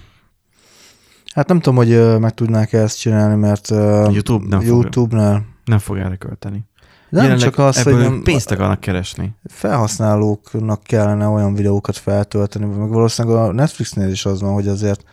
Hát 1.33 1.47
nem 1.47 1.59
tudom, 1.59 1.75
hogy 1.75 2.19
meg 2.19 2.33
tudnák 2.33 2.73
ezt 2.73 2.99
csinálni, 2.99 3.35
mert 3.35 3.67
YouTube 3.69 4.45
nem 4.47 4.59
fog- 4.59 4.71
YouTube-nál 4.71 5.45
Nem 5.65 5.79
fog 5.79 5.97
erre 5.97 6.15
költeni. 6.15 6.65
nem 7.09 7.23
Jelenleg 7.23 7.49
csak 7.49 7.59
az, 7.59 7.83
hogy 7.83 7.95
nem, 7.95 8.21
pénzt 8.23 8.51
akarnak 8.51 8.79
keresni. 8.79 9.35
felhasználóknak 9.43 10.83
kellene 10.83 11.27
olyan 11.27 11.53
videókat 11.53 11.97
feltölteni, 11.97 12.65
meg 12.65 12.89
valószínűleg 12.89 13.37
a 13.37 13.51
Netflixnél 13.51 14.09
is 14.09 14.25
az 14.25 14.41
van, 14.41 14.53
hogy 14.53 14.67
azért 14.67 15.03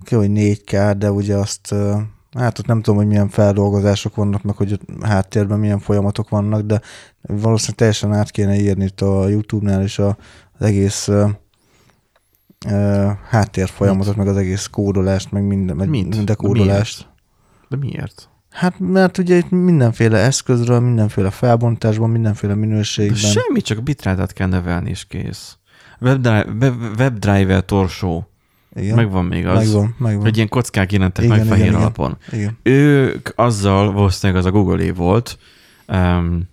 oké, 0.00 0.16
hogy 0.16 0.30
4K, 0.32 0.94
de 0.98 1.10
ugye 1.10 1.36
azt, 1.36 1.74
hát 2.38 2.58
ott 2.58 2.66
nem 2.66 2.82
tudom, 2.82 2.98
hogy 2.98 3.08
milyen 3.08 3.28
feldolgozások 3.28 4.14
vannak, 4.14 4.42
meg 4.42 4.56
hogy 4.56 4.80
háttérben 5.02 5.58
milyen 5.58 5.78
folyamatok 5.78 6.28
vannak, 6.28 6.60
de 6.60 6.80
valószínűleg 7.22 7.76
teljesen 7.76 8.12
át 8.12 8.30
kéne 8.30 8.54
írni 8.54 8.84
itt 8.84 9.00
a 9.00 9.28
YouTube-nál 9.28 9.82
is 9.82 9.98
a, 9.98 10.16
az 10.58 10.66
egész 10.66 11.08
ö, 12.66 13.10
háttérfolyamatot, 13.28 14.16
meg 14.16 14.28
az 14.28 14.36
egész 14.36 14.66
kódolást, 14.66 15.32
meg 15.32 15.42
minden, 15.42 15.76
meg 15.76 15.88
Mint? 15.88 16.08
minden 16.08 16.24
De 16.24 16.34
kódolást. 16.34 17.08
De 17.68 17.76
miért? 17.76 18.28
Hát 18.50 18.74
mert 18.78 19.18
ugye 19.18 19.36
itt 19.36 19.50
mindenféle 19.50 20.18
eszközről, 20.18 20.80
mindenféle 20.80 21.30
felbontásban, 21.30 22.10
mindenféle 22.10 22.52
De 22.52 22.58
minőségben. 22.58 23.16
semmi, 23.16 23.60
csak 23.60 23.78
a 23.78 23.80
bitrátát 23.80 24.32
kell 24.32 24.48
nevelni, 24.48 24.90
és 24.90 25.06
kész. 25.06 25.56
WebDrive, 26.00 26.46
web, 26.60 26.74
WebDriver 26.98 27.64
torsó. 27.64 28.28
Igen. 28.74 28.94
Megvan 28.94 29.24
még 29.24 29.46
az. 29.46 29.64
megvan, 29.64 29.94
megvan. 29.98 30.22
Hogy 30.22 30.36
ilyen 30.36 30.48
kockák 30.48 30.92
jelentek 30.92 31.24
Igen, 31.24 31.36
meg 31.36 31.46
igen, 31.46 31.56
fehér 31.56 31.70
igen. 31.70 31.80
alapon. 31.80 32.16
Igen. 32.32 32.58
Ők 32.62 33.28
azzal, 33.34 33.92
valószínűleg 33.92 34.40
az 34.40 34.46
a 34.46 34.50
Google-é 34.50 34.90
volt, 34.90 35.38
um, 35.88 36.48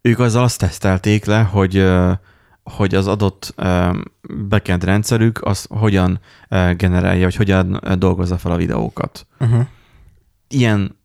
ők 0.00 0.18
azzal 0.18 0.42
azt 0.42 0.58
tesztelték 0.58 1.24
le, 1.24 1.42
hogy 1.42 1.78
uh, 1.78 2.12
hogy 2.70 2.94
az 2.94 3.06
adott 3.06 3.54
backend 4.48 4.84
rendszerük 4.84 5.44
az 5.44 5.66
hogyan 5.68 6.20
generálja, 6.76 7.24
vagy 7.24 7.36
hogyan 7.36 7.80
dolgozza 7.98 8.38
fel 8.38 8.52
a 8.52 8.56
videókat. 8.56 9.26
Uh-huh. 9.40 9.66
Ilyen 10.48 10.96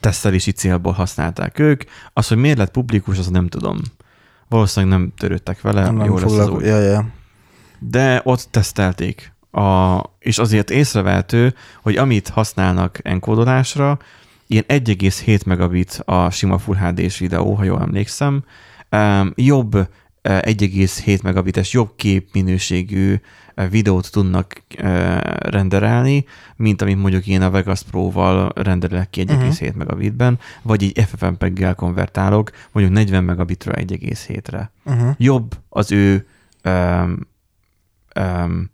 tesztelési 0.00 0.50
célból 0.50 0.92
használták 0.92 1.58
ők. 1.58 1.82
Az, 2.12 2.28
hogy 2.28 2.36
miért 2.36 2.58
lett 2.58 2.70
publikus, 2.70 3.18
az 3.18 3.28
nem 3.28 3.48
tudom. 3.48 3.80
Valószínűleg 4.48 4.98
nem 4.98 5.12
törődtek 5.16 5.60
vele, 5.60 5.82
Nem, 5.82 5.96
nem 5.96 6.06
jó 6.06 6.18
lesz 6.18 6.38
az 6.38 6.48
úgy. 6.48 6.64
ja, 6.64 6.78
ja. 6.78 7.06
De 7.78 8.20
ott 8.24 8.46
tesztelték. 8.50 9.32
A, 9.50 10.00
és 10.18 10.38
azért 10.38 10.70
észrevehető, 10.70 11.54
hogy 11.82 11.96
amit 11.96 12.28
használnak 12.28 12.98
enkódolásra, 13.02 13.98
ilyen 14.46 14.64
1,7 14.68 15.46
megabit 15.46 16.02
a 16.04 16.30
sima 16.30 16.58
Full 16.58 16.76
HD-s 16.76 17.18
videó, 17.18 17.54
ha 17.54 17.64
jól 17.64 17.80
emlékszem, 17.80 18.44
jobb 19.34 19.88
1,7 20.24 21.22
megabites, 21.22 21.72
jobb 21.72 21.92
képminőségű 21.96 23.20
videót 23.70 24.10
tudnak 24.10 24.62
renderelni, 25.38 26.24
mint 26.56 26.82
amit 26.82 26.98
mondjuk 26.98 27.26
én 27.26 27.42
a 27.42 27.50
Vegas 27.50 27.82
Pro-val 27.82 28.52
renderelek 28.54 29.10
ki 29.10 29.24
1,7 29.26 29.74
megabitben, 29.74 30.38
vagy 30.62 30.82
egy 30.82 31.04
FFmpeg-gel 31.06 31.74
konvertálok, 31.74 32.50
mondjuk 32.72 32.96
40 32.96 33.24
megabitről 33.24 33.74
1,7-re 33.74 34.72
Uh-huh. 34.86 35.14
jobb 35.18 35.58
az 35.68 35.92
ő 35.92 36.26
um, 36.64 37.18
um, 38.20 38.70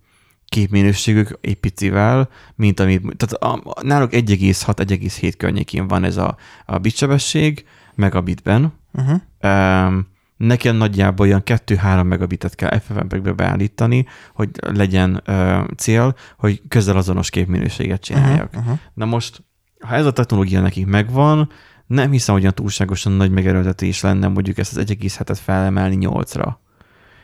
képminőségük 0.46 1.38
egy 1.40 1.56
picivel, 1.56 2.28
mint 2.54 2.80
amit, 2.80 3.16
tehát 3.16 3.62
a, 3.64 3.82
náluk 3.82 4.10
1,6-1,7 4.12 5.32
környékén 5.36 5.88
van 5.88 6.04
ez 6.04 6.16
a, 6.16 6.36
a 6.66 6.78
bitsebesség 6.78 7.64
megabitben. 7.94 8.72
Uh-huh. 8.92 9.20
Um, 9.42 10.06
nekem 10.40 10.76
nagyjából 10.76 11.26
olyan 11.26 11.42
2-3 11.44 12.04
megabitet 12.04 12.54
kell 12.54 12.78
FFmpeg-be 12.78 13.32
beállítani, 13.32 14.06
hogy 14.34 14.50
legyen 14.60 15.22
uh, 15.26 15.66
cél, 15.76 16.14
hogy 16.38 16.62
közel 16.68 16.96
azonos 16.96 17.30
képminőséget 17.30 18.00
csináljak. 18.00 18.46
Uh-huh. 18.46 18.62
Uh-huh. 18.62 18.78
Na 18.94 19.04
most, 19.04 19.44
ha 19.80 19.94
ez 19.94 20.06
a 20.06 20.12
technológia 20.12 20.60
nekik 20.60 20.86
megvan, 20.86 21.50
nem 21.86 22.10
hiszem, 22.10 22.34
hogy 22.34 22.42
olyan 22.42 22.54
túlságosan 22.54 23.12
nagy 23.12 23.30
megerőltetés 23.30 24.00
lenne 24.00 24.28
mondjuk 24.28 24.58
ezt 24.58 24.76
az 24.76 24.84
1,7-et 24.86 25.38
felemelni 25.42 25.96
8-ra. 26.00 26.54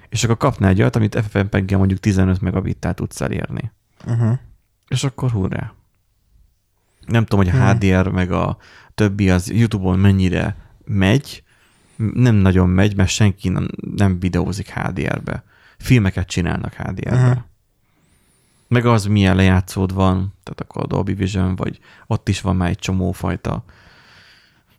És 0.09 0.24
akkor 0.24 0.37
kapnál 0.37 0.70
egy 0.70 0.81
olyat, 0.81 0.96
amit 0.96 1.20
FFmpeg-gel 1.29 1.79
mondjuk 1.79 2.00
15 2.00 2.40
megabittel 2.40 2.94
tudsz 2.94 3.20
elérni. 3.20 3.72
Uh-huh. 4.07 4.38
És 4.88 5.05
akkor 5.05 5.31
hurrá. 5.31 5.72
Nem 7.07 7.24
tudom, 7.24 7.44
hogy 7.44 7.55
a 7.55 7.59
Hmm. 7.59 7.76
HDR 7.76 8.09
meg 8.09 8.33
a 8.33 8.57
többi 8.94 9.31
az 9.31 9.50
YouTube-on 9.50 9.98
mennyire 9.98 10.57
megy, 10.85 11.44
nem 11.96 12.35
nagyon 12.35 12.68
megy, 12.68 12.96
mert 12.96 13.09
senki 13.09 13.48
nem, 13.48 13.68
nem 13.96 14.18
videózik 14.18 14.68
HDR-be. 14.68 15.44
Filmeket 15.78 16.26
csinálnak 16.26 16.72
HDR-be. 16.72 17.28
Mhm. 17.28 17.38
Meg 18.68 18.87
az, 18.87 19.04
milyen 19.04 19.37
lejátszód 19.37 19.94
van, 19.94 20.35
tehát 20.42 20.61
akkor 20.61 20.82
a 20.82 20.87
Dolby 20.87 21.14
Vision, 21.14 21.56
vagy 21.56 21.78
ott 22.06 22.28
is 22.28 22.40
van 22.40 22.56
már 22.56 22.68
egy 22.68 22.78
csomó 22.78 23.12
fajta. 23.12 23.64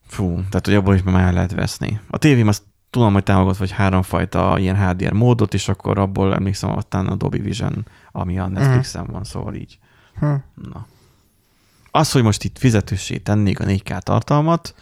Fú, 0.08 0.36
tehát 0.36 0.66
hogy 0.66 0.76
abból 0.76 0.96
is 0.96 1.04
már 1.04 1.34
lehet 1.34 1.54
veszni. 1.54 2.00
A 2.08 2.18
tévém 2.18 2.48
azt 2.48 2.64
tudom, 2.90 3.14
hogy 3.14 3.24
támogat 3.24 3.58
vagy 3.58 3.72
háromfajta 3.72 4.60
ilyen 4.60 4.88
HDR 4.88 5.12
módot, 5.12 5.54
és 5.54 5.68
akkor 5.68 6.00
abból 6.00 6.34
emlékszem, 6.34 6.78
aztán 6.78 7.08
a 7.08 7.16
Dolby 7.16 7.40
Vision, 7.40 7.88
ami 8.12 8.40
a 8.40 8.48
Netflixen 8.48 9.06
van, 9.06 9.24
szóval 9.24 9.54
így. 9.54 9.80
Hm. 10.20 10.34
Na. 10.56 10.86
Az, 11.92 12.12
hogy 12.12 12.24
most 12.24 12.44
itt 12.44 12.58
fizetősé 12.58 13.18
tennék 13.18 13.60
a 13.60 13.66
4K 13.66 14.00
tartalmat, 14.00 14.76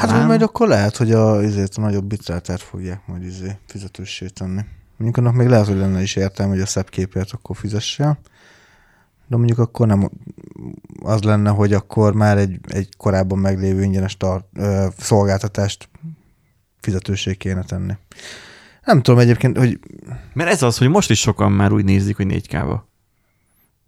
talán... 0.00 0.16
Hát 0.16 0.26
majd 0.26 0.42
akkor 0.42 0.68
lehet, 0.68 0.96
hogy 0.96 1.12
a, 1.12 1.42
ezért 1.42 1.76
a 1.76 1.80
nagyobb 1.80 2.04
bitrátát 2.04 2.60
fogják 2.60 3.06
majd 3.06 3.24
izé 3.24 3.56
fizetőssé 3.66 4.26
tenni. 4.26 4.60
Mondjuk 4.96 5.16
annak 5.16 5.38
még 5.38 5.48
lehet, 5.48 5.66
hogy 5.66 5.76
lenne 5.76 6.02
is 6.02 6.16
értelme, 6.16 6.52
hogy 6.52 6.62
a 6.62 6.66
szebb 6.66 6.88
képért 6.88 7.32
akkor 7.32 7.56
fizessél. 7.56 8.18
De 9.26 9.36
mondjuk 9.36 9.58
akkor 9.58 9.86
nem 9.86 10.10
az 11.02 11.22
lenne, 11.22 11.50
hogy 11.50 11.72
akkor 11.72 12.14
már 12.14 12.38
egy, 12.38 12.58
egy 12.68 12.88
korábban 12.96 13.38
meglévő 13.38 13.82
ingyenes 13.82 14.16
tar- 14.16 14.44
ö, 14.54 14.86
szolgáltatást 14.98 15.88
fizetősé 16.80 17.34
kéne 17.34 17.62
tenni. 17.62 17.92
Nem 18.84 19.02
tudom 19.02 19.20
egyébként, 19.20 19.58
hogy 19.58 19.80
Mert 20.32 20.50
ez 20.50 20.62
az, 20.62 20.78
hogy 20.78 20.88
most 20.88 21.10
is 21.10 21.20
sokan 21.20 21.52
már 21.52 21.72
úgy 21.72 21.84
nézik, 21.84 22.16
hogy 22.16 22.26
4K-ba. 22.28 22.80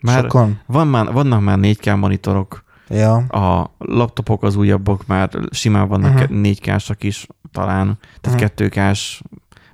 Már 0.03 0.23
sokan... 0.23 0.61
van 0.66 0.88
már, 0.88 1.12
vannak 1.12 1.40
már 1.42 1.59
4K 1.61 1.99
monitorok, 1.99 2.64
Ja, 2.88 3.14
a 3.16 3.75
laptopok 3.79 4.42
az 4.42 4.57
újabbak 4.57 5.07
már 5.07 5.31
simán 5.51 5.88
vannak 5.88 6.14
uh-huh. 6.14 6.40
4K-sak 6.42 6.96
is 7.01 7.27
talán, 7.53 7.99
tehát 8.20 8.40
uh-huh. 8.40 8.68
2K-s 8.68 9.22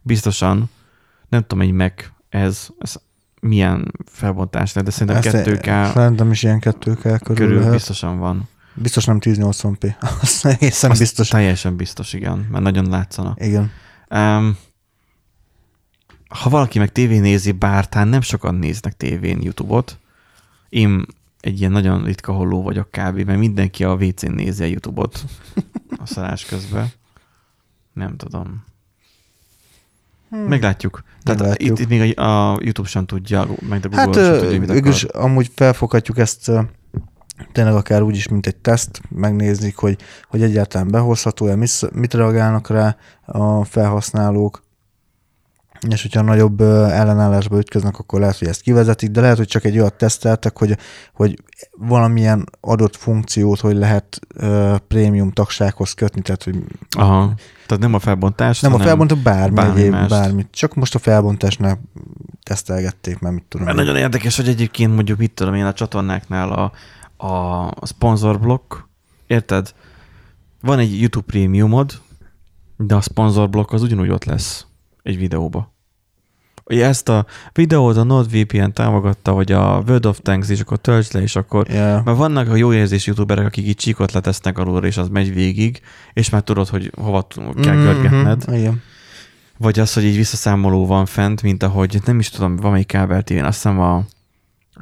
biztosan. 0.03 0.71
Nem 1.29 1.41
tudom, 1.41 1.61
egy 1.61 1.73
Mac 1.73 1.93
ez, 2.29 2.67
ez 2.79 2.95
milyen 3.41 3.93
felbontás 4.07 4.73
lehet, 4.73 4.91
de 4.91 4.97
szerintem 4.97 5.35
ezt 5.35 5.49
2K 5.49 5.93
Szerintem 5.93 6.31
is 6.31 6.43
ilyen 6.43 6.59
2K 6.61 7.01
körül, 7.01 7.19
körül 7.21 7.59
lehet. 7.59 7.73
Biztos. 7.73 7.73
biztosan 7.73 8.19
van. 8.19 8.49
biztos 8.75 9.05
nem 9.05 9.19
1080p. 9.21 9.95
Azt 10.23 10.47
egészen 10.47 10.91
Azt 10.91 11.01
biztos. 11.01 11.29
Teljesen 11.29 11.77
biztos, 11.77 12.13
igen, 12.13 12.47
mert 12.51 12.65
nagyon 12.65 12.89
látszana. 12.89 13.35
Igen. 13.39 13.71
Um, 14.11 14.57
ha 16.29 16.51
valaki 16.51 16.79
meg 16.79 16.93
tévén 16.93 17.21
nézi, 17.21 17.53
bár 17.53 17.89
talán 17.89 18.09
nem 18.09 18.21
sokan 18.21 18.55
néznek 18.55 18.97
tévén 18.97 19.43
YouTube-ot, 19.43 19.99
én 20.69 21.05
egy 21.43 21.59
ilyen 21.59 21.73
nagyon 21.73 22.05
ritka 22.05 22.33
holló 22.33 22.63
vagyok 22.63 22.91
kb., 22.91 23.21
mert 23.21 23.39
mindenki 23.39 23.85
a 23.85 23.95
WC-n 23.95 24.33
nézi 24.33 24.63
a 24.63 24.67
YouTube-ot 24.67 25.25
a 25.97 26.07
szarás 26.15 26.45
közben. 26.45 26.89
Nem 27.93 28.17
tudom. 28.17 28.65
Hmm. 30.29 30.41
Meglátjuk. 30.41 31.03
Tehát 31.23 31.41
Meglátjuk. 31.41 31.79
itt, 31.79 31.85
itt 31.85 31.89
még 31.89 32.19
a, 32.19 32.53
a 32.53 32.59
YouTube 32.61 32.89
sem 32.89 33.07
tudja, 33.07 33.47
meg 33.69 33.85
a 33.85 33.89
Google 33.89 34.01
Hát 34.01 34.15
sem 34.15 34.39
tudja, 34.39 34.59
mit 34.61 34.71
akar. 34.71 35.23
amúgy 35.25 35.51
felfoghatjuk 35.55 36.19
ezt 36.19 36.51
tényleg 37.53 37.75
akár 37.75 38.03
úgy 38.03 38.17
is, 38.17 38.29
mint 38.29 38.47
egy 38.47 38.57
teszt, 38.57 39.01
megnézik, 39.09 39.77
hogy, 39.77 39.99
hogy 40.29 40.43
egyáltalán 40.43 40.91
behozható-e, 40.91 41.57
mit, 41.57 41.93
mit 41.93 42.15
reagálnak 42.15 42.69
rá 42.69 42.97
a 43.25 43.65
felhasználók, 43.65 44.63
és 45.89 46.03
hogyha 46.03 46.23
nagyobb 46.23 46.61
ö, 46.61 46.85
ellenállásba 46.85 47.59
ütköznek, 47.59 47.99
akkor 47.99 48.21
lehet, 48.21 48.39
hogy 48.39 48.49
ezt 48.49 48.61
kivezetik, 48.61 49.11
de 49.11 49.21
lehet, 49.21 49.37
hogy 49.37 49.47
csak 49.47 49.65
egy 49.65 49.79
olyat 49.79 49.95
teszteltek, 49.95 50.59
hogy, 50.59 50.77
hogy 51.13 51.43
valamilyen 51.79 52.49
adott 52.61 52.97
funkciót, 52.97 53.61
hogy 53.61 53.77
lehet 53.77 54.21
uh, 54.37 54.77
prémium 54.77 55.31
tagsághoz 55.31 55.93
kötni, 55.93 56.23
tehát 56.23 56.43
hogy 56.43 56.57
Aha. 56.91 57.35
Tehát 57.67 57.83
nem 57.83 57.95
a 57.95 57.99
felbontás, 57.99 58.61
nem 58.61 58.75
a 58.75 58.79
felbontó 58.79 59.17
bármi, 59.17 59.55
bármi 59.55 59.81
egyéb, 59.81 60.09
bármit. 60.09 60.49
Csak 60.51 60.75
most 60.75 60.95
a 60.95 60.99
felbontásnál 60.99 61.81
tesztelgették, 62.43 63.19
mert 63.19 63.35
mit 63.35 63.45
tudom. 63.49 63.67
Mert 63.67 63.79
én. 63.79 63.85
nagyon 63.85 64.01
érdekes, 64.01 64.37
hogy 64.37 64.49
egyébként 64.49 64.95
mondjuk 64.95 65.19
mit 65.19 65.33
tudom 65.33 65.55
én 65.55 65.65
a 65.65 65.73
csatornáknál 65.73 66.53
a, 66.53 66.73
a, 67.27 67.67
a 67.67 67.87
szponzorblokk, 67.87 68.75
érted? 69.27 69.75
Van 70.61 70.79
egy 70.79 71.01
YouTube 71.01 71.27
prémiumod, 71.27 72.01
de 72.77 72.95
a 72.95 73.01
szponzorblokk 73.01 73.73
az 73.73 73.83
ugyanúgy 73.83 74.11
ott 74.11 74.25
lesz 74.25 74.67
egy 75.03 75.17
videóba. 75.19 75.71
Ugye 76.65 76.87
ezt 76.87 77.09
a 77.09 77.27
videót 77.53 77.97
a 77.97 78.03
NordVPN 78.03 78.71
támogatta, 78.71 79.33
hogy 79.33 79.53
a 79.53 79.83
World 79.87 80.07
of 80.07 80.21
Tanks, 80.23 80.49
és 80.49 80.61
akkor 80.61 80.79
töltsd 80.79 81.15
le, 81.15 81.21
és 81.21 81.37
akkor 81.37 81.69
Ja. 81.69 82.03
mert 82.05 82.17
vannak 82.19 82.49
a 82.49 82.55
jó 82.57 82.73
érzés 82.73 83.07
youtuberek, 83.07 83.47
akik 83.47 83.67
így 83.67 83.77
csíkot 83.77 84.13
letesznek 84.13 84.59
alulra, 84.59 84.87
és 84.87 84.97
az 84.97 85.09
megy 85.09 85.35
végig, 85.35 85.81
és 86.13 86.31
már 86.31 86.43
tudod, 86.43 86.69
hogy 86.69 86.93
hova 86.97 87.27
kell 87.63 87.75
Mhm, 87.75 87.83
görgetned. 87.85 88.45
Igen. 88.49 88.83
Vagy 89.59 89.79
az, 89.79 89.93
hogy 89.93 90.05
így 90.05 90.17
visszaszámoló 90.17 90.87
van 90.87 91.07
fent, 91.07 91.43
mint 91.43 91.63
ahogy 91.63 92.01
nem 92.05 92.19
is 92.19 92.29
tudom, 92.29 92.57
valamelyik 92.57 92.87
kábel 92.87 93.23
tévén, 93.23 93.45
azt 93.45 93.55
hiszem 93.63 93.81
a 93.81 94.05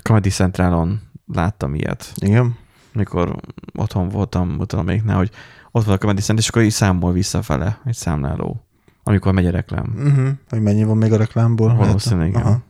Comedy 0.02 0.28
Centralon 0.28 1.00
láttam 1.26 1.74
ilyet, 1.74 2.12
Igen. 2.16 2.56
mikor 2.92 3.36
otthon 3.74 4.08
voltam, 4.08 4.56
utána 4.58 4.82
melyiknél, 4.82 5.16
hogy 5.16 5.30
ott 5.70 5.84
van 5.84 5.94
a 5.94 5.98
Comedy 5.98 6.20
Central, 6.20 6.38
és 6.38 6.48
akkor 6.48 6.62
így 6.62 6.70
számol 6.70 7.12
visszafele 7.12 7.80
egy 7.84 7.94
számláló, 7.94 8.64
amikor 9.10 9.32
megy 9.32 9.46
a 9.46 9.50
reklám. 9.50 9.92
Uh-huh. 9.96 10.28
Hogy 10.48 10.60
mennyi 10.60 10.84
van 10.84 10.96
még 10.96 11.12
a 11.12 11.16
reklámból? 11.16 11.74
Valószínűleg, 11.74 12.28
igen. 12.28 12.42
Aha. 12.42 12.62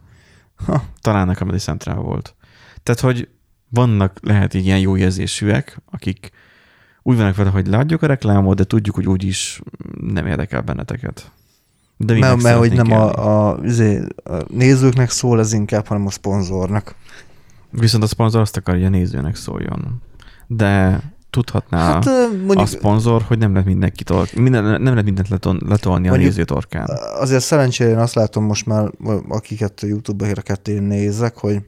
Ha. 0.66 0.84
Talán 1.00 1.28
a 1.28 1.34
Comedy 1.34 1.58
Central 1.58 2.02
volt. 2.02 2.34
Tehát, 2.82 3.00
hogy 3.00 3.28
vannak 3.68 4.18
lehet 4.22 4.54
ilyen 4.54 4.78
jó 4.78 4.96
érzésűek, 4.96 5.80
akik 5.90 6.30
úgy 7.02 7.16
vannak 7.16 7.36
vele, 7.36 7.50
hogy 7.50 7.66
látjuk 7.66 8.02
a 8.02 8.06
reklámot, 8.06 8.56
de 8.56 8.64
tudjuk, 8.64 8.94
hogy 8.94 9.06
úgyis 9.06 9.60
nem 10.00 10.26
érdekel 10.26 10.60
benneteket. 10.60 11.30
De 11.96 12.18
Mert, 12.18 12.42
mert 12.42 12.58
hogy 12.58 12.72
nem 12.72 12.86
élni. 12.86 13.02
a, 13.02 13.48
a, 13.48 13.58
izé, 13.64 14.02
a 14.24 14.36
nézőknek 14.48 15.10
szól 15.10 15.38
ez 15.38 15.52
inkább, 15.52 15.86
hanem 15.86 16.06
a 16.06 16.10
szponzornak. 16.10 16.94
Viszont 17.70 18.02
a 18.02 18.06
szponzor 18.06 18.40
azt 18.40 18.56
akarja, 18.56 18.84
hogy 18.84 18.94
a 18.94 18.98
nézőnek 18.98 19.36
szóljon. 19.36 20.02
De 20.46 21.00
tudhatná 21.30 21.78
Hát 21.92 22.04
mondjuk 22.30 22.58
a 22.58 22.66
szponzor, 22.66 23.22
hogy 23.22 23.38
nem 23.38 23.50
lehet 23.52 23.66
mindenki 23.66 24.04
tor- 24.04 24.34
minden, 24.34 24.64
nem 24.64 24.82
lehet 24.84 25.04
mindent 25.04 25.28
letol- 25.28 25.62
letolni 25.68 26.06
a 26.06 26.10
Mondjuk- 26.10 26.30
néző 26.30 26.44
torkán. 26.44 26.88
azért 27.20 27.42
szerencsére 27.42 27.90
én 27.90 27.98
azt 27.98 28.14
látom 28.14 28.44
most 28.44 28.66
már, 28.66 28.90
akiket 29.28 29.80
a 29.82 29.86
YouTube-ba 29.86 30.24
híreket 30.24 30.68
én 30.68 30.82
nézek, 30.82 31.36
hogy 31.36 31.58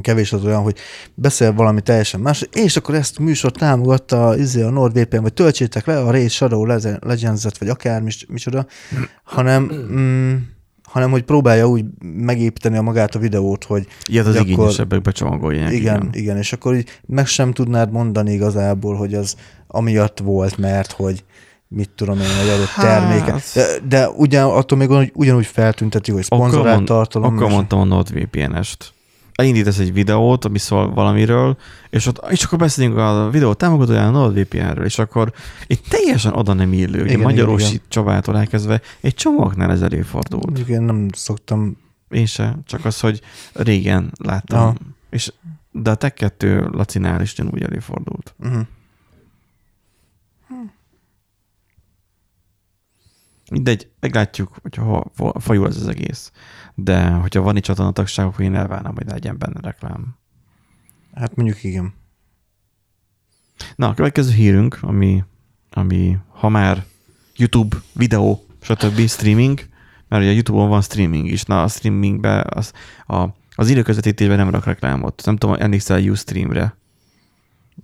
kevés 0.00 0.32
az 0.32 0.44
olyan, 0.44 0.62
hogy 0.62 0.76
beszél 1.14 1.52
valami 1.52 1.80
teljesen 1.80 2.20
más, 2.20 2.48
és 2.52 2.76
akkor 2.76 2.94
ezt 2.94 3.18
a 3.18 3.22
műsort 3.22 3.58
támogatta 3.58 4.36
izé, 4.36 4.62
a 4.62 4.70
NordVPN, 4.70 5.20
vagy 5.22 5.32
töltsétek 5.32 5.86
le 5.86 5.98
a 6.00 6.10
Raid 6.10 6.30
Shadow 6.30 6.64
Legends-et, 7.00 7.58
vagy 7.58 7.68
akár 7.68 8.02
mis- 8.02 8.26
micsoda, 8.28 8.66
hanem, 9.24 9.62
mm, 9.92 10.34
hanem 10.96 11.10
hogy 11.10 11.22
próbálja 11.22 11.68
úgy 11.68 11.84
megépíteni 12.00 12.76
a 12.76 12.82
magát 12.82 13.14
a 13.14 13.18
videót, 13.18 13.64
hogy 13.64 13.86
Ilyet 14.10 14.26
az 14.26 14.34
akkor- 14.34 14.48
igényesebbek 14.48 15.02
becsomagolják. 15.02 15.72
igen, 15.72 15.96
igen, 15.96 16.08
igen, 16.12 16.36
és 16.36 16.52
akkor 16.52 16.74
így 16.74 16.88
meg 17.06 17.26
sem 17.26 17.52
tudnád 17.52 17.92
mondani 17.92 18.32
igazából, 18.32 18.94
hogy 18.96 19.14
az 19.14 19.36
amiatt 19.66 20.18
volt, 20.18 20.56
mert 20.58 20.92
hogy 20.92 21.24
mit 21.68 21.90
tudom 21.94 22.18
én, 22.18 22.26
egy 22.42 22.48
adott 22.48 22.66
Hát. 22.66 22.84
terméke. 22.84 23.40
De, 23.54 23.66
de 23.88 24.08
ugyan, 24.08 24.50
attól 24.50 24.78
még 24.78 24.88
ugyanúgy, 24.88 25.12
ugyanúgy 25.14 25.46
feltünteti, 25.46 26.12
hogy 26.12 26.22
szponzorált 26.24 26.84
tartalom. 26.84 27.36
Akkor 27.36 27.50
mondtam 27.50 27.78
a 27.80 27.84
NordVPN-est. 27.84 28.92
Elindítasz 29.36 29.78
egy 29.78 29.92
videót, 29.92 30.44
ami 30.44 30.58
szól 30.58 30.92
valamiről, 30.92 31.56
és, 31.90 32.06
ott, 32.06 32.30
és 32.30 32.44
akkor 32.44 32.58
beszélünk 32.58 32.96
a 32.96 33.28
videó 33.30 33.52
támogatóján 33.52 34.14
a 34.14 34.18
NordVPN-ről, 34.18 34.84
és 34.84 34.98
akkor 34.98 35.32
egy 35.66 35.80
teljesen 35.88 36.32
oda 36.34 36.52
nem 36.52 36.72
illő, 36.72 37.02
ugye 37.02 37.12
Igen, 37.12 37.20
magyarosi 37.20 37.74
igen, 37.74 37.86
Csabától 37.88 38.38
elkezdve, 38.38 38.80
egy 39.00 39.14
csomóknál 39.14 39.70
ez 39.70 39.82
előfordult. 39.82 40.58
Én 40.58 40.82
nem 40.82 41.08
szoktam, 41.12 41.76
Én 42.10 42.26
se, 42.26 42.56
csak 42.64 42.84
az, 42.84 43.00
hogy 43.00 43.20
régen 43.52 44.12
láttam. 44.18 44.60
Aha. 44.60 44.74
És, 45.10 45.32
de 45.70 45.90
a 45.90 45.94
Tech 45.94 46.14
2 46.14 46.68
Lacinál 46.72 47.20
is 47.20 47.32
ugyanúgy 47.32 47.62
előfordult. 47.62 48.34
uh-huh. 48.38 48.66
Mindegy, 53.50 53.90
meglátjuk, 54.00 54.56
hogyha 54.62 54.82
hol, 54.82 55.12
hol 55.16 55.32
fajul 55.40 55.66
ez 55.66 55.76
az 55.76 55.88
egész. 55.88 56.32
De 56.74 57.08
hogyha 57.08 57.40
van 57.40 57.56
egy 57.56 57.62
csatornatagság, 57.62 58.26
akkor 58.26 58.44
én 58.44 58.54
elvárnám, 58.54 58.94
hogy 58.94 59.06
legyen 59.06 59.38
benne 59.38 59.60
reklám. 59.60 60.16
hát 61.14 61.36
mondjuk 61.36 61.64
igen. 61.64 61.94
Na, 63.76 63.88
a 63.88 63.94
következő 63.94 64.32
hírünk, 64.32 64.78
ami, 64.80 65.24
ami 65.70 66.18
ha 66.28 66.48
már 66.48 66.84
YouTube, 67.36 67.76
videó, 67.92 68.46
stb. 68.60 69.08
streaming, 69.08 69.68
mert 70.08 70.22
ugye 70.22 70.30
a 70.30 70.34
YouTube-on 70.34 70.68
van 70.68 70.82
streaming 70.82 71.26
is, 71.26 71.42
na 71.42 71.62
a 71.62 71.68
streamingben 71.68 72.46
az, 72.48 72.72
a, 73.06 73.28
az 73.54 73.68
időközvetítésben 73.68 74.36
nem 74.36 74.50
rak 74.50 74.64
reklámot. 74.64 75.22
Nem 75.24 75.36
tudom, 75.36 75.56
emlékszel 75.58 75.96
a 75.96 76.00
Ustream-re? 76.00 76.76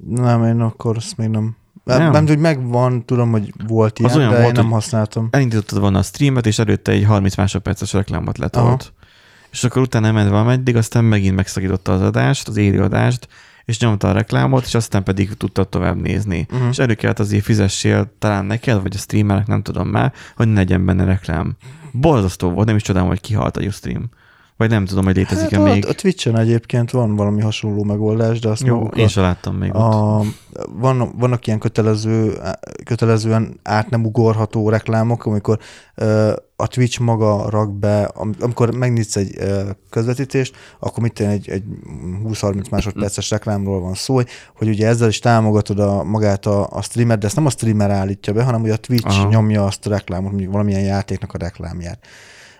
Nem, 0.07 0.45
én 0.45 0.61
akkor 0.61 0.97
azt 0.97 1.17
még 1.17 1.29
nem. 1.29 1.57
Nem? 1.85 2.11
Nem, 2.11 2.27
hogy 2.27 2.39
megvan, 2.39 3.05
tudom, 3.05 3.31
hogy 3.31 3.53
volt 3.67 3.99
ilyen, 3.99 4.17
olyan 4.17 4.31
de 4.31 4.41
volt, 4.41 4.57
én 4.57 4.63
nem 4.63 4.71
használtam. 4.71 5.29
elindítottad 5.31 5.81
volna 5.81 5.99
a 5.99 6.03
streamet, 6.03 6.47
és 6.47 6.59
előtte 6.59 6.93
egy 6.93 7.05
30 7.05 7.37
másodperces 7.37 7.93
reklámot 7.93 8.39
letolt. 8.39 8.83
Aha. 8.83 9.07
És 9.51 9.65
akkor 9.65 9.83
utána 9.83 10.13
ment 10.13 10.31
valameddig, 10.31 10.77
aztán 10.77 11.05
megint 11.05 11.37
megszakította 11.37 11.93
az 11.93 12.01
adást, 12.01 12.49
az 12.49 12.57
élő 12.57 12.83
adást, 12.83 13.29
és 13.65 13.79
nyomta 13.79 14.09
a 14.09 14.13
reklámot, 14.13 14.65
és 14.65 14.75
aztán 14.75 15.03
pedig 15.03 15.35
tudtad 15.35 15.69
tovább 15.69 16.01
nézni. 16.01 16.47
Uh-huh. 16.51 16.69
És 16.69 16.79
elő 16.79 16.95
kellett 16.95 17.19
azért 17.19 17.45
fizessél 17.45 18.13
talán 18.19 18.45
neked, 18.45 18.83
vagy 18.83 18.95
a 18.95 18.99
streamernek, 18.99 19.47
nem 19.47 19.63
tudom 19.63 19.89
már, 19.89 20.13
hogy 20.37 20.49
ne 20.49 20.55
legyen 20.55 20.85
benne 20.85 21.05
reklám. 21.05 21.57
Borzasztó 21.93 22.51
volt, 22.51 22.67
nem 22.67 22.77
is 22.77 22.83
csodálom, 22.83 23.09
hogy 23.09 23.21
kihalt 23.21 23.57
a 23.57 23.61
Ustream. 23.61 24.11
Vagy 24.57 24.71
nem 24.71 24.85
tudom, 24.85 25.05
hogy 25.05 25.17
létezik-e 25.17 25.57
Hát 25.61 25.73
még. 25.73 25.87
a, 25.87 25.89
a 25.89 25.93
Twitch-en 25.93 26.39
egyébként 26.39 26.91
van 26.91 27.17
valami 27.17 27.41
hasonló 27.41 27.83
megoldás, 27.85 28.39
de 28.41 28.49
azt 28.49 28.63
Jó, 28.67 28.87
én 28.87 29.09
sem 29.09 29.23
láttam 29.23 29.57
még 29.57 29.75
ott. 29.75 29.81
a, 29.93 30.23
van, 30.79 31.13
vannak 31.19 31.47
ilyen 31.47 31.59
kötelező, 31.59 32.39
kötelezően 32.85 33.61
át 33.63 33.91
nem 33.91 34.05
ugorható 34.05 34.69
reklámok, 34.69 35.27
amikor 35.27 35.59
a 36.57 36.67
Twitch 36.67 37.01
maga 37.01 37.51
rak 37.51 37.79
be, 37.79 38.03
am- 38.05 38.35
amikor 38.41 38.75
megnyitsz 38.75 39.17
egy 39.17 39.37
közvetítést, 39.91 40.55
akkor 40.81 41.03
mit 41.03 41.21
egy, 41.21 41.49
egy 41.49 41.63
20-30 42.25 42.71
másodperces 42.71 43.31
reklámról 43.31 43.81
van 43.81 43.95
szó, 43.95 44.15
hogy 44.57 44.69
ugye 44.69 44.87
ezzel 44.87 45.09
is 45.09 45.19
támogatod 45.19 45.79
a, 45.79 46.03
magát 46.03 46.47
a, 46.47 46.69
a 46.71 46.83
streamer, 46.83 47.19
de 47.19 47.27
ezt 47.27 47.37
nem 47.37 47.47
a 47.47 47.51
streamer 47.51 47.91
állítja 47.91 48.33
be, 48.33 48.43
hanem 48.43 48.63
ugye 48.63 48.73
a 48.73 48.77
Twitch. 48.77 49.07
Aha. 49.19 49.29
nyomja 49.29 49.65
azt 49.65 49.87
a 49.87 49.91
reklámot, 49.91 50.31
mondjuk 50.31 50.53
valamilyen 50.53 50.81
játéknak 50.83 51.33
a 51.35 51.39
reklámját. 51.39 51.99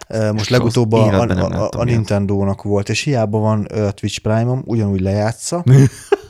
Most 0.09 0.51
legutóbb 0.51 0.93
a, 0.93 1.21
a, 1.21 1.29
a, 1.29 1.69
a. 1.77 1.85
Nintendo-nak 1.85 2.63
volt, 2.63 2.89
és 2.89 3.01
hiába 3.01 3.39
van 3.39 3.67
Twitch 3.95 4.21
Prime-om, 4.21 4.63
ugyanúgy 4.65 5.01
lejátsza, 5.01 5.65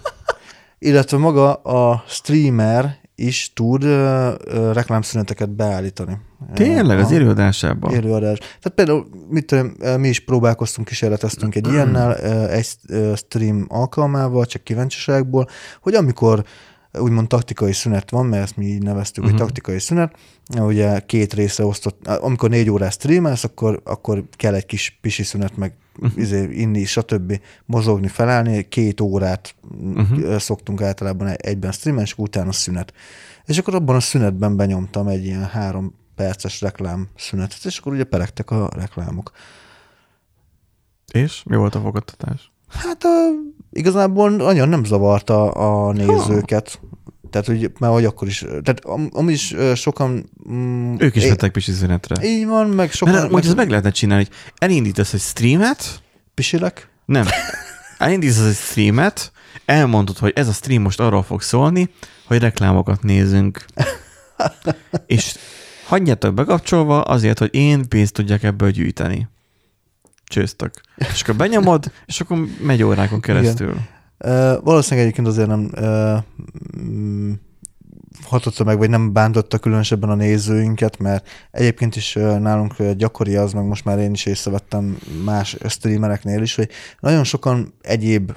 illetve 0.79 1.17
maga 1.17 1.55
a 1.55 2.05
streamer 2.07 3.01
is 3.15 3.53
tud 3.55 3.85
ö, 3.85 4.33
ö, 4.45 4.73
reklámszüneteket 4.73 5.51
beállítani. 5.51 6.19
Tényleg, 6.55 6.99
az 6.99 7.05
Aha. 7.05 7.15
élőadásában? 7.15 7.93
Élőadás. 7.93 8.39
Tehát 8.39 8.73
például 8.75 9.07
mit 9.29 9.47
tudom, 9.47 9.75
mi 10.01 10.09
is 10.09 10.21
próbálkoztunk, 10.21 10.89
kísérleteztünk 10.89 11.55
egy 11.55 11.67
ilyennel, 11.73 12.17
egy 12.49 12.67
stream 13.17 13.67
alkalmával, 13.69 14.47
csak 14.47 14.63
kíváncsiságból, 14.63 15.49
hogy 15.81 15.95
amikor 15.95 16.45
úgymond 16.99 17.29
taktikai 17.29 17.73
szünet 17.73 18.11
van, 18.11 18.27
mert 18.27 18.43
ezt 18.43 18.57
mi 18.57 18.65
így 18.67 18.83
neveztük, 18.83 19.23
Mhm. 19.25 19.33
hogy 19.33 19.41
taktikai 19.43 19.79
szünet, 19.79 20.17
ugye 20.59 21.01
két 21.01 21.33
részre 21.35 21.65
osztott, 21.65 22.07
amikor 22.07 22.51
négy 22.51 22.71
órás 22.71 22.93
streamelsz, 22.95 23.45
akkor, 23.45 23.81
akkor 23.85 24.25
kell 24.31 24.55
egy 24.55 24.67
kis 24.67 24.99
pisi 25.01 25.23
szünet, 25.23 25.57
meg 25.57 25.75
Mhm. 26.01 26.21
izé, 26.21 26.49
inni, 26.51 26.85
stb. 26.85 27.41
mozogni, 27.65 28.09
felállni, 28.09 28.69
két 28.69 29.01
órát 29.01 29.55
Mhm. 29.79 30.01
uh-huh. 30.01 30.37
szoktunk 30.39 30.83
általában 30.83 31.27
egy- 31.27 31.41
egyben 31.41 31.73
streamelni, 31.73 32.09
és 32.09 32.19
utána 32.19 32.53
szünet. 32.53 32.93
És 33.45 33.59
akkor 33.59 33.75
abban 33.75 33.97
a 33.97 34.01
szünetben 34.01 34.57
benyomtam 34.57 35.07
egy 35.09 35.25
ilyen 35.25 35.45
három 35.47 35.95
perces 36.15 36.61
reklám 36.61 37.09
szünetet, 37.17 37.65
és 37.65 37.79
akkor 37.79 37.93
ugye 37.93 38.05
peregtek 38.05 38.51
a 38.51 38.69
reklámok. 38.75 39.33
És 41.13 41.43
mi 41.45 41.57
volt 41.57 41.75
a 41.75 41.81
fogadtatás? 41.81 42.53
Hát 42.69 43.05
a, 43.05 43.29
igazából 43.73 44.31
nagyon 44.31 44.69
nem 44.69 44.85
zavarta 44.85 45.51
a 45.51 45.93
nézőket. 45.93 46.81
Tehát, 47.31 47.47
hogy 47.47 47.71
már 47.79 47.91
hogy 47.91 48.05
akkor 48.05 48.29
is, 48.29 48.39
tehát 48.39 48.81
am, 49.13 49.29
is 49.29 49.55
sokan... 49.75 50.31
Mm, 50.51 50.95
Ők 50.99 51.17
is 51.17 51.29
vettek 51.29 51.53
pisi 51.53 51.73
szünetre. 51.73 52.27
Így 52.27 52.47
van, 52.47 52.69
meg 52.69 52.93
sokan... 52.93 53.15
Mert 53.15 53.31
hogy 53.31 53.45
ezt 53.45 53.57
meg 53.57 53.69
lehetne 53.69 53.91
csinálni, 53.91 54.25
hogy 54.25 54.35
elindítasz 54.59 55.13
egy 55.13 55.21
streamet, 55.21 56.03
Pisilek? 56.35 56.89
nem, 57.05 57.27
elindítasz 57.99 58.47
egy 58.49 58.55
streamet, 58.55 59.33
elmondod, 59.65 60.19
hogy 60.19 60.33
ez 60.35 60.49
a 60.49 60.53
stream 60.53 60.83
most 60.83 61.01
arról 61.01 61.23
fog 61.23 61.43
szólni, 61.43 61.91
hogy 62.27 62.39
reklámokat 62.39 63.03
nézünk. 63.03 63.65
És 65.07 65.37
hagyjátok 65.87 66.35
bekapcsolva 66.35 67.01
azért, 67.01 67.39
hogy 67.39 67.55
én 67.55 67.89
pénzt 67.89 68.13
tudjak 68.13 68.43
ebből 68.43 68.71
gyűjteni. 68.71 69.29
Csőztök. 70.33 70.73
És 70.97 71.23
akkor 71.23 71.37
benyomod, 71.37 71.93
és 72.07 72.21
akkor 72.21 72.47
megy 72.61 72.83
órákon 72.83 73.21
keresztül. 73.21 73.77
Uh, 74.25 74.63
valószínűleg 74.63 75.05
egyébként 75.05 75.27
azért 75.27 75.49
nem 75.49 75.71
uh, 75.77 76.19
mm, 76.83 77.33
hatotta 78.23 78.65
meg, 78.65 78.79
vagy 78.79 78.91
nem 78.91 79.13
bántotta 79.13 79.59
különösebben 79.59 80.11
a 80.11 80.15
nézőinket, 80.15 80.99
mert 80.99 81.29
egyébként 81.51 81.97
is 81.97 82.13
nálunk 82.15 82.83
gyakori 82.83 83.37
az, 83.37 83.53
meg 83.53 83.65
most 83.65 83.85
már 83.85 83.99
én 83.99 84.13
is 84.13 84.27
észrevettem 84.27 84.99
más 85.25 85.57
streamereknél 85.69 86.43
is, 86.43 86.55
hogy 86.55 86.69
nagyon 87.01 87.25
sokan 87.25 87.75
egyéb 87.81 88.33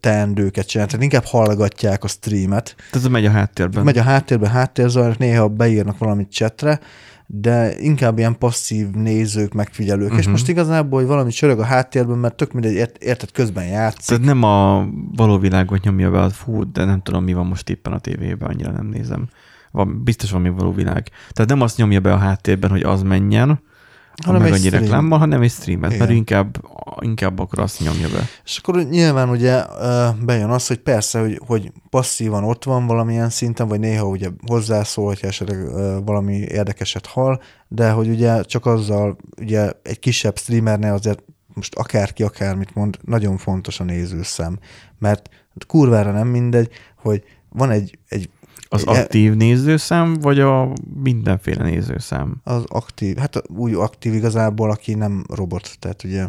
teendőket 0.00 0.66
csinálnak, 0.66 0.94
tehát 0.94 1.12
inkább 1.12 1.24
hallgatják 1.24 2.04
a 2.04 2.08
streamet, 2.08 2.74
Tehát 2.76 3.06
ez 3.06 3.12
megy 3.12 3.26
a 3.26 3.30
háttérben. 3.30 3.84
megy 3.84 3.98
a 3.98 4.02
háttérbe 4.02 4.48
háttérzajnak, 4.48 5.18
néha 5.18 5.48
beírnak 5.48 5.98
valamit 5.98 6.32
csetre, 6.32 6.80
de 7.34 7.80
inkább 7.80 8.18
ilyen 8.18 8.38
passzív 8.38 8.90
nézők, 8.90 9.52
megfigyelők. 9.52 10.02
Uh-huh. 10.04 10.18
És 10.18 10.24
Mhm. 10.24 10.32
most 10.32 10.48
igazából, 10.48 10.98
hogy 10.98 11.08
valami 11.08 11.30
csörög 11.30 11.58
a 11.58 11.64
háttérben, 11.64 12.18
mert 12.18 12.34
tök 12.34 12.52
mindegy, 12.52 12.72
ért, 12.74 13.02
érted, 13.02 13.30
közben 13.32 13.64
játszik. 13.64 14.06
Tehát 14.06 14.24
nem 14.24 14.42
a 14.42 14.86
való 15.16 15.38
világot 15.38 15.82
nyomja 15.82 16.10
be 16.10 16.28
fú, 16.30 16.72
de 16.72 16.84
nem 16.84 17.02
tudom, 17.02 17.24
mi 17.24 17.32
van 17.32 17.46
most 17.46 17.68
éppen 17.68 17.92
a 17.92 17.98
tévében, 17.98 18.48
annyira 18.48 18.70
nem 18.70 18.86
nézem. 18.86 19.28
Van, 19.70 20.02
biztos 20.04 20.30
van 20.30 20.40
még 20.40 20.54
való 20.54 20.72
világ. 20.72 21.08
Tehát 21.30 21.50
nem 21.50 21.60
azt 21.60 21.76
nyomja 21.76 22.00
be 22.00 22.12
a 22.12 22.16
háttérben, 22.16 22.70
hogy 22.70 22.82
az 22.82 23.02
menjen, 23.02 23.60
hanem 24.24 24.40
meg 24.40 24.50
egy 24.50 24.58
annyi 24.58 24.66
stream. 24.66 24.82
reklámmal, 24.82 25.18
hanem 25.18 25.42
egy 25.42 25.50
streamet, 25.50 25.90
mert 25.90 26.02
Igen. 26.02 26.16
inkább, 26.16 26.56
inkább 27.00 27.38
akkor 27.38 27.58
azt 27.58 27.80
nyomja 27.80 28.08
be. 28.08 28.28
És 28.44 28.56
akkor 28.56 28.86
nyilván 28.88 29.28
ugye 29.28 29.64
bejön 30.24 30.50
az, 30.50 30.66
hogy 30.66 30.78
persze, 30.78 31.20
hogy, 31.20 31.40
hogy 31.46 31.72
passzívan 31.90 32.44
ott 32.44 32.64
van 32.64 32.86
valamilyen 32.86 33.30
szinten, 33.30 33.68
vagy 33.68 33.80
néha 33.80 34.06
ugye 34.06 34.28
hozzászól, 34.46 35.06
hogyha 35.06 35.26
esetleg 35.26 35.70
valami 36.04 36.34
érdekeset 36.34 37.06
hall, 37.06 37.40
de 37.68 37.90
hogy 37.90 38.08
ugye 38.08 38.42
csak 38.42 38.66
azzal, 38.66 39.16
ugye 39.40 39.70
egy 39.82 39.98
kisebb 39.98 40.38
streamernél 40.38 40.92
azért 40.92 41.22
most 41.54 41.74
akárki 41.74 42.22
akármit 42.22 42.74
mond, 42.74 42.98
nagyon 43.04 43.36
fontos 43.36 43.80
a 43.80 43.84
nézőszám, 43.84 44.58
mert 44.98 45.28
kurvára 45.66 46.12
nem 46.12 46.28
mindegy, 46.28 46.68
hogy 46.96 47.22
van 47.48 47.70
egy, 47.70 47.98
egy 48.08 48.30
Az 48.68 48.82
aktív 48.84 49.34
nézőszám, 49.34 50.14
vagy 50.20 50.40
a 50.40 50.72
mindenféle 51.02 51.64
nézőszám? 51.64 52.40
az 52.44 52.64
aktív, 52.68 53.16
hát 53.16 53.42
úgy 53.56 53.74
aktív 53.74 54.14
igazából, 54.14 54.70
aki 54.70 54.94
nem 54.94 55.24
robot, 55.28 55.76
tehát 55.78 56.04
ugye 56.04 56.26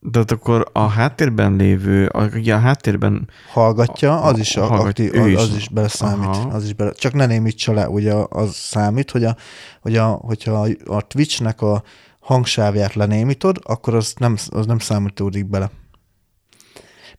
De 0.00 0.24
akkor 0.26 0.70
a 0.72 0.86
háttérben 0.86 1.56
lévő, 1.56 2.06
aki 2.06 2.50
a 2.50 2.58
háttérben 2.58 3.28
hallgatja, 3.52 4.20
az 4.20 4.38
is, 4.38 4.56
a, 4.56 4.66
Hallgatja, 4.66 5.04
aktív, 5.04 5.22
az, 5.22 5.28
is. 5.28 5.36
az 5.36 5.56
is 5.56 5.68
beleszámít. 5.68 6.26
Aha. 6.26 6.48
Az 6.48 6.64
is 6.64 6.72
bele, 6.72 6.92
csak 6.92 7.12
ne 7.12 7.26
némítsa 7.26 7.72
le, 7.72 7.88
ugye 7.88 8.14
az 8.28 8.54
számít, 8.54 9.10
hogy, 9.10 9.24
a, 9.24 9.36
hogy 9.80 9.96
a, 9.96 10.06
hogyha 10.06 10.68
a 10.84 11.00
Twitchnek 11.00 11.62
a 11.62 11.82
hangsávját 12.20 12.94
lenémítod, 12.94 13.58
akkor 13.62 13.94
az 13.94 14.14
nem, 14.18 14.36
az 14.48 14.66
nem 14.66 14.78
számítódik 14.78 15.46
bele. 15.46 15.70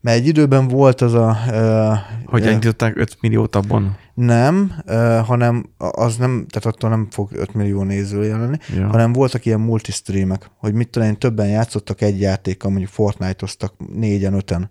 Mert 0.02 0.18
egy 0.18 0.26
időben 0.26 0.68
volt 0.68 1.00
az 1.00 1.14
a... 1.14 1.36
Uh, 1.48 1.98
hogy 2.24 2.42
elindították 2.46 2.96
5 2.96 3.16
milliót 3.20 3.56
abban? 3.56 3.96
Nem, 4.14 4.72
uh, 4.86 5.18
hanem 5.18 5.66
az 5.78 6.16
nem, 6.16 6.46
tehát 6.48 6.74
attól 6.74 6.90
nem 6.90 7.06
fog 7.10 7.28
5 7.32 7.54
millió 7.54 7.82
néző 7.82 8.24
jelenni, 8.24 8.56
Ja. 8.76 8.86
hanem 8.86 9.12
voltak 9.12 9.46
ilyen 9.46 9.60
multistreamek, 9.60 10.50
hogy 10.56 10.72
mit 10.74 10.88
tudom 10.88 11.08
én, 11.08 11.18
többen 11.18 11.48
játszottak 11.48 12.00
egy 12.00 12.20
játékkal, 12.20 12.70
mondjuk 12.70 12.90
Fortnite-oztak 12.90 13.74
négyen, 13.94 14.34
öten, 14.34 14.70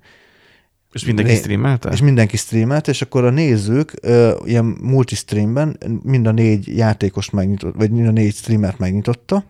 És 0.91 1.05
mindenki 1.05 1.31
Né- 1.31 1.39
streamelte? 1.41 1.89
és 1.89 2.01
mindenki 2.01 2.37
streamelt, 2.37 2.87
és 2.87 3.01
akkor 3.01 3.23
a 3.25 3.29
nézők 3.29 3.93
ö, 4.01 4.35
ilyen 4.45 4.65
multistreamben 4.81 5.77
mind 6.03 6.27
a 6.27 6.31
négy 6.31 6.77
játékost 6.77 7.31
megnyitott, 7.31 7.75
vagy 7.75 7.91
mind 7.91 8.07
a 8.07 8.11
négy 8.11 8.33
streamert 8.33 8.79
megnyitotta, 8.79 9.43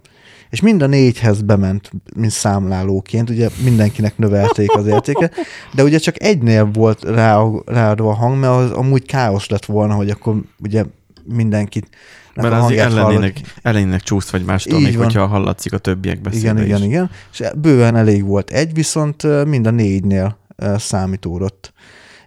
és 0.52 0.62
mind 0.62 0.82
a 0.82 0.88
négyhez 0.88 1.42
bement, 1.42 1.92
mint 2.16 2.32
számlálóként, 2.32 3.30
ugye 3.30 3.50
mindenkinek 3.64 4.18
növelték 4.18 4.72
az 4.76 4.86
értéket, 4.88 5.36
de 5.74 5.84
ugye 5.84 5.98
csak 5.98 6.22
egynél 6.24 6.66
volt 6.66 7.04
rá, 7.04 7.44
ráadva 7.66 8.10
a 8.10 8.14
hang, 8.14 8.40
mert 8.40 8.54
az 8.54 8.72
amúgy 8.72 9.06
káosz 9.06 9.50
lett 9.50 9.66
volna, 9.66 9.94
hogy 9.94 10.10
akkor 10.10 10.36
ugye 10.64 10.86
mindenkit 11.26 11.88
Mert 12.36 12.54
a 12.54 12.64
azért 12.64 12.64
hangját 12.64 12.92
hallod. 12.92 13.08
ellenének, 13.10 13.40
ellenének 13.62 14.02
csúsz 14.02 14.30
vagy 14.30 14.44
mástól, 14.46 14.78
Így 14.80 14.86
még 14.86 14.96
van. 14.96 15.06
hogyha 15.06 15.26
hallatszik 15.26 15.74
a 15.74 15.78
többiek 15.78 16.22
beszéde 16.22 16.52
Igen, 16.52 16.64
igen, 16.66 16.84
igen. 16.84 17.10
És 17.32 17.44
bőven 17.56 17.96
elég 17.96 18.26
volt 18.26 18.50
egy, 18.50 18.74
viszont 18.74 19.46
mind 19.46 19.68
a 19.68 19.72
négynél 19.72 20.38
számítódott. 20.78 21.74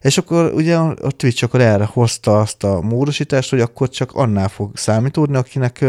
És 0.00 0.18
akkor 0.18 0.52
ugye 0.54 0.76
a 0.76 1.10
Twitch 1.16 1.44
akkor 1.44 1.60
erre 1.60 1.84
hozta 1.84 2.40
azt 2.40 2.64
a 2.64 2.80
módosítást, 2.80 3.50
hogy 3.50 3.60
akkor 3.60 3.88
csak 3.88 4.12
annál 4.12 4.48
fog 4.48 4.76
számítódni, 4.76 5.37
akinek 5.37 5.84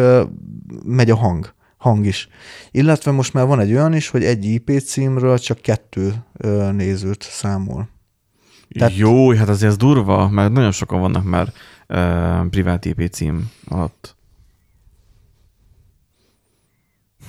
megy 0.85 1.09
a 1.09 1.15
hang, 1.15 1.53
hang 1.85 2.05
is. 2.05 2.27
Illetve 2.71 3.11
most 3.11 3.33
már 3.33 3.45
van 3.45 3.59
egy 3.59 3.71
olyan 3.71 3.93
is, 3.93 4.07
hogy 4.09 4.23
egy 4.23 4.45
IP 4.45 4.71
címről 4.85 5.37
csak 5.37 5.59
kettő 5.61 6.13
nézőt 6.71 7.23
számol. 7.23 7.89
Tehát- 8.69 8.95
Jó, 8.95 9.31
hát 9.31 9.49
azért 9.49 9.71
ez 9.71 9.77
durva, 9.77 10.29
mert 10.29 10.51
nagyon 10.51 10.71
sokan 10.71 10.99
vannak 10.99 11.23
már 11.23 11.51
uh, 11.87 12.47
privát 12.49 12.85
IP 12.85 13.07
cím 13.11 13.51
alatt. 13.67 14.15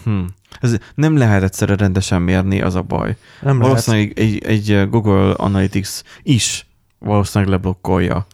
Hm. 0.05 0.21
Ez 0.61 0.77
nem 0.95 1.17
lehet 1.17 1.43
egyszerre 1.43 1.77
rendesen 1.77 2.23
mérni, 2.23 2.61
az 2.61 2.75
a 2.75 2.83
baj. 2.83 3.17
Nem 3.43 3.59
lehet. 3.59 3.63
valószínűleg 3.63 4.19
egy, 4.19 4.45
egy 4.45 4.89
Google 4.91 5.33
Analytics 5.33 6.01
is 6.23 6.67
valószínűleg 6.99 7.53
leblokkolja, 7.55 8.27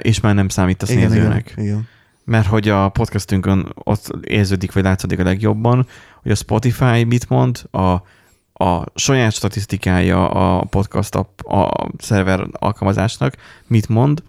és 0.00 0.20
már 0.20 0.34
nem 0.34 0.48
számít 0.48 0.82
a 0.82 0.86
nézőnek. 0.94 1.50
igen, 1.50 1.64
igen. 1.64 1.88
Mert 2.24 2.46
hogy 2.46 2.68
a 2.68 2.88
podcastünkön 2.88 3.72
ott 3.74 4.10
érződik, 4.20 4.72
vagy 4.72 4.82
látszódik 4.82 5.18
a 5.18 5.24
legjobban, 5.24 5.86
hogy 6.22 6.30
a 6.30 6.34
Spotify 6.34 7.04
mit 7.04 7.28
mond, 7.28 7.62
a, 7.70 8.02
a 8.64 8.84
saját 8.94 9.32
statisztikája 9.32 10.28
a 10.28 10.64
podcast 10.64 11.14
app, 11.14 11.40
a 11.40 11.88
szerver 11.98 12.46
alkalmazásnak 12.52 13.36
mit 13.66 13.88
mond, 13.88 14.22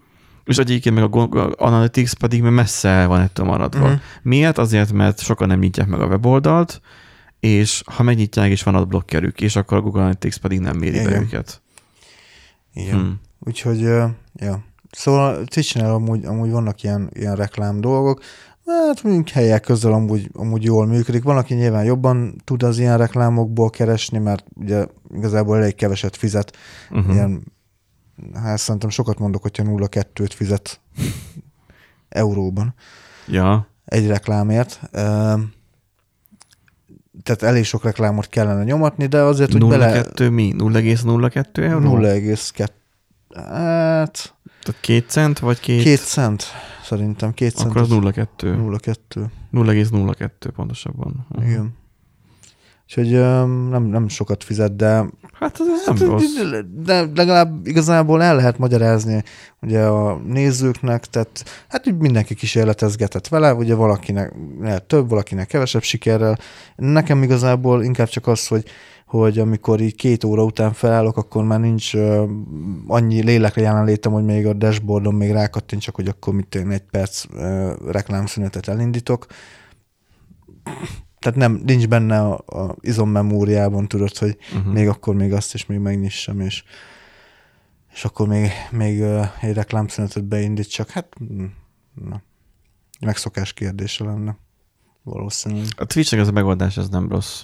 és 0.45 0.57
egyébként 0.57 0.95
meg 0.95 1.03
a 1.03 1.07
Google 1.07 1.49
Analytics 1.57 2.13
pedig 2.13 2.41
messze 2.41 2.89
el 2.89 3.07
van 3.07 3.21
ettől 3.21 3.45
maradva. 3.45 3.87
Mhm. 3.87 3.95
Miért? 4.21 4.57
Azért, 4.57 4.91
mert 4.91 5.19
sokan 5.19 5.47
nem 5.47 5.59
nyitják 5.59 5.87
meg 5.87 6.01
a 6.01 6.05
weboldalt, 6.05 6.81
és 7.39 7.83
ha 7.85 8.03
megnyitják, 8.03 8.49
és 8.49 8.63
van 8.63 8.75
adblockerük, 8.75 9.41
és 9.41 9.55
akkor 9.55 9.77
a 9.77 9.81
Google 9.81 10.01
Analytics 10.01 10.37
pedig 10.37 10.59
nem 10.59 10.77
méri 10.77 11.03
be 11.03 11.09
Igen. 11.09 11.21
őket. 11.21 11.61
Igen. 12.73 12.99
Hm. 12.99 13.11
Úgyhogy, 13.39 13.83
ö, 13.83 14.05
ja. 14.33 14.63
Szóval 14.95 15.43
Twitch-nél 15.45 15.85
amúgy, 15.85 16.25
amúgy 16.25 16.51
vannak 16.51 16.83
ilyen, 16.83 17.09
ilyen 17.13 17.35
reklám 17.35 17.81
dolgok, 17.81 18.21
hát 18.65 19.03
mondjuk 19.03 19.29
helyek 19.29 19.61
közül 19.61 19.93
amúgy, 19.93 20.29
amúgy 20.33 20.63
jól 20.63 20.85
működik. 20.85 21.23
Van, 21.23 21.37
aki 21.37 21.53
nyilván 21.53 21.83
jobban 21.83 22.41
tud 22.43 22.63
az 22.63 22.79
ilyen 22.79 22.97
reklámokból 22.97 23.69
keresni, 23.69 24.17
mert 24.17 24.45
ugye 24.55 24.85
igazából 25.13 25.57
elég 25.57 25.75
keveset 25.75 26.15
fizet. 26.15 26.57
Uh-huh. 26.91 27.13
Ilyen, 27.13 27.43
hát 28.33 28.57
szerintem 28.57 28.89
sokat 28.89 29.19
mondok, 29.19 29.41
hogyha 29.41 29.63
0,2-t 29.63 30.31
fizet 30.35 30.79
euróban 32.09 32.73
Ja, 33.27 33.67
egy 33.85 34.07
reklámért. 34.07 34.79
Tehát 37.23 37.41
elég 37.41 37.63
sok 37.63 37.83
reklámot 37.83 38.27
kellene 38.27 38.63
nyomatni, 38.63 39.05
de 39.05 39.21
azért, 39.21 39.51
hogy 39.51 39.67
bele 39.67 40.03
0,2 40.03 40.31
mi? 40.31 40.53
0,02 40.57 41.57
euró? 41.57 41.97
0,2 41.97 42.67
hát 43.35 44.35
Tehát 44.63 44.81
két 44.81 45.09
cent, 45.09 45.39
vagy 45.39 45.59
két? 45.59 45.81
két 45.83 45.99
cent, 46.05 46.43
szerintem 46.83 47.33
két 47.33 47.55
cent. 47.55 47.69
Akkor 47.69 47.81
az 47.81 47.91
az 47.91 47.97
0,2. 47.97 48.25
0,2. 48.41 49.25
0,02 49.53 50.29
pontosabban. 50.55 51.25
Uh-huh. 51.29 51.49
Igen. 51.49 51.81
Úgyhogy 52.85 53.13
öm, 53.13 53.69
nem, 53.69 53.83
nem 53.83 54.07
sokat 54.07 54.43
fizet, 54.43 54.75
de, 54.75 55.05
Hát 55.33 55.59
ez 55.59 55.85
nem 55.85 56.09
rossz. 56.09 56.23
de 56.75 57.05
legalább 57.15 57.67
igazából 57.67 58.23
el 58.23 58.35
lehet 58.35 58.57
magyarázni 58.57 59.23
ugye 59.61 59.85
a 59.85 60.17
nézőknek, 60.17 61.05
tehát 61.05 61.65
hát 61.67 61.87
úgy 61.87 61.97
mindenki 61.97 62.35
kísérletezgetett 62.35 63.27
vele, 63.27 63.53
ugye 63.53 63.75
valakinek 63.75 64.33
lehet 64.59 64.83
több, 64.83 65.09
valakinek 65.09 65.47
kevesebb 65.47 65.81
sikerrel. 65.81 66.37
Nekem 66.75 67.23
igazából 67.23 67.83
inkább 67.83 68.07
csak 68.07 68.27
az, 68.27 68.47
hogy 68.47 68.63
hogy 69.19 69.39
amikor 69.39 69.81
így 69.81 69.95
két 69.95 70.23
óra 70.23 70.43
után 70.43 70.73
felállok, 70.73 71.17
akkor 71.17 71.43
már 71.43 71.59
nincs 71.59 71.93
uh, 71.93 72.29
annyi 72.87 73.23
lélekre 73.23 73.61
jelenlétem, 73.61 74.11
hogy 74.11 74.23
még 74.23 74.45
a 74.47 74.53
dashboardon 74.53 75.13
még 75.13 75.31
rákattintsak, 75.31 75.95
hogy 75.95 76.07
akkor 76.07 76.33
mit 76.33 76.55
én 76.55 76.71
egy 76.71 76.83
perc 76.91 77.25
uh, 77.25 77.91
reklámszünetet 77.91 78.67
elindítok. 78.67 79.25
Tehát 81.19 81.37
nem, 81.37 81.61
nincs 81.65 81.87
benne 81.87 82.19
a, 82.19 82.33
a 82.33 82.75
izommemóriában, 82.79 83.87
tudod, 83.87 84.17
hogy 84.17 84.37
Uh-huh. 84.55 84.73
még 84.73 84.87
akkor 84.87 85.15
még 85.15 85.33
azt 85.33 85.53
is 85.53 85.65
még 85.65 85.79
megnyissam, 85.79 86.39
és, 86.39 86.63
és 87.93 88.05
akkor 88.05 88.27
még, 88.27 88.49
még 88.71 89.01
uh, 89.01 89.43
egy 89.43 89.53
reklámszünetet 89.53 90.23
beindítsak. 90.23 90.89
Hát, 90.89 91.07
na, 91.93 92.21
megszokás 92.99 93.53
kérdése 93.53 94.03
lenne. 94.03 94.37
Valószínűleg. 95.03 95.67
A 95.75 95.85
Twitch-nek 95.85 96.21
ez 96.21 96.27
a 96.27 96.31
megoldás, 96.31 96.77
ez 96.77 96.89
nem 96.89 97.09
rossz. 97.09 97.43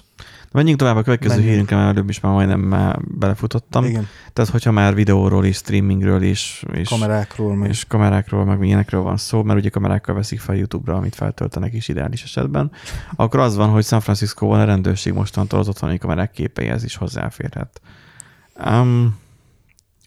Menjünk 0.52 0.78
tovább 0.78 0.96
a 0.96 1.02
következő 1.02 1.32
Menjünk. 1.34 1.50
hírünkre, 1.52 1.76
mert 1.76 1.88
előbb 1.96 2.08
is 2.08 2.20
már 2.20 2.32
majdnem 2.32 2.60
már 2.60 2.98
belefutottam. 3.18 3.84
Igen, 3.84 4.06
Tehát, 4.32 4.50
hogyha 4.50 4.70
már 4.70 4.94
videóról 4.94 5.44
és 5.44 5.56
streamingről 5.56 6.22
is, 6.22 6.64
és, 6.72 6.88
kamerákról 6.88 7.54
meg. 7.56 7.68
és 7.68 7.84
kamerákról, 7.88 8.44
meg 8.44 8.64
ilyenekről 8.66 9.00
van 9.02 9.16
szó, 9.16 9.42
mert 9.42 9.58
ugye 9.58 9.68
kamerákkal 9.68 10.14
veszik 10.14 10.40
fel 10.40 10.56
YouTube-ra, 10.56 10.96
amit 10.96 11.14
feltöltenek 11.14 11.72
is 11.74 11.88
ideális 11.88 12.22
esetben, 12.22 12.70
akkor 13.16 13.40
az 13.40 13.56
van, 13.56 13.68
hogy 13.68 13.84
San 13.84 14.00
Franciscóban 14.00 14.60
a 14.60 14.64
rendőrség 14.64 15.12
mostantól 15.12 15.58
az 15.58 15.68
otthoni 15.68 15.98
kamerák 15.98 16.30
képeihez 16.30 16.84
is 16.84 16.96
hozzáférhet. 16.96 17.80
Um, 18.66 19.18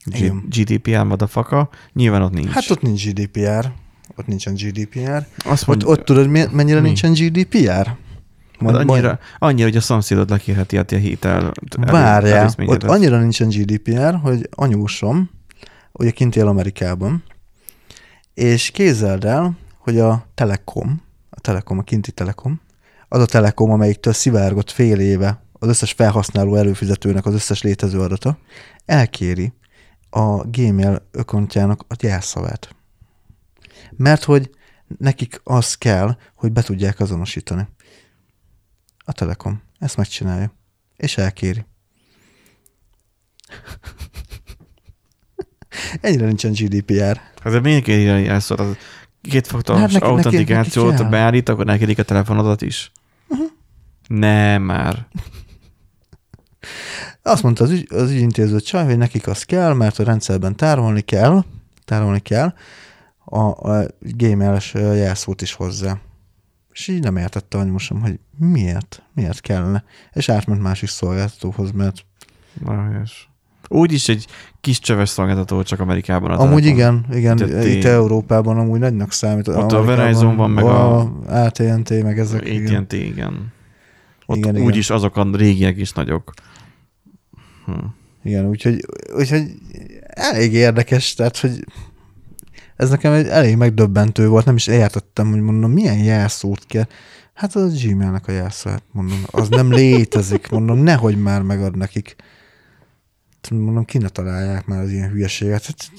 G-. 0.05 0.34
GDPR 0.49 1.03
motherfucker, 1.03 1.68
nyilván 1.93 2.22
ott 2.22 2.32
nincs. 2.34 2.49
Hát 2.49 2.70
ott 2.70 2.82
nincs 2.82 3.07
GDPR. 3.07 3.72
Ott 4.15 4.28
nincsen 4.28 4.53
GDPR. 4.53 5.26
Azt 5.45 5.61
Ott, 5.61 5.68
mondja, 5.68 5.88
ott 5.88 6.05
tudod, 6.05 6.28
mi- 6.28 6.45
mennyire 6.51 6.80
Mi? 6.80 6.86
nincsen 6.86 7.13
GDPR? 7.13 7.95
Hát 8.66 8.89
annyira, 8.89 9.20
annyira, 9.38 9.68
hogy 9.68 9.78
a 9.78 9.82
szomszédod 9.82 10.30
lekérheti 10.30 10.78
a 10.78 10.84
hitel 10.88 11.51
Várjál, 11.80 12.49
ott 12.57 12.84
annyira 12.84 13.20
nincsen 13.20 13.49
GDPR, 13.49 14.20
hogy 14.22 14.49
anyósom, 14.51 15.30
ugye 15.91 16.11
kint 16.11 16.36
él 16.36 16.47
Amerikában, 16.47 17.24
és 18.34 18.72
kézeld 18.72 19.26
el, 19.26 19.57
hogy 19.78 19.99
a 19.99 20.26
Telekom, 20.34 21.01
a 21.30 21.39
Telekom, 21.39 21.78
a 21.78 21.82
kinti 21.82 22.11
Telekom, 22.11 22.61
az 23.07 23.22
a 23.22 23.26
Telekom, 23.26 23.72
amelyiktől 23.72 24.14
szivárgott 24.14 24.72
fél 24.72 24.99
éve 24.99 25.41
az 25.53 25.68
összes 25.68 25.91
felhasználó 25.91 26.55
előfizetőnek 26.55 27.26
az 27.26 27.34
összes 27.34 27.61
létező 27.61 27.99
adata, 27.99 28.38
elkéri 28.86 29.53
a 30.09 30.47
Gmail 30.47 31.07
ökontjának 31.11 31.86
a 31.88 31.95
jelszavát. 31.99 32.76
Mert 33.97 34.24
hogy 34.24 34.49
nekik 34.97 35.41
az 35.43 35.76
kell, 35.76 36.18
hogy 36.36 36.51
be 36.51 36.61
tudják 36.61 36.99
azonosítani. 36.99 37.68
A 39.06 39.12
Telekom. 39.12 39.62
Ezt 39.80 39.97
megcsinálja. 39.97 40.54
És 40.97 41.18
elkéri. 41.18 41.66
Ennyire 46.01 46.26
nincsen 46.26 46.51
GDPR. 46.51 47.22
Hát 47.41 47.54
de 47.54 47.60
miért 47.60 47.84
kéri 47.84 48.24
jelszót? 48.24 48.60
Az 48.60 48.76
kétfaktoros 49.22 49.82
Hát 49.82 49.91
neki- 49.91 50.06
neki- 50.06 50.16
autentikációt 50.16 50.86
neki 50.89 51.01
kell. 51.01 51.10
beállít, 51.10 51.49
akkor 51.49 51.66
nekedik 51.66 51.99
a 51.99 52.04
telefonodat 52.04 52.62
is? 52.62 52.91
Mhm. 53.28 53.41
Nem 54.08 54.62
már. 54.62 55.08
Azt 57.22 57.43
mondta 57.43 57.64
az, 57.64 57.72
ügy, 57.72 57.88
az 57.93 58.12
ügyintéző 58.12 58.60
csaj, 58.60 58.86
hogy 58.86 58.97
nekik 58.97 59.28
az 59.28 59.43
kell, 59.43 59.74
mert 59.74 59.99
a 59.99 60.04
rendszerben 60.04 60.56
tárolni 60.56 61.01
kell, 61.01 61.43
tárolni 61.86 62.20
kell 62.20 62.54
a, 63.26 63.39
a 63.39 63.86
gmail-es 63.99 64.74
jelszót 64.74 65.41
is 65.41 65.54
hozzá. 65.54 65.97
És 66.74 66.88
így 66.88 67.03
nem 67.03 67.17
értette 67.17 67.57
anyusom, 67.57 68.01
hogy 68.01 68.19
miért, 68.38 69.03
miért 69.13 69.41
kellene. 69.41 69.84
És 70.13 70.30
átment 70.30 70.61
másik 70.61 70.89
szolgáltatóhoz, 70.89 71.71
mert 71.71 72.05
Marhás. 72.53 73.30
Úgyis 73.67 74.09
egy 74.09 74.28
kis 74.61 74.80
csöves 74.80 75.09
szolgáltató 75.09 75.63
csak 75.63 75.80
Amerikában 75.80 76.32
a 76.32 76.39
amúgy 76.39 76.65
igen, 76.65 77.05
igen, 77.11 77.38
Itt- 77.38 77.63
itt 77.65 77.84
Európában 77.84 78.57
amúgy 78.57 78.80
nagynak 78.80 79.11
számít. 79.11 79.47
Ott 79.47 79.71
a 79.71 79.84
Verizon 79.84 80.36
van, 80.36 80.51
meg 80.51 80.63
a- 80.63 81.11
AT&T, 81.28 82.03
meg 82.03 82.19
ezek. 82.19 82.47
igen. 82.47 82.76
AT&T, 82.76 82.93
igen. 82.93 83.51
Ott 84.26 84.38
Igen, 84.38 84.55
igen. 84.55 84.67
úgyis 84.67 84.89
azok 84.89 85.17
a 85.17 85.28
régiek 85.34 85.78
is 85.78 85.91
nagyok. 85.91 86.34
Hm. 87.65 87.71
Igen, 88.24 88.47
úgyhogy, 88.47 88.86
úgyhogy 89.15 89.43
elég 90.07 90.53
érdekes, 90.53 91.13
tehát, 91.13 91.38
hogy 91.38 91.65
ez 92.76 92.89
nekem 92.89 93.13
egy 93.13 93.28
elég 93.28 93.57
megdöbbentő 93.57 94.28
volt, 94.28 94.45
nem 94.45 94.55
is 94.55 94.67
értettem, 94.67 95.30
hogy 95.30 95.41
mondom, 95.41 95.71
milyen 95.71 95.97
jelszót 95.97 96.65
kell. 96.65 96.88
Hát 97.34 97.55
az 97.55 97.74
a 97.74 97.88
Gmailnek 97.88 98.28
a 98.28 98.32
jelszót, 98.32 98.84
mondom, 98.91 99.24
az 99.26 99.49
nem 99.49 99.71
létezik, 99.71 100.49
mondom, 100.49 100.78
nehogy 100.78 101.21
már 101.21 101.41
megad 101.41 101.78
nekik. 101.78 102.15
Mondom, 103.49 103.86
ki 103.86 103.97
ne 103.97 104.07
találják 104.07 104.65
már 104.65 104.80
az 104.82 104.91
ilyen 104.91 105.09
hülyeséget. 105.09 105.65
Hát, 105.65 105.89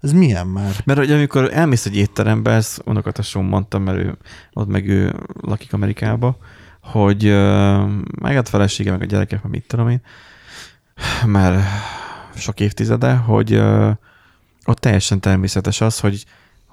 Ez 0.00 0.12
milyen 0.12 0.46
már? 0.46 0.74
Mert 0.84 0.98
hogy 0.98 1.10
amikor 1.12 1.50
elmész 1.52 1.86
egy 1.86 1.96
étterembe, 1.96 2.50
ezt 2.50 2.82
unokatesóm 2.84 3.46
mondta, 3.46 3.78
mert 3.78 3.98
ő, 3.98 4.18
ott 4.52 4.68
meg 4.68 4.88
ő 4.88 5.14
lakik 5.40 5.72
Amerikába, 5.72 6.36
hogy 6.80 7.26
uh, 7.26 7.90
meg 8.20 8.36
a 8.36 8.44
felesége, 8.44 8.90
meg 8.90 9.02
a 9.02 9.04
gyerekek, 9.04 9.42
meg 9.42 9.52
mit 9.52 9.66
tudom 9.66 9.88
én, 9.88 10.00
már 11.26 11.64
sok 12.34 12.60
évtizede, 12.60 13.14
hogy 13.14 13.54
uh, 13.54 13.90
ott 14.64 14.78
teljesen 14.78 15.20
természetes 15.20 15.80
az, 15.80 16.00
hogy 16.00 16.24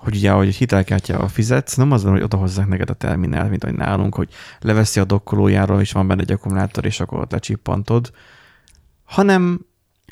hogy 0.02 0.16
ugye, 0.16 0.32
ahogy 0.32 0.56
hitelkártyával 0.56 1.28
fizetsz, 1.28 1.76
nem 1.76 1.92
az 1.92 2.04
van, 2.04 2.12
hogy 2.12 2.22
odahozzák 2.22 2.68
neked 2.68 2.90
a 2.90 2.94
terminál, 2.94 3.50
mint 3.50 3.64
ahogy 3.64 3.76
nálunk, 3.76 4.16
hogy 4.16 4.30
leveszi 4.60 5.00
a 5.00 5.04
dokkolójáról, 5.04 5.82
és 5.82 5.92
van 5.92 6.08
benne 6.08 6.22
egy 6.22 6.32
akkumulátor, 6.32 6.86
és 6.86 7.00
akkor 7.00 7.20
ott 7.20 7.32
lecsippantod, 7.32 8.12
hanem 9.04 9.66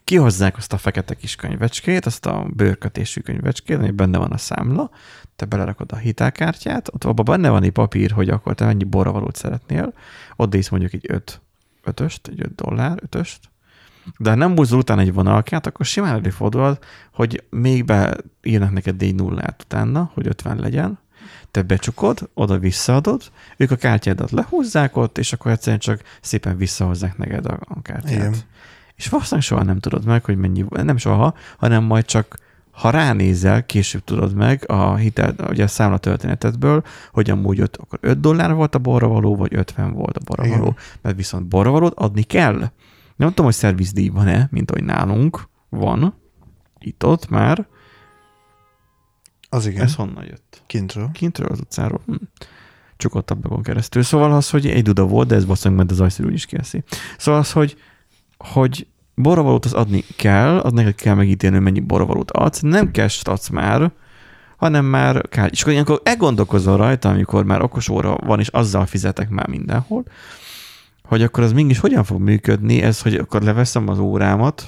kihozzák 0.04 0.58
azt 0.58 0.74
a 0.74 0.78
fekete 0.78 1.14
kis 1.14 1.36
könyvecskét, 1.36 2.06
azt 2.06 2.26
a 2.26 2.48
bőrkötésű 2.54 3.22
könyvecskét, 3.22 3.78
ami 3.78 3.92
benne 3.92 4.18
van 4.18 4.32
a 4.32 4.38
számla, 4.38 4.90
te 5.36 5.46
belerakod 5.46 5.92
a 5.92 5.96
hitelkártyát, 5.96 6.94
ott 6.94 7.04
abban 7.04 7.26
benne 7.26 7.50
van 7.50 7.64
egy 7.64 7.72
papír, 7.72 8.12
hogy 8.12 8.30
akkor 8.30 8.56
te 8.56 8.66
mennyi 8.66 8.84
borravalót 8.84 9.36
szeretnél, 9.36 9.94
odaísz 10.36 10.70
mondjuk 10.70 10.94
egy 10.94 11.06
5 11.08 11.42
ötöst, 11.84 12.28
egy 12.28 12.42
5 12.42 12.56
dollár 12.56 13.00
ötöst, 13.02 13.49
de 14.18 14.30
ha 14.30 14.36
nem 14.36 14.56
húzol 14.56 14.80
utána 14.80 15.02
egy 15.02 15.14
vonalkát, 15.14 15.68
akkor 15.68 15.86
simán 15.86 16.16
előfordulhat, 16.16 16.86
hogy 17.14 17.44
még 17.50 17.86
beírnak 17.86 18.72
neked 18.72 19.02
egy 19.02 19.16
nullát 19.16 19.62
utána, 19.66 20.12
hogy 20.14 20.28
50 20.28 20.58
legyen, 20.58 21.00
te 21.52 21.62
becsukod, 21.62 22.30
oda 22.34 22.58
visszaadod, 22.58 23.22
ők 23.58 23.72
a 23.72 23.76
kártyádat 23.76 24.32
lehúzzák 24.32 24.98
ott, 24.98 25.18
és 25.18 25.34
akkor 25.34 25.52
egyszerűen 25.52 25.80
csak 25.80 26.02
szépen 26.22 26.58
visszahozzák 26.58 27.18
neked 27.18 27.46
a, 27.46 27.60
a 27.60 27.82
kártyát. 27.82 28.14
Igen. 28.14 28.36
És 28.96 29.10
valószínűleg 29.10 29.46
soha 29.46 29.64
nem 29.64 29.80
tudod 29.80 30.06
meg, 30.06 30.26
hogy 30.26 30.38
mennyi, 30.38 30.66
nem 30.70 30.98
soha, 30.98 31.34
hanem 31.58 31.84
majd 31.84 32.06
csak 32.06 32.38
ha 32.72 32.90
ránézel, 32.90 33.66
később 33.66 34.04
tudod 34.04 34.34
meg 34.34 34.64
a 34.68 34.96
hitel, 34.96 35.36
ugye 35.50 35.64
a 35.64 35.68
számla 35.68 35.98
történetedből, 35.98 36.84
hogy 37.12 37.30
amúgy 37.30 37.60
öt, 37.60 37.78
akkor 37.78 38.00
5 38.02 38.20
dollár 38.20 38.54
volt 38.54 38.76
a 38.76 38.80
borravaló, 38.80 39.36
vagy 39.36 39.56
50 39.56 39.94
volt 39.94 40.18
a 40.18 40.22
borravaló. 40.26 40.62
Igen. 40.62 40.76
Mert 41.02 41.16
viszont 41.16 41.46
borravalót 41.46 41.94
adni 41.96 42.24
kell. 42.24 42.72
Nem 43.20 43.30
tudom, 43.30 43.46
hogy 43.46 43.54
szervizdíj 43.54 44.08
van-e, 44.08 44.48
mint 44.52 44.72
hogy 44.72 44.84
nálunk 44.84 45.50
van. 45.70 46.22
Itt-ott 46.80 47.30
már. 47.30 47.68
Az 49.50 49.66
igen, 49.66 49.82
Ez 49.84 49.96
honnan 49.96 50.24
jött? 50.24 50.64
kintről. 50.68 51.10
Kintről 51.14 51.48
az 51.48 51.60
utcáról. 51.60 52.02
Hm. 52.06 52.14
Csukott 52.98 53.32
ablakon 53.32 53.64
keresztül. 53.64 54.04
Szóval 54.04 54.32
az, 54.32 54.50
hogy 54.50 54.68
egy 54.68 54.84
duda 54.84 55.06
volt, 55.06 55.28
de 55.28 55.36
ez 55.36 55.44
valószínűleg 55.44 55.78
ment 55.78 55.92
az 55.92 56.02
ajszírű 56.02 56.34
is 56.34 56.46
kieszi. 56.46 56.84
Szóval 57.18 57.40
az, 57.40 57.52
hogy, 57.52 57.78
hogy 58.38 58.88
borravalót 59.16 59.66
az 59.66 59.74
adni 59.74 60.04
kell, 60.16 60.58
az 60.58 60.72
neked 60.72 60.96
kell 60.96 61.16
megítélni, 61.16 61.56
hogy 61.56 61.66
mennyi 61.66 61.80
borravalót 61.80 62.32
adsz. 62.32 62.60
Nem 62.60 62.92
cash 62.92 63.30
adsz 63.30 63.50
már, 63.50 63.92
hanem 64.58 64.86
már 64.86 65.30
kár. 65.30 65.50
És 65.52 65.62
akkor 65.62 65.74
ilyenkor 65.74 66.02
elgondolkozol 66.04 66.78
rajta, 66.78 67.10
amikor 67.10 67.44
már 67.46 67.62
okos 67.62 67.90
óra 67.90 68.16
van, 68.26 68.40
és 68.40 68.48
azzal 68.48 68.86
fizetek 68.86 69.30
már 69.30 69.48
mindenhol, 69.48 70.04
hogy 71.10 71.22
akkor 71.22 71.44
az 71.44 71.54
mégis 71.54 71.80
hogyan 71.80 72.04
fog 72.04 72.22
működni, 72.22 72.82
ez, 72.82 73.02
hogy 73.02 73.16
akkor 73.16 73.42
leveszem 73.42 73.88
az 73.88 74.00
órámat, 74.00 74.68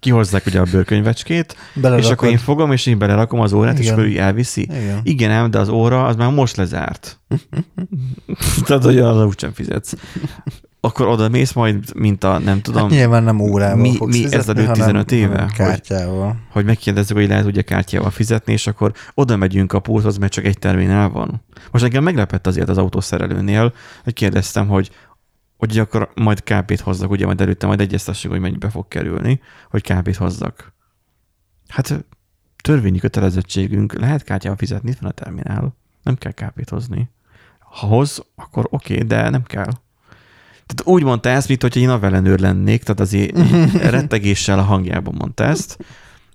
kihozzák 0.00 0.46
ugye 0.46 0.60
a 0.60 0.64
bőrkönyvecskét, 0.70 1.56
Belerakod. 1.74 2.04
és 2.04 2.10
akkor 2.10 2.28
én 2.28 2.38
fogom, 2.38 2.72
és 2.72 2.86
én 2.86 2.98
belerakom 2.98 3.40
az 3.40 3.52
órát, 3.52 3.78
és 3.78 3.84
Igen. 3.84 3.92
akkor 3.92 4.06
ő 4.06 4.18
elviszi. 4.18 4.62
Igen. 4.62 5.00
Igen, 5.02 5.30
ám, 5.30 5.50
de 5.50 5.58
az 5.58 5.68
óra 5.68 6.06
az 6.06 6.16
már 6.16 6.32
most 6.32 6.56
lezárt. 6.56 7.20
Tehát, 8.66 8.84
hogy 8.84 8.98
az 8.98 9.24
úgysem 9.24 9.52
fizetsz. 9.52 9.94
Akkor 10.80 11.06
oda 11.06 11.28
mész 11.28 11.52
majd, 11.52 11.94
mint 11.94 12.24
a, 12.24 12.38
nem 12.38 12.60
tudom, 12.60 12.82
Hát 12.82 12.90
nyilván 12.90 13.22
nem 13.22 13.40
órával 13.40 13.76
mi- 13.82 13.96
fogsz 13.96 14.16
mi 14.16 14.24
ez 14.24 14.30
fizetni, 14.34 14.64
a 14.66 14.72
15 14.72 15.10
hanem- 15.10 15.24
éve? 15.24 15.32
hanem 15.34 15.46
Hogy- 15.46 15.56
Kártyával. 15.56 16.36
hogy 16.50 16.64
megkérdezzük, 16.64 17.16
hogy 17.16 17.28
lehet 17.28 17.44
ugye 17.44 17.62
kártyával 17.62 18.10
fizetni, 18.10 18.52
és 18.52 18.66
akkor 18.66 18.92
oda 19.14 19.36
megyünk 19.36 19.72
a 19.72 19.80
pulthoz, 19.80 20.16
mert 20.18 20.32
csak 20.32 20.44
egy 20.44 20.58
terminál 20.58 21.08
van. 21.08 21.42
Most 21.70 21.84
engem 21.84 22.02
meglepett 22.02 22.46
azért 22.46 22.68
az 22.68 22.78
autószerelőnél, 22.78 23.72
hogy 24.04 24.12
kérdeztem, 24.12 24.68
hogy 24.68 24.90
hogy 25.56 25.78
akkor 25.78 26.10
majd 26.14 26.42
KP-t 26.42 26.80
hozzak, 26.80 27.10
ugye 27.10 27.26
majd 27.26 27.40
előtte 27.40 27.66
majd 27.66 27.80
egyeztessük, 27.80 28.30
hogy 28.30 28.40
mennyibe 28.40 28.70
fog 28.70 28.88
kerülni, 28.88 29.40
hogy 29.70 29.82
KP-t 29.82 30.16
hozzak. 30.16 30.72
Hát 31.68 32.04
törvényi 32.62 32.98
kötelezettségünk, 32.98 33.92
lehet 33.92 34.22
kártyával 34.22 34.58
fizetni, 34.58 34.90
itt 34.90 34.98
van 34.98 35.10
a 35.10 35.14
terminál, 35.14 35.76
nem 36.02 36.14
kell 36.16 36.32
KP-t 36.32 36.68
hozni. 36.68 37.10
Ha 37.58 37.86
hoz, 37.86 38.22
akkor 38.34 38.66
oké, 38.70 38.94
okay, 38.94 39.06
de 39.06 39.28
nem 39.30 39.42
kell. 39.42 39.70
Tehát 40.66 40.92
úgy 40.92 41.02
mondta 41.02 41.28
ezt, 41.28 41.48
mint 41.48 41.62
hogy 41.62 41.76
én 41.76 41.88
a 41.88 41.98
velenőr 41.98 42.38
lennék, 42.38 42.82
tehát 42.82 43.00
azért 43.00 43.38
rettegéssel 43.96 44.58
a 44.58 44.62
hangjában 44.62 45.14
mondta 45.18 45.44
ezt, 45.44 45.78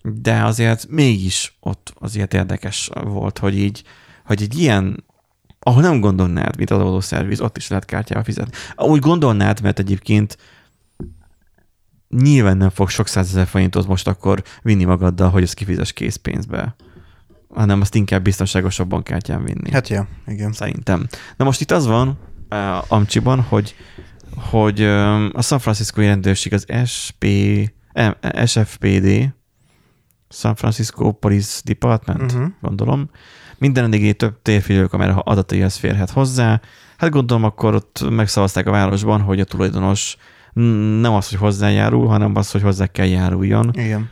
de 0.03 0.43
azért 0.43 0.87
mégis 0.89 1.57
ott 1.59 1.93
azért 1.99 2.33
érdekes 2.33 2.89
volt, 3.03 3.37
hogy 3.37 3.57
így, 3.57 3.83
hogy 4.25 4.41
egy 4.41 4.59
ilyen, 4.59 5.03
ahol 5.59 5.81
nem 5.81 5.99
gondolnád, 5.99 6.57
mint 6.57 6.71
az 6.71 6.79
adószerviz, 6.79 7.41
ott 7.41 7.57
is 7.57 7.67
lehet 7.67 7.85
kártyával 7.85 8.23
fizetni. 8.23 8.51
Úgy 8.77 8.99
gondolnád, 8.99 9.61
mert 9.61 9.79
egyébként 9.79 10.37
nyilván 12.09 12.57
nem 12.57 12.69
fog 12.69 12.89
sok 12.89 13.07
százezer 13.07 13.47
forintot 13.47 13.87
most 13.87 14.07
akkor 14.07 14.43
vinni 14.61 14.83
magaddal, 14.83 15.29
hogy 15.29 15.43
ezt 15.43 15.53
kifizes 15.53 15.93
készpénzbe, 15.93 16.75
hanem 17.49 17.81
azt 17.81 17.95
inkább 17.95 18.23
biztonságosabban 18.23 19.03
kártyán 19.03 19.43
vinni. 19.43 19.71
Hát 19.71 19.87
ja, 19.89 20.07
igen. 20.27 20.51
Szerintem. 20.51 21.07
Na 21.37 21.45
most 21.45 21.61
itt 21.61 21.71
az 21.71 21.85
van 21.85 22.19
uh, 22.49 22.91
Amcsiban, 22.91 23.41
hogy, 23.41 23.75
hogy 24.35 24.81
a 25.33 25.41
San 25.41 25.59
Francisco 25.59 26.01
rendőrség 26.01 26.53
az 26.53 26.65
SP, 26.91 27.23
SFPD, 28.45 29.33
San 30.29 30.55
Francisco 30.55 31.11
Police 31.11 31.61
Department, 31.65 32.31
Uh-huh. 32.31 32.47
gondolom, 32.61 33.09
minden 33.57 33.83
eddig 33.83 34.15
több 34.15 34.41
térfigyelőkamera 34.41 35.15
adataihez 35.15 35.75
férhet 35.75 36.09
hozzá. 36.09 36.61
Hát 36.97 37.09
gondolom 37.09 37.43
akkor 37.43 37.75
ott 37.75 38.09
megszavazták 38.09 38.67
a 38.67 38.71
városban, 38.71 39.21
hogy 39.21 39.39
a 39.39 39.43
tulajdonos 39.43 40.17
nem 41.01 41.13
az, 41.13 41.29
hogy 41.29 41.39
hozzájárul, 41.39 42.07
hanem 42.07 42.35
az, 42.35 42.51
hogy 42.51 42.61
hozzá 42.61 42.87
kell 42.87 43.05
járuljon. 43.07 43.69
Igen. 43.73 44.09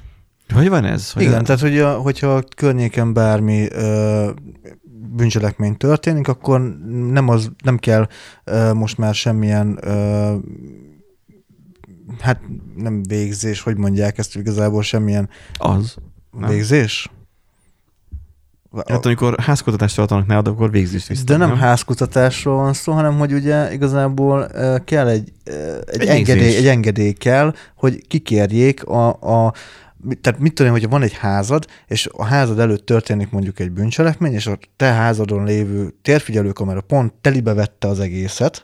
Hogy 0.54 0.70
van 0.70 0.86
ez? 0.86 1.12
Hogy 1.12 1.24
Igen, 1.24 1.44
tehát 1.44 1.62
hogy 1.62 1.80
a, 1.80 1.94
hogyha 1.98 2.36
a 2.36 2.44
környéken 2.56 3.14
bármi 3.14 3.68
ö, 3.72 4.30
bűncselekmény 5.16 5.78
történik, 5.78 6.28
akkor 6.28 6.62
nem, 7.12 7.30
az, 7.30 7.52
nem 7.64 7.78
kell 7.78 8.08
ö, 8.44 8.74
most 8.74 8.98
már 8.98 9.14
semmilyen 9.14 9.78
ö, 9.82 10.36
hát 12.20 12.42
nem 12.76 13.04
végzés, 13.04 13.62
hogy 13.62 13.78
mondják 13.78 14.18
ezt 14.18 14.36
igazából 14.36 14.84
semmilyen 14.84 15.30
Az. 15.58 15.96
Nem. 16.32 16.50
végzés? 16.50 17.10
Hát 18.88 19.06
amikor 19.06 19.40
házkutatást 19.40 19.96
tartanak 19.96 20.28
nálad, 20.28 20.48
akkor 20.48 20.72
végzést 20.72 21.08
visznek. 21.08 21.28
De 21.28 21.38
nem 21.38 21.58
házkutatásról 21.58 22.56
van 22.56 22.74
szó, 22.74 22.92
hanem 22.92 23.18
hogy 23.18 23.34
ugye 23.34 23.74
igazából 23.74 24.48
kell 24.86 25.08
egy, 25.08 25.32
egy, 25.86 26.02
Egy 26.02 26.08
engedély, 26.08 26.56
egy 26.56 26.68
engedély 26.68 27.12
kell, 27.12 27.54
hogy 27.76 28.08
kikérjék 28.08 28.84
a, 28.84 29.08
a 29.10 29.54
tehát 30.22 30.40
mit 30.40 30.54
tudom, 30.54 30.72
hogyha 30.72 30.90
van 30.90 31.02
egy 31.02 31.14
házad, 31.14 31.66
és 31.88 32.10
a 32.12 32.26
házad 32.26 32.60
előtt 32.60 32.86
történik 32.86 33.30
mondjuk 33.32 33.60
egy 33.60 33.72
bűncselekmény, 33.72 34.34
és 34.34 34.48
a 34.48 34.58
te 34.76 34.86
házadon 34.86 35.44
lévő 35.44 35.94
térfigyelőkamera 36.02 36.82
pont 36.82 37.14
telibe 37.22 37.54
vette 37.54 37.88
az 37.88 38.00
egészet, 38.00 38.64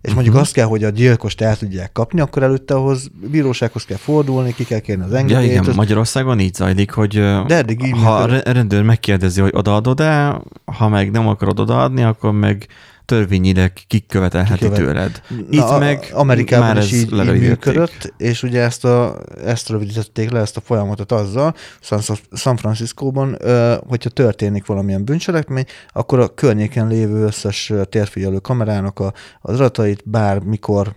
és 0.00 0.12
mondjuk 0.12 0.34
Mhm. 0.34 0.42
azt 0.44 0.52
kell, 0.52 0.66
hogy 0.66 0.84
a 0.84 0.88
gyilkost 0.88 1.40
el 1.40 1.56
tudják 1.56 1.92
kapni, 1.92 2.20
akkor 2.20 2.42
előtte 2.42 2.74
ahhoz 2.74 3.08
bírósághoz 3.30 3.84
kell 3.84 3.96
fordulni, 3.96 4.54
ki 4.54 4.64
kell 4.64 4.78
kérni 4.78 5.04
az 5.04 5.10
Ja, 5.10 5.16
engedélyt. 5.18 5.50
igen, 5.50 5.64
az- 5.64 5.74
Magyarországon 5.76 6.40
így 6.40 6.54
zajlik, 6.54 6.90
hogy 6.90 7.12
De 7.46 7.54
eddig 7.56 7.82
így 7.86 7.98
ha 8.02 8.14
a 8.16 8.26
rendőr 8.52 8.82
megkérdezi, 8.82 9.40
hogy 9.40 9.52
odaadod-e, 9.54 10.40
ha 10.64 10.88
meg 10.88 11.10
nem 11.10 11.28
akarod 11.28 11.60
odaadni, 11.60 12.02
akkor 12.02 12.32
meg 12.32 12.66
törvényileg 13.04 13.72
kikövetelheti 13.86 14.58
Kikövet- 14.58 14.78
tőled. 14.78 15.22
Itt 15.50 15.78
meg 15.78 16.10
Amerikában 16.12 16.66
már 16.66 16.76
is 16.76 16.92
így, 16.92 17.12
így 17.12 17.40
működött, 17.40 18.14
és 18.16 18.42
ugye 18.42 18.60
ezt, 18.60 18.84
a, 18.84 19.22
ezt 19.44 19.68
rövidítették 19.68 20.30
le, 20.30 20.40
ezt 20.40 20.56
a 20.56 20.60
folyamatot 20.60 21.12
azzal, 21.12 21.54
San, 21.80 22.00
San 22.32 22.56
Franciscóban, 22.56 23.38
hogyha 23.86 24.10
történik 24.10 24.66
valamilyen 24.66 25.04
bűncselekmény, 25.04 25.64
akkor 25.92 26.18
a 26.18 26.34
környéken 26.34 26.88
lévő 26.88 27.24
összes 27.24 27.72
térfigyelő 27.88 28.38
kamerának 28.38 28.98
a, 28.98 29.12
az 29.40 29.54
adatait 29.54 30.02
bármikor 30.04 30.96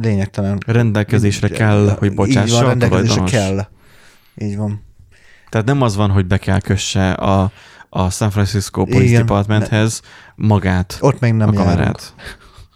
lényegtelen. 0.00 0.58
Rendelkezésre 0.66 1.48
kell, 1.48 1.96
hogy 1.98 2.10
Így 2.10 2.14
bocsássa 2.14 2.54
van, 2.54 2.64
a 2.64 2.68
rendelkezésre 2.68 3.22
kell. 3.24 3.66
Így 4.36 4.56
van. 4.56 4.88
Tehát 5.48 5.66
nem 5.66 5.82
az 5.82 5.96
van, 5.96 6.10
hogy 6.10 6.26
be 6.26 6.38
kell 6.38 6.60
kösse 6.60 7.12
a, 7.12 7.52
a 7.90 8.10
San 8.10 8.30
Francisco 8.30 8.84
Police 8.84 9.04
Igen. 9.04 9.20
Departmenthez 9.26 10.00
magát, 10.34 10.98
Ott 11.00 11.20
még 11.20 11.32
nem 11.32 11.48
a 11.48 11.52
járunk. 11.52 11.68
kamerát. 11.70 12.14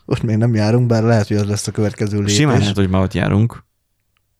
Ott 0.04 0.22
még 0.22 0.36
nem 0.36 0.54
járunk, 0.54 0.86
bár 0.86 1.02
lehet, 1.02 1.28
hogy 1.28 1.36
az 1.36 1.46
lesz 1.46 1.66
a 1.66 1.70
következő 1.72 2.18
lépés. 2.18 2.34
Simán 2.34 2.58
lehet, 2.58 2.76
hogy 2.76 2.88
már 2.90 3.02
ott 3.02 3.14
járunk. 3.14 3.64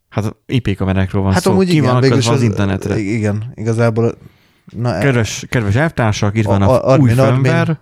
Hát 0.09 0.37
IP 0.47 0.77
kamerákról 0.77 1.23
van 1.23 1.33
hát 1.33 1.43
szó. 1.43 1.51
amúgy 1.51 1.67
Ki 1.67 1.73
igen, 1.73 1.85
van 1.95 2.03
akadva 2.05 2.33
az 2.33 2.43
internetre. 2.43 2.99
Igen, 2.99 3.53
igazából 3.55 4.19
na, 4.65 4.99
Kedves, 4.99 5.45
kedves 5.49 5.75
elvtársak, 5.75 6.37
itt 6.37 6.45
van 6.45 6.63
A- 6.63 6.71
a, 6.71 6.93
a- 6.93 6.97
új 6.99 7.11
firmware, 7.11 7.81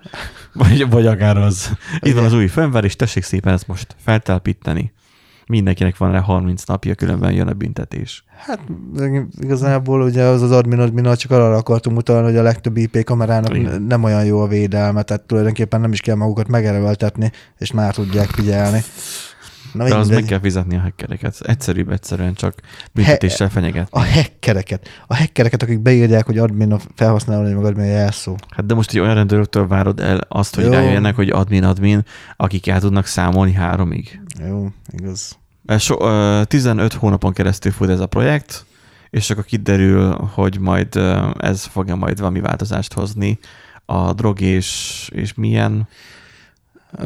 vagy, 0.53 0.91
vagy 0.91 1.07
akár 1.07 1.37
az. 1.37 1.71
Itt 2.01 2.15
van 2.15 2.25
az 2.25 2.33
új 2.33 2.47
firmware, 2.47 2.87
és 2.87 2.97
tessék 2.97 3.23
szépen 3.23 3.53
ezt 3.53 3.67
most 3.67 3.97
feltelepíteni. 4.05 4.93
Mindenkinek 5.47 5.97
van 5.97 6.13
rá 6.13 6.21
30 6.21 6.65
napja, 6.65 6.95
különben 6.95 7.33
jön 7.33 7.49
a 7.49 7.53
büntetés. 7.53 8.25
Hát 8.37 8.61
igazából 9.41 10.03
ugye 10.03 10.23
az 10.23 10.43
az 10.43 10.51
admin 10.51 10.79
admin 10.79 11.15
csak 11.15 11.31
arra 11.31 11.57
akartunk 11.57 11.97
utalni, 11.97 12.27
hogy 12.27 12.37
a 12.37 12.43
legtöbb 12.43 12.77
IP 12.77 13.05
kamerának 13.05 13.57
Igen. 13.57 13.83
nem 13.83 14.05
olyan 14.05 14.25
jó 14.25 14.41
a 14.41 14.47
védelme, 14.47 15.03
tehát 15.03 15.23
tulajdonképpen 15.23 15.81
nem 15.81 15.93
is 15.93 16.01
kell 16.01 16.17
magukat 16.17 16.49
megerőltetni, 16.49 17.31
és 17.59 17.73
már 17.73 17.95
tudják 17.95 18.29
figyelni. 18.29 18.83
Na, 19.73 19.89
De 19.89 19.95
az 19.95 20.09
meg 20.09 20.25
kell 20.25 20.41
fizetni 20.41 20.77
a 20.77 20.81
hackereket. 20.81 21.41
Egyszerűbb 21.41 21.91
egyszerűen 21.91 22.35
csak 22.35 22.55
büntetéssel 22.93 23.49
fenyeget. 23.49 23.89
A 23.91 24.05
hackereket. 24.05 24.89
A 25.07 25.17
hackereket, 25.17 25.63
akik 25.63 25.81
beírják, 25.81 26.27
hogy 26.27 26.39
admin 26.39 26.73
a 26.73 26.79
felhasználó, 26.95 27.43
meg 27.43 27.65
admin 27.65 27.85
a 27.85 27.89
jelszó. 27.89 28.37
Hát 28.49 28.67
de 28.67 28.75
most 28.75 28.91
egy 28.91 28.99
olyan 28.99 29.15
rendőröktől 29.15 29.67
várod 29.67 30.01
el 30.01 30.21
azt, 30.29 30.55
hogy 30.55 30.65
Jó. 30.65 30.71
rájöjjenek, 30.71 31.15
hogy 31.15 31.31
admin-admin, 31.31 32.05
akik 32.37 32.69
el 32.69 32.81
tudnak 32.81 33.07
számolni 33.07 33.53
háromig. 33.53 34.21
Jó, 34.39 34.69
igaz. 34.91 35.39
Ez 35.67 35.83
So, 35.83 36.05
ö, 36.07 36.43
15 36.45 36.93
hónapon 36.93 37.33
keresztül 37.33 37.73
fut 37.73 37.89
ez 37.89 38.01
a 38.01 38.07
projekt, 38.07 38.67
és 39.11 39.31
akkor 39.31 39.45
kiderül, 39.45 40.15
hogy 40.15 40.59
majd 40.59 40.97
ez 41.39 41.65
fogja 41.65 41.95
majd 41.95 42.19
valami 42.19 42.41
változást 42.41 42.93
hozni 42.93 43.39
a 43.85 44.13
drog 44.13 44.41
és, 44.41 45.09
és 45.15 45.35
milyen 45.35 45.89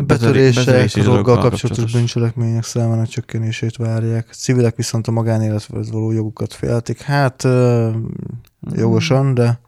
Betörések, 0.06 0.64
betörés 0.64 0.94
és 0.94 1.02
droggal 1.02 1.38
kapcsolatos 1.38 1.92
bűncselekmények 1.92 2.64
számának 2.64 3.06
csökkenését 3.06 3.76
várják. 3.76 4.28
Civilek 4.32 4.76
viszont 4.76 5.06
a 5.06 5.10
magánélethez 5.10 5.90
való 5.90 6.10
jogukat 6.10 6.52
féltik. 6.52 7.00
Hát 7.00 7.44
ö, 7.44 7.90
jogosan, 8.60 9.34
de 9.34 9.60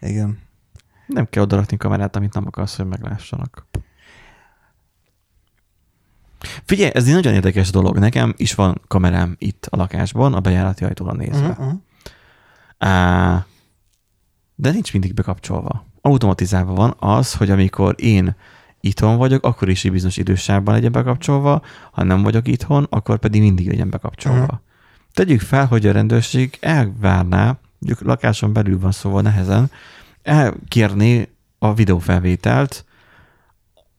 igen. 0.00 0.38
Nem 1.06 1.26
kell 1.30 1.42
odarakni 1.42 1.76
kamerát, 1.76 2.16
amit 2.16 2.34
nem 2.34 2.46
akarsz, 2.46 2.76
hogy 2.76 2.86
meglássanak. 2.86 3.66
Figyelj, 6.70 6.90
ez 6.94 7.06
egy 7.06 7.14
nagyon 7.14 7.34
érdekes 7.34 7.70
dolog. 7.70 7.98
Nekem 7.98 8.34
is 8.36 8.54
van 8.54 8.80
kamerám 8.88 9.36
itt 9.38 9.66
a 9.70 9.76
lakásban, 9.76 10.34
a 10.34 10.40
bejárati 10.40 10.84
ajtóra 10.84 11.12
nézve. 11.12 11.48
Uh-huh. 11.48 11.66
uh-huh. 11.66 11.80
Á, 12.78 13.46
de 14.54 14.70
nincs 14.70 14.92
mindig 14.92 15.14
bekapcsolva. 15.14 15.86
Automatizálva 16.00 16.74
van 16.74 16.94
az, 16.98 17.34
hogy 17.34 17.50
amikor 17.50 17.94
én 17.98 18.36
itthon 18.80 19.16
vagyok, 19.16 19.44
akkor 19.44 19.68
is 19.68 19.84
egy 19.84 19.92
bizonyos 19.92 20.16
idősávban 20.16 20.74
legyen 20.74 20.92
bekapcsolva, 20.92 21.62
ha 21.92 22.02
nem 22.02 22.22
vagyok 22.22 22.48
itthon, 22.48 22.86
akkor 22.90 23.18
pedig 23.18 23.40
mindig 23.40 23.68
legyen 23.68 23.90
bekapcsolva. 23.90 24.42
Aha. 24.42 24.62
Tegyük 25.12 25.40
fel, 25.40 25.66
hogy 25.66 25.86
a 25.86 25.92
rendőrség 25.92 26.58
elvárná, 26.60 27.58
mondjuk 27.78 28.08
lakáson 28.08 28.52
belül 28.52 28.78
van 28.78 28.92
szóval 28.92 29.22
nehezen, 29.22 29.70
elkérné 30.22 31.28
a 31.58 31.74
videófelvételt 31.74 32.84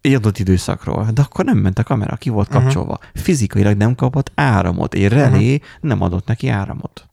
egy 0.01 0.13
adott 0.13 0.37
időszakról, 0.37 1.07
de 1.13 1.21
akkor 1.21 1.45
nem 1.45 1.57
ment 1.57 1.79
a 1.79 1.83
kamera, 1.83 2.15
ki 2.15 2.29
volt 2.29 2.49
Aha. 2.49 2.59
kapcsolva. 2.59 2.99
Fizikailag 3.13 3.77
nem 3.77 3.95
kapott 3.95 4.31
áramot, 4.35 4.93
egy 4.93 5.07
relé 5.07 5.61
nem 5.81 6.01
adott 6.01 6.27
neki 6.27 6.47
áramot. 6.47 7.05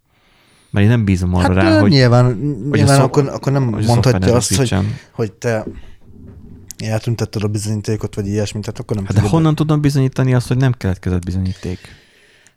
Mert 0.71 0.85
én 0.85 0.91
nem 0.91 1.05
bízom 1.05 1.35
arra 1.35 1.55
Hát 1.55 1.63
rá, 1.63 1.81
hogy, 1.81 1.91
nyilván, 1.91 2.25
hogy 2.25 2.79
nyilván 2.79 2.97
szó- 2.97 3.05
akkor, 3.05 3.29
akkor 3.29 3.53
nem 3.53 3.73
hogy 3.73 3.85
mondhatja 3.85 4.35
azt, 4.35 4.57
hogy, 4.57 4.75
hogy 5.13 5.33
te 5.33 5.65
eltüntetted 6.85 7.43
a 7.43 7.49
bizonyítékot, 7.49 8.15
vagy 8.15 8.27
ilyesmit, 8.27 8.65
tehát 8.65 8.81
akkor 8.81 8.97
nem 8.97 9.05
Hát 9.05 9.15
de 9.15 9.29
honnan 9.29 9.55
tudom 9.55 9.81
bizonyítani 9.81 10.35
azt, 10.35 10.49
hogy 10.49 10.57
nem 10.57 10.73
keletkezett 10.73 11.25
bizonyíték? 11.25 11.79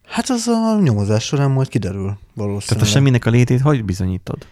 Hát 0.08 0.30
az 0.30 0.48
a 0.48 0.80
nyomozás 0.82 1.24
során 1.24 1.52
majd 1.52 1.68
kiderül 1.68 2.18
valószínűleg. 2.34 2.68
Tehát 2.68 2.84
a 2.84 2.86
semminek 2.86 3.26
a 3.26 3.30
létét 3.30 3.62
hogy 3.62 3.86
bizonyítod? 3.86 4.48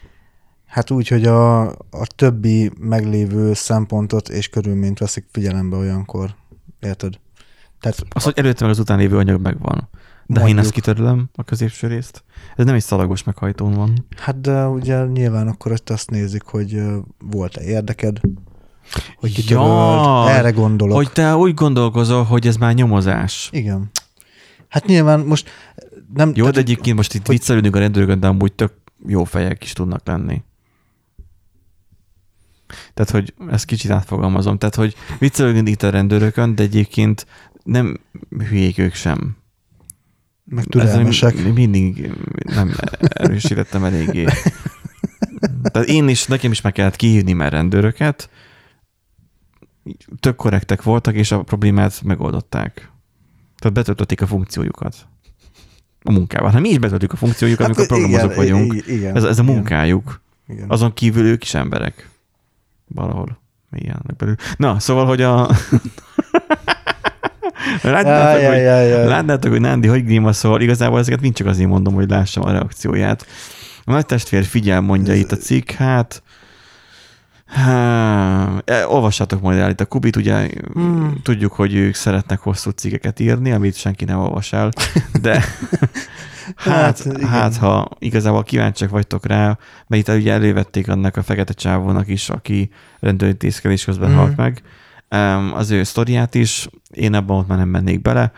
Hát 0.69 0.91
úgy, 0.91 1.07
hogy 1.07 1.25
a, 1.25 1.61
a 1.71 2.07
többi 2.15 2.71
meglévő 2.79 3.53
szempontot 3.53 4.29
és 4.29 4.49
körülményt 4.49 4.99
veszik 4.99 5.25
figyelembe 5.31 5.75
olyankor. 5.77 6.35
Érted? 6.79 7.13
Tehát 7.79 8.03
Az, 8.09 8.23
hogy 8.23 8.33
előtte 8.35 8.61
meg 8.63 8.73
az 8.73 8.79
után 8.79 8.97
lévő 8.97 9.17
anyag 9.17 9.41
megvan. 9.41 9.89
De 10.25 10.39
ha 10.39 10.47
én 10.47 10.53
Mondjuk. 10.55 10.59
ezt 10.65 10.71
kitörlöm, 10.73 11.29
a 11.35 11.43
középső 11.43 11.87
részt, 11.87 12.23
ez 12.55 12.65
nem 12.65 12.75
egy 12.75 12.81
szalagos 12.83 13.23
meghajtón 13.23 13.73
van. 13.73 14.05
Hát 14.17 14.41
de 14.41 14.65
ugye 14.67 15.05
nyilván 15.05 15.47
akkor 15.47 15.71
ott 15.71 15.89
azt 15.89 16.09
nézik, 16.09 16.43
hogy 16.43 16.81
volt-e 17.19 17.61
érdeked, 17.63 18.19
hogy 19.15 19.33
kitöröld. 19.33 19.65
Ja, 19.67 20.29
Erre 20.29 20.49
gondolok. 20.51 20.95
Hogy 20.95 21.11
te 21.11 21.35
úgy 21.35 21.53
gondolkozol, 21.53 22.23
hogy 22.23 22.47
ez 22.47 22.55
már 22.55 22.73
nyomozás. 22.73 23.49
Igen. 23.51 23.89
Hát 24.67 24.85
nyilván 24.85 25.19
most 25.19 25.49
nem... 26.13 26.27
Jó, 26.27 26.33
tehát, 26.35 26.53
de 26.53 26.59
egyébként 26.59 26.95
most 26.95 27.13
itt 27.13 27.25
hogy- 27.25 27.35
viccelődünk 27.37 27.75
a 27.75 27.79
rendőrökön, 27.79 28.19
de 28.19 28.27
amúgy 28.27 28.53
tök 28.53 28.73
jó 29.07 29.23
fejek 29.23 29.63
is 29.63 29.73
tudnak 29.73 30.01
lenni. 30.07 30.41
Tehát, 32.93 33.11
hogy 33.11 33.33
ezt 33.49 33.65
kicsit 33.65 33.91
átfogalmazom. 33.91 34.57
Tehát, 34.57 34.75
hogy 34.75 34.95
viccelődünk 35.19 35.69
itt 35.69 35.83
a 35.83 35.89
rendőrökön, 35.89 36.55
de 36.55 36.63
egyébként 36.63 37.25
nem 37.63 37.99
hülyék 38.49 38.77
ők 38.77 38.93
sem. 38.93 39.37
meg 40.45 40.63
türelmesek. 40.63 41.33
Ezzel 41.33 41.51
mindig 41.51 42.11
nem 42.43 42.73
erősítettem 42.99 43.83
eléggé. 43.83 44.25
Tehát 45.71 45.87
én 45.87 46.07
is, 46.07 46.25
nekem 46.25 46.51
is 46.51 46.61
meg 46.61 46.73
kellett 46.73 46.95
kihívni 46.95 47.33
már 47.33 47.51
rendőröket, 47.51 48.29
tök 50.19 50.35
korrektek 50.35 50.83
voltak, 50.83 51.15
és 51.15 51.31
a 51.31 51.43
problémát 51.43 52.01
megoldották. 52.03 52.91
Tehát 53.57 53.73
betöltötték 53.75 54.21
a 54.21 54.27
funkciójukat. 54.27 54.95
A 56.03 56.11
munkával. 56.11 56.51
Hát 56.51 56.61
mi 56.61 56.69
is 56.69 56.77
betöltjük 56.77 57.13
a 57.13 57.15
funkciójukat, 57.15 57.65
amikor 57.65 57.85
programozók 57.87 58.21
Hát 58.33 58.43
igen, 58.43 58.53
vagyunk. 58.57 58.87
igen, 58.87 59.15
Ez, 59.15 59.23
ez 59.23 59.39
a 59.39 59.43
munkájuk. 59.43 60.21
Igen. 60.47 60.69
Azon 60.69 60.93
kívül 60.93 61.25
ők 61.25 61.43
is 61.43 61.53
emberek. 61.53 62.09
Valahol. 62.95 63.39
Milyen 63.69 64.01
belül. 64.17 64.35
Na, 64.57 64.79
szóval, 64.79 65.05
hogy 65.05 65.21
a... 65.21 65.49
Látnátok, 67.81 68.45
hogy, 68.45 68.61
látnátok, 69.07 69.51
hogy 69.51 69.61
Nándi 69.61 69.87
hogy 69.87 70.05
grimaszol, 70.05 70.61
igazából 70.61 70.99
ezeket 70.99 71.21
mind 71.21 71.33
csak 71.33 71.47
azért 71.47 71.69
mondom, 71.69 71.93
hogy 71.93 72.09
lássam 72.09 72.43
a 72.43 72.51
reakcióját. 72.51 73.25
A 73.83 73.91
nagy 73.91 74.05
testvér 74.05 74.43
figyel, 74.43 74.81
mondja 74.81 75.13
itt 75.13 75.31
a 75.31 75.37
cikk, 75.37 75.71
hát 75.71 76.23
Há, 77.49 78.61
e, 78.65 78.87
olvassátok 78.87 79.41
majd 79.41 79.59
el 79.59 79.69
itt 79.69 79.81
a 79.81 79.85
Kubit, 79.85 80.15
ugye 80.15 80.49
Hmm. 80.73 81.19
tudjuk, 81.23 81.53
hogy 81.53 81.75
ők 81.75 81.95
szeretnek 81.95 82.39
hosszú 82.39 82.69
cikkeket 82.69 83.19
írni, 83.19 83.51
amit 83.51 83.75
senki 83.75 84.05
nem 84.05 84.19
olvas 84.19 84.53
el, 84.53 84.69
de 85.21 85.43
hát, 86.55 87.03
Hát, 87.03 87.21
hát 87.21 87.57
ha 87.57 87.89
igazából 87.99 88.43
kíváncsiak 88.43 88.89
vagytok 88.89 89.25
rá, 89.25 89.57
mert 89.87 90.07
itt 90.09 90.15
ugye 90.15 90.33
elővették 90.33 90.87
annak 90.87 91.17
a 91.17 91.23
fekete 91.23 91.53
csávónak 91.53 92.07
is, 92.07 92.29
aki 92.29 92.69
rendőrintézkedés 92.99 93.83
közben 93.83 94.09
Mhm. 94.09 94.19
halt 94.19 94.35
meg, 94.35 94.63
Em, 95.09 95.53
az 95.53 95.69
ő 95.69 95.83
sztoriát 95.83 96.35
is, 96.35 96.67
én 96.89 97.13
abban 97.13 97.37
ott 97.37 97.47
már 97.47 97.57
nem 97.57 97.67
mennék 97.69 98.01
bele. 98.01 98.31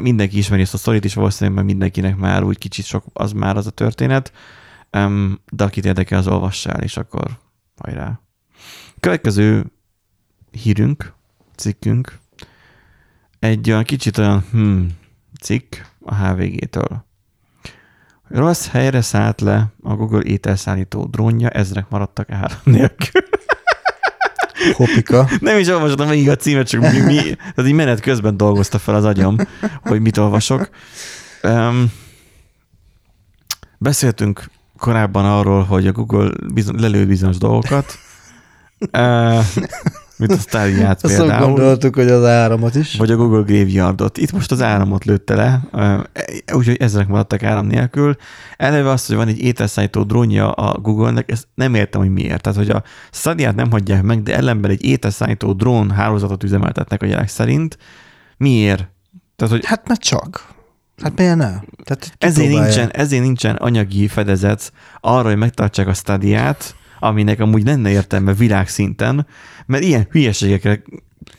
Mindenki 0.00 0.38
ismeri 0.38 0.62
ezt 0.62 0.74
a 0.74 0.76
sztorit 0.76 1.04
is, 1.04 1.14
valószínűleg 1.14 1.54
mert 1.54 1.66
mindenkinek 1.66 2.16
már 2.16 2.42
úgy 2.42 2.58
kicsit 2.58 2.84
sok 2.84 3.04
az 3.12 3.32
már 3.32 3.56
az 3.56 3.66
a 3.66 3.70
történet, 3.70 4.32
de 5.50 5.64
akit 5.64 5.84
érdekel, 5.84 6.18
az 6.18 6.28
olvassa 6.28 6.70
el, 6.70 6.82
és 6.82 6.96
akkor 6.96 7.38
hajrá. 7.82 8.20
Következő 9.00 9.72
hírünk, 10.50 11.12
cikkünk, 11.56 12.18
egy 13.38 13.70
olyan 13.70 13.84
kicsit 13.84 14.18
olyan 14.18 14.44
hmm, 14.50 14.88
cikk 15.40 15.74
a 16.00 16.14
HVG-től. 16.14 17.05
Rossz 18.28 18.68
helyre 18.68 19.00
szállt 19.00 19.40
le 19.40 19.66
a 19.82 19.94
Google 19.94 20.22
ételszállító 20.22 21.04
drónja, 21.04 21.48
ezrek 21.48 21.88
maradtak 21.88 22.30
áram 22.30 22.58
nélkül. 22.76 23.22
Hopika. 24.72 25.28
Nem 25.40 25.58
is 25.58 25.68
olvastam 25.68 26.08
végig 26.08 26.28
a 26.28 26.36
címet, 26.36 26.68
csak 26.68 26.80
mi, 26.80 27.00
mi, 27.00 27.16
tehát 27.22 27.66
így 27.66 27.72
menet 27.72 28.00
közben 28.00 28.36
dolgozta 28.36 28.78
fel 28.78 28.94
az 28.94 29.04
agyam, 29.04 29.36
hogy 29.82 30.00
mit 30.00 30.16
olvasok. 30.16 30.68
Um, 31.42 31.92
beszéltünk 33.78 34.50
korábban 34.78 35.24
arról, 35.24 35.62
hogy 35.62 35.86
a 35.86 35.92
Google 35.92 36.30
bizony, 36.54 36.80
lelő 36.80 37.06
bizonyos 37.06 37.36
dolgokat, 37.36 37.98
uh, 38.92 39.44
mint 40.16 40.32
a 40.32 40.36
Starlight 40.36 41.04
Azt 41.04 41.16
például. 41.16 41.46
gondoltuk, 41.46 41.94
hogy 41.94 42.08
az 42.08 42.24
áramot 42.24 42.74
is. 42.74 42.96
Vagy 42.96 43.10
a 43.10 43.16
Google 43.16 43.42
Graveyardot. 43.42 44.18
Itt 44.18 44.32
most 44.32 44.52
az 44.52 44.62
áramot 44.62 45.04
lőtte 45.04 45.34
le, 45.34 45.60
uh, 45.72 46.56
úgyhogy 46.56 46.76
ezek 46.76 47.08
maradtak 47.08 47.42
áram 47.42 47.66
nélkül. 47.66 48.16
Eleve 48.56 48.90
azt, 48.90 49.06
hogy 49.06 49.16
van 49.16 49.28
egy 49.28 49.38
ételszállító 49.38 50.02
drónja 50.02 50.50
a 50.50 50.78
Google-nek, 50.78 51.30
ezt 51.30 51.46
nem 51.54 51.74
értem, 51.74 52.00
hogy 52.00 52.10
miért. 52.10 52.40
Tehát, 52.40 52.58
hogy 52.58 52.70
a 52.70 52.82
Stadia-t 53.10 53.54
nem 53.54 53.70
hagyják 53.70 54.02
meg, 54.02 54.22
de 54.22 54.36
ellenben 54.36 54.70
egy 54.70 54.84
ételszállító 54.84 55.52
drón 55.52 55.90
hálózatot 55.90 56.42
üzemeltetnek 56.42 57.02
a 57.02 57.06
jelek 57.06 57.28
szerint. 57.28 57.78
Miért? 58.36 58.88
Tehát, 59.36 59.54
hogy 59.54 59.66
Hát 59.66 59.88
mert 59.88 60.00
csak. 60.00 60.54
Hát 61.02 61.18
miért 61.18 61.36
ne? 61.36 61.50
Tehát 61.84 62.12
ezért 62.18 62.48
nincsen, 62.48 62.90
ezért 62.90 63.22
nincsen 63.22 63.56
anyagi 63.56 64.08
fedezet 64.08 64.72
arra, 65.00 65.28
hogy 65.28 65.36
megtartsák 65.36 65.86
a 65.86 65.94
Stadiát, 65.94 66.74
aminek 66.98 67.40
amúgy 67.40 67.64
lenne 67.64 67.90
értelme 67.90 68.34
világszinten, 68.34 69.26
mert 69.66 69.82
ilyen 69.84 70.06
hülyeségekre 70.10 70.82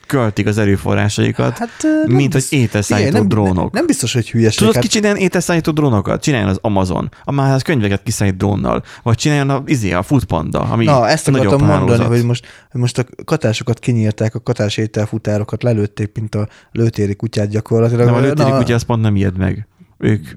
költik 0.06 0.48
az 0.48 0.58
erőforrásaikat, 0.58 1.58
Hát, 1.58 1.70
nem 2.06 2.16
mint 2.16 2.34
hogy 2.34 2.46
ételszállító 2.50 3.10
Igen, 3.10 3.20
nem, 3.20 3.30
drónok. 3.30 3.74
Nem 3.74 3.86
biztos, 3.86 4.14
hogy 4.14 4.32
hülyeség. 4.32 4.60
Tudod, 4.60 4.74
hát, 4.74 4.84
ki 4.84 4.90
csináljon 4.90 5.20
ételszállító 5.20 5.72
drónokat? 5.72 6.22
Csináljon 6.22 6.50
az 6.50 6.58
Amazon. 6.62 7.10
A 7.24 7.32
már 7.32 7.54
az 7.54 7.62
könyveket 7.62 8.04
kiszállít 8.04 8.38
drónnal. 8.38 8.84
Vagy 9.04 9.16
csináljon 9.16 9.50
a, 9.50 9.64
izé, 9.66 9.92
a 9.92 10.04
Foodpanda, 10.04 10.60
ami 10.62 10.86
Na, 10.86 11.08
ezt 11.08 11.28
akartam 11.28 11.60
mondani, 11.60 11.72
hálózat. 11.72 12.08
hogy 12.08 12.24
most, 12.24 12.46
hogy 12.72 12.82
most 12.82 12.98
a 12.98 13.06
katásokat 13.26 13.80
kinyírták, 13.80 14.36
a 14.36 14.40
katás 14.40 14.78
ételfutárokat 14.78 15.64
lelőtték, 15.64 16.12
mint 16.14 16.36
a 16.36 16.48
lőtéri 16.72 17.16
kutyát 17.16 17.50
gyakorlatilag. 17.50 18.06
Nem, 18.06 18.16
a 18.16 18.20
lőtérik 18.20 18.52
Na, 18.52 18.60
ugye 18.60 18.74
azt 18.74 18.86
pont 18.86 19.02
nem 19.02 19.16
ijed 19.16 19.38
meg. 19.38 19.68
Ők, 19.98 20.28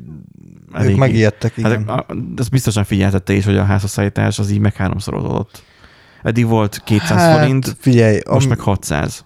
Ők 0.74 0.80
eléggé- 0.80 0.98
megijedtek, 0.98 1.56
igen. 1.56 1.88
Hát, 1.88 1.98
a- 2.10 2.14
ezt 2.36 2.50
biztosan 2.50 2.84
figyeltette 2.84 3.32
is, 3.32 3.44
hogy 3.44 3.56
a 3.56 3.64
házhozszállítás 3.64 4.38
az 4.38 4.50
így 4.50 4.58
meg 4.60 4.74
háromszorozódott. 4.74 5.62
Eddig 6.22 6.46
volt 6.46 6.82
200 6.84 7.08
hát, 7.18 7.38
forint, 7.38 7.76
figyelj, 7.78 8.20
most 8.30 8.42
am, 8.44 8.48
meg 8.48 8.60
600. 8.60 9.24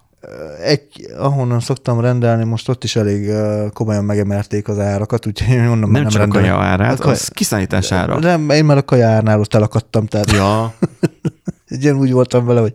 egy, 0.63 0.87
ahonnan 1.17 1.59
szoktam 1.59 1.99
rendelni, 1.99 2.43
most 2.43 2.69
ott 2.69 2.83
is 2.83 2.95
elég 2.95 3.29
uh, 3.29 3.69
komolyan 3.73 4.03
megemelték 4.05 4.67
az 4.67 4.79
árakat, 4.79 5.25
úgyhogy 5.27 5.55
onnan 5.57 5.79
Nem, 5.79 5.91
nem 5.91 6.03
csak 6.07 6.15
a 6.15 6.23
rendelem. 6.23 6.47
kaja 6.47 6.63
árát, 6.65 6.99
A 6.99 7.01
kaja- 7.03 7.15
az 7.15 7.27
kiszállítás 7.27 7.91
ára. 7.91 8.19
Nem, 8.19 8.49
én 8.49 8.65
már 8.65 8.77
a 8.77 8.83
kaja 8.83 9.07
árnál 9.07 9.39
ott 9.39 9.53
elakadtam, 9.53 10.05
tehát 10.05 10.31
Ja, 10.31 10.73
ilyen 11.81 11.95
úgy 11.95 12.11
voltam 12.11 12.45
vele, 12.45 12.59
hogy 12.59 12.73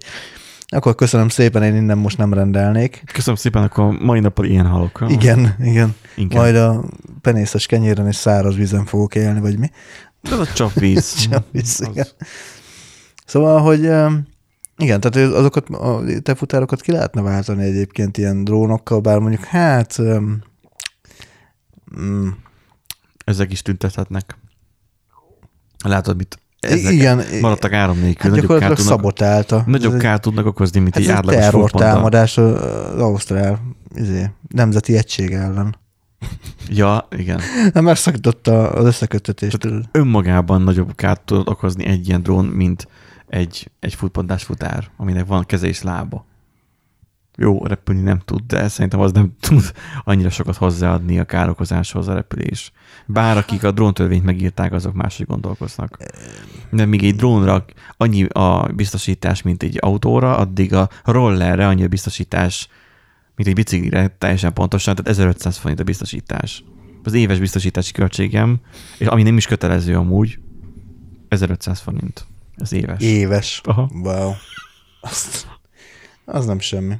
akkor 0.72 0.94
köszönöm 0.94 1.28
szépen, 1.28 1.62
én 1.62 1.74
innen 1.74 1.98
most 1.98 2.18
nem 2.18 2.32
rendelnék. 2.34 3.02
köszönöm 3.12 3.36
szépen, 3.38 3.62
akkor 3.62 3.98
mai 3.98 4.20
napon 4.20 4.44
ilyen 4.44 4.66
halok. 4.66 5.04
Igen, 5.08 5.56
igen. 5.60 5.94
Inkább. 6.16 6.40
Majd 6.40 6.56
a 6.56 6.84
penészes 7.20 7.66
kenyéren 7.66 8.06
és 8.06 8.16
száraz 8.16 8.56
vízen 8.56 8.84
fogok 8.84 9.14
élni, 9.14 9.40
vagy 9.40 9.58
mi. 9.58 9.70
Ez 10.22 10.38
a 10.38 10.46
csapvíz. 10.46 11.14
Csapvíz, 11.14 11.80
Az- 11.80 11.88
igen. 11.88 12.06
Szóval, 13.26 13.60
hogy 13.60 13.80
igen, 14.76 15.00
tehát 15.00 15.16
azokat 15.32 15.68
a 15.68 16.02
te 16.22 16.34
futárokat 16.34 16.80
ki 16.80 16.92
lehetne 16.92 17.22
váltani 17.22 17.62
egyébként 17.62 18.18
ilyen 18.18 18.44
drónokkal, 18.44 19.00
bár 19.00 19.18
mondjuk 19.18 19.44
hát 19.44 19.98
um, 19.98 20.42
Ezek 23.24 23.52
is 23.52 23.62
tüntethetnek. 23.62 24.38
Látod, 25.84 26.16
mit 26.16 26.39
ezek 26.60 26.92
igen, 26.92 27.22
maradtak 27.40 27.72
áram 27.72 27.98
nélkül. 27.98 28.30
hát 28.30 28.30
nagyobb 28.30 28.40
gyakorlatilag 28.40 28.60
kárt 28.60 28.76
tudnak, 28.76 28.96
szabotálta. 28.98 29.62
nagyobb 29.66 29.94
Ez 29.94 30.00
kárt 30.00 30.22
tudnak 30.22 30.46
okozni, 30.46 30.80
mint 30.80 30.96
Ez 30.96 31.02
egy 31.02 31.08
átlagos 31.08 31.40
terror 31.40 31.60
fotballda. 31.60 31.92
támadás 31.94 32.38
az 32.38 33.00
Ausztrál 33.00 33.60
izé, 33.94 34.30
nemzeti 34.48 34.96
egység 34.96 35.32
ellen. 35.32 35.76
Ja, 36.68 37.08
igen. 37.16 37.40
Nem 37.72 37.84
megszakította 37.92 38.70
az 38.70 38.84
összeköttetést. 38.84 39.58
tudod. 39.58 39.84
Önmagában 39.92 40.62
nagyobb 40.62 40.94
kárt 40.94 41.20
tud 41.20 41.48
okozni 41.48 41.84
egy 41.86 42.08
ilyen 42.08 42.22
drón, 42.22 42.44
mint 42.44 42.88
egy, 43.28 43.70
egy 43.80 43.94
futpondás 43.94 44.42
futár, 44.42 44.90
aminek 44.96 45.26
van 45.26 45.44
keze 45.44 45.66
és 45.66 45.82
lába. 45.82 46.26
Jó, 47.36 47.66
repülni 47.66 48.00
nem 48.00 48.18
tud, 48.18 48.42
de 48.46 48.68
szerintem 48.68 49.00
az 49.00 49.12
nem 49.12 49.36
tud 49.48 49.72
annyira 50.04 50.30
sokat 50.30 50.56
hozzáadni 50.56 51.18
a 51.18 51.24
károkozáshoz 51.24 52.08
a 52.08 52.14
repülés. 52.14 52.72
Bár 53.06 53.36
akik 53.36 53.64
a 53.64 53.70
dróntörvényt 53.70 54.24
megírták, 54.24 54.72
azok 54.72 54.94
máshogy 54.94 55.26
gondolkoznak. 55.26 55.96
De 56.70 56.84
míg 56.84 57.04
egy 57.04 57.16
drónra 57.16 57.64
annyi 57.96 58.24
a 58.24 58.68
biztosítás, 58.74 59.42
mint 59.42 59.62
egy 59.62 59.78
autóra, 59.80 60.36
addig 60.36 60.74
a 60.74 60.88
rollerre 61.04 61.66
annyi 61.66 61.84
a 61.84 61.88
biztosítás, 61.88 62.68
mint 63.36 63.48
egy 63.48 63.54
biciklire, 63.54 64.16
teljesen 64.18 64.52
pontosan, 64.52 64.94
tehát 64.94 65.10
1500 65.10 65.56
forint 65.56 65.80
a 65.80 65.84
biztosítás. 65.84 66.64
Az 67.04 67.12
éves 67.12 67.38
biztosítási 67.38 67.92
költségem, 67.92 68.60
és 68.98 69.06
ami 69.06 69.22
nem 69.22 69.36
is 69.36 69.46
kötelező 69.46 69.96
amúgy, 69.96 70.38
1500 71.28 71.80
forint. 71.80 72.26
Az 72.56 72.72
éves. 72.72 73.02
Éves. 73.02 73.60
Aha. 73.64 73.90
Wow. 73.92 74.32
Azt, 75.00 75.46
az 76.24 76.46
nem 76.46 76.58
semmi. 76.58 76.94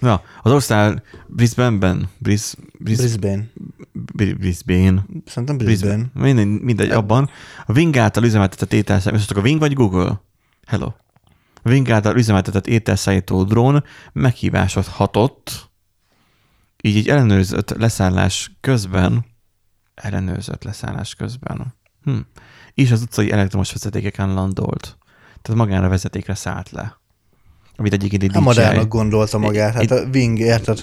Na, 0.00 0.22
az 0.42 0.52
Ausztrál 0.52 1.02
Brisbane-ben, 1.26 2.08
Bris, 2.18 2.54
Bris, 2.78 2.96
Brisbane. 2.96 3.50
Bris, 3.92 4.34
Brisbane, 4.34 5.04
Szerintem 5.24 5.56
Brisbane. 5.56 5.96
Brisbane, 5.96 6.34
mindegy, 6.34 6.62
mindegy 6.62 6.90
abban, 6.90 7.30
a 7.66 7.72
Wing 7.72 7.96
által 7.96 8.24
üzemeltetett 8.24 8.72
ételszállító, 8.72 9.18
most 9.18 9.30
a 9.30 9.40
Wing 9.40 9.60
vagy 9.60 9.72
Google? 9.72 10.22
Hello. 10.66 10.86
A 11.62 11.70
Wing 11.70 11.90
által 11.90 12.16
üzemeltetett 12.16 12.66
ételszállító 12.66 13.44
drón 13.44 13.84
meghívásodhatott, 14.12 15.70
így 16.82 16.96
egy 16.96 17.08
ellenőrzött 17.08 17.70
leszállás 17.70 18.56
közben, 18.60 19.24
ellenőrzött 19.94 20.64
leszállás 20.64 21.14
közben, 21.14 21.74
hm, 22.04 22.18
és 22.74 22.90
az 22.90 23.02
utcai 23.02 23.30
elektromos 23.30 23.72
vezetékeken 23.72 24.34
landolt. 24.34 24.98
Tehát 25.42 25.60
magára 25.60 25.88
vezetékre 25.88 26.34
szállt 26.34 26.70
le. 26.70 26.99
Amit 27.80 27.92
egyébként 27.92 28.22
egy 28.22 28.30
Hát 28.32 28.42
DJI, 28.42 28.48
madának 28.48 28.88
gondolta 28.88 29.38
magát. 29.38 29.72
Hát 29.72 29.82
Itt- 29.82 29.90
a 29.90 30.02
Wing, 30.14 30.38
érted? 30.38 30.78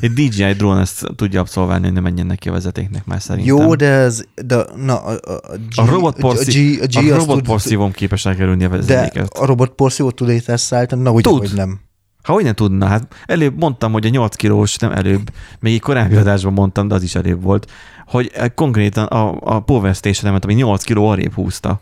Egy 0.00 0.12
DJI 0.12 0.52
drón 0.52 0.78
ezt 0.78 1.06
tudja 1.16 1.40
abszolválni, 1.40 1.84
hogy 1.84 1.92
ne 1.94 2.00
menjen 2.00 2.26
neki 2.26 2.48
a 2.48 2.52
vezetéknek 2.52 3.04
már 3.04 3.22
szerintem. 3.22 3.56
jó, 3.56 3.74
de 3.74 3.86
ez, 3.86 4.22
de 4.46 4.64
na, 4.76 4.96
a, 4.96 5.10
a, 5.10 5.40
G, 5.74 5.78
A 5.78 5.82
a, 5.82 5.84
G, 5.84 6.80
a, 6.82 6.86
G 6.86 7.10
a 7.10 7.16
tud, 7.16 7.94
képes 7.94 8.26
elkerülni 8.26 8.64
a 8.64 8.68
de 8.68 8.76
vezetéket. 8.76 9.28
a 9.38 9.44
robotporszívót 9.46 10.14
tud 10.14 10.28
ételszállítani? 10.28 11.02
Na, 11.02 11.10
ugye, 11.10 11.22
Tud. 11.30 11.38
hogy 11.38 11.52
nem. 11.54 11.80
Ha 12.22 12.32
hogy 12.32 12.44
nem 12.44 12.54
tudna, 12.54 12.86
hát 12.86 13.14
előbb 13.26 13.58
mondtam, 13.58 13.92
hogy 13.92 14.06
a 14.06 14.08
8 14.08 14.36
kilós, 14.36 14.76
nem 14.76 14.92
előbb, 14.92 15.30
még 15.60 15.74
egy 15.74 15.80
korábbi 15.80 16.14
adásban 16.16 16.52
mondtam, 16.52 16.88
de 16.88 16.94
az 16.94 17.02
is 17.02 17.14
előbb 17.14 17.42
volt, 17.42 17.70
hogy 18.06 18.32
konkrétan 18.54 19.04
a, 19.04 19.36
a 19.40 19.60
Power 19.60 19.94
station 19.94 20.38
ami 20.42 20.54
8 20.54 20.82
kiló 20.84 21.08
arrébb 21.08 21.32
húzta. 21.32 21.80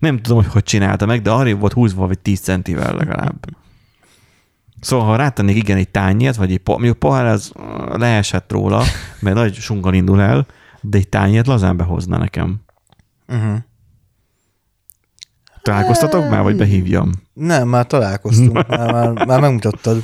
Nem 0.00 0.18
tudom, 0.22 0.38
hogy 0.38 0.52
hogy 0.52 0.62
csinálta 0.62 1.06
meg, 1.06 1.22
de 1.22 1.30
arrébb 1.30 1.60
volt 1.60 1.72
húzva, 1.72 2.06
vagy 2.06 2.18
10 2.18 2.40
centivel 2.40 2.94
legalább. 2.94 3.46
Szóval, 4.80 5.06
ha 5.06 5.16
rátennék 5.16 5.56
igen 5.56 5.76
egy 5.76 5.88
tányért, 5.88 6.36
vagy 6.36 6.52
egy 6.52 6.58
po- 6.58 6.76
mondjuk 6.76 6.98
pohár, 6.98 7.26
az 7.26 7.52
leesett 7.88 8.52
róla, 8.52 8.82
mert 9.20 9.36
nagy 9.36 9.54
sungal 9.54 9.94
indul 9.94 10.20
el, 10.20 10.46
de 10.80 10.98
egy 10.98 11.08
tányért 11.08 11.46
lazán 11.46 11.76
behozna 11.76 12.18
nekem. 12.18 12.60
Uh-huh. 13.28 13.56
Találkoztatok 15.62 16.28
már, 16.28 16.42
vagy 16.42 16.56
behívjam? 16.56 17.12
Nem, 17.32 17.68
már 17.68 17.86
találkoztunk, 17.86 18.52
már, 18.68 18.92
már, 18.92 19.26
már 19.26 19.40
megmutattad. 19.40 20.02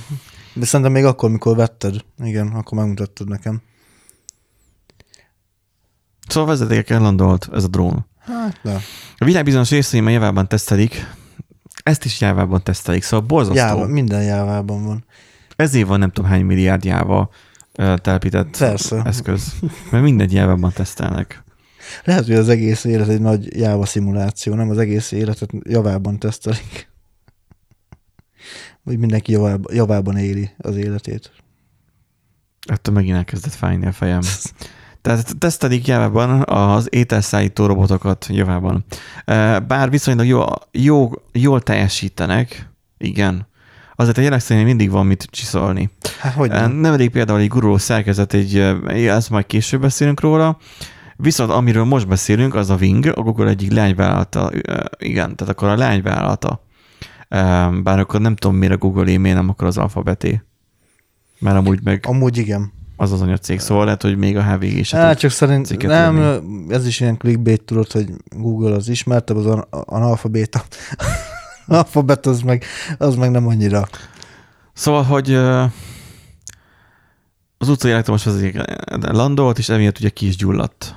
De 0.54 0.64
szerintem 0.64 0.94
még 0.94 1.04
akkor, 1.04 1.30
mikor 1.30 1.56
vetted. 1.56 2.04
Igen, 2.24 2.48
akkor 2.48 2.78
megmutattad 2.78 3.28
nekem. 3.28 3.62
Szóval 6.28 6.48
vezetékeken 6.48 7.02
landolt 7.02 7.48
ez 7.52 7.64
a 7.64 7.68
drón. 7.68 8.06
Hát, 8.26 8.58
na. 8.62 8.76
A 9.16 9.24
világ 9.24 9.44
bizonyos 9.44 9.70
részein 9.70 10.02
már 10.02 10.12
javában 10.12 10.48
tesztelik, 10.48 11.14
ezt 11.82 12.04
is 12.04 12.20
jávában 12.20 12.62
tesztelik, 12.62 13.02
szóval 13.02 13.26
borzasztó. 13.26 13.60
Jáva, 13.60 13.86
minden 13.86 14.22
jávában 14.22 14.84
van. 14.84 15.04
Ezért 15.56 15.86
van 15.86 15.98
nem 15.98 16.10
tudom 16.10 16.30
hány 16.30 16.44
milliárd 16.44 16.84
jáva 16.84 17.30
telepített 17.72 18.56
Persze. 18.56 19.02
eszköz, 19.04 19.54
mert 19.90 20.04
minden 20.04 20.30
jávában 20.30 20.72
tesztelnek. 20.72 21.44
Lehet, 22.04 22.24
hogy 22.24 22.34
az 22.34 22.48
egész 22.48 22.84
élet 22.84 23.08
egy 23.08 23.20
nagy 23.20 23.56
jáva 23.58 23.86
szimuláció, 23.86 24.54
nem 24.54 24.70
az 24.70 24.78
egész 24.78 25.12
életet 25.12 25.50
javában 25.62 26.18
tesztelik. 26.18 26.90
Vagy 28.82 28.98
mindenki 28.98 29.32
javában, 29.32 29.74
javában 29.74 30.16
éli 30.16 30.50
az 30.58 30.76
életét. 30.76 31.32
Ettől 32.68 32.94
megint 32.94 33.16
elkezdett 33.16 33.54
fájni 33.54 33.86
a 33.86 33.92
fejem. 33.92 34.20
Tehát 35.06 35.38
tesztelik 35.38 35.86
javában 35.86 36.42
az 36.42 36.88
ételszállító 36.90 37.66
robotokat 37.66 38.26
javában. 38.30 38.84
Bár 39.66 39.90
viszonylag 39.90 40.26
jó, 40.26 40.44
jó, 40.70 41.10
jól 41.32 41.60
teljesítenek, 41.60 42.70
igen, 42.98 43.46
azért 43.96 44.18
a 44.18 44.20
jelek 44.20 44.40
szerint 44.40 44.66
mindig 44.66 44.90
van 44.90 45.06
mit 45.06 45.28
csiszolni. 45.30 45.90
Hát 46.20 46.32
hogy 46.32 46.48
Nem. 46.48 46.70
nem? 46.70 46.80
Nemrég 46.80 47.10
például 47.10 47.40
egy 47.40 47.48
guruló 47.48 47.78
szerkezet, 47.78 48.34
egy, 48.34 48.58
ezt 48.88 49.30
majd 49.30 49.46
később 49.46 49.80
beszélünk 49.80 50.20
róla, 50.20 50.58
Viszont 51.16 51.50
amiről 51.50 51.84
most 51.84 52.08
beszélünk, 52.08 52.54
az 52.54 52.70
a 52.70 52.76
Wing, 52.80 53.06
a 53.06 53.20
Google 53.20 53.48
egyik 53.48 53.72
leányvállalata, 53.72 54.50
ö, 54.62 54.84
igen, 54.98 55.36
tehát 55.36 55.52
akkor 55.52 55.68
a 55.68 55.76
leányvállalata. 55.76 56.64
Ö, 57.28 57.36
Bár 57.82 57.98
akkor 57.98 58.20
nem 58.20 58.36
tudom, 58.36 58.56
mire 58.56 58.74
Google 58.74 59.12
e 59.12 59.18
nem 59.18 59.48
akkor 59.48 59.66
az 59.66 59.78
alfabeté. 59.78 60.42
Mert 61.38 61.56
amúgy 61.56 61.80
meg 61.82 62.04
Amúgy 62.06 62.36
igen. 62.36 62.72
Az 62.96 63.12
az 63.12 63.20
anyacég, 63.20 63.60
szóval 63.60 63.84
lehet, 63.84 64.02
hogy 64.02 64.16
még 64.16 64.36
a 64.36 64.42
HVG 64.42 64.62
is. 64.62 64.90
Hát 64.90 65.18
csak 65.18 65.30
szerint 65.30 65.82
nem, 65.82 66.16
írni. 66.16 66.74
ez 66.74 66.86
is 66.86 67.00
ilyen 67.00 67.16
clickbait 67.16 67.62
tudod, 67.62 67.92
hogy 67.92 68.08
Google 68.36 68.74
az 68.74 68.88
ismertebb, 68.88 69.36
az 69.36 69.46
an- 69.46 69.66
analfabéta. 69.70 70.62
Alfabet 71.66 72.26
az 72.26 72.40
meg, 72.40 72.64
az 72.98 73.14
meg 73.14 73.30
nem 73.30 73.46
annyira. 73.46 73.88
Szóval, 74.72 75.02
hogy 75.02 75.34
az 77.58 77.68
utcai 77.68 77.90
elektromos 77.90 78.24
vezeték 78.24 78.60
landolt, 79.00 79.58
és 79.58 79.68
emiatt 79.68 79.98
ugye 79.98 80.08
ki 80.08 80.26
is 80.26 80.36
gyulladt 80.36 80.96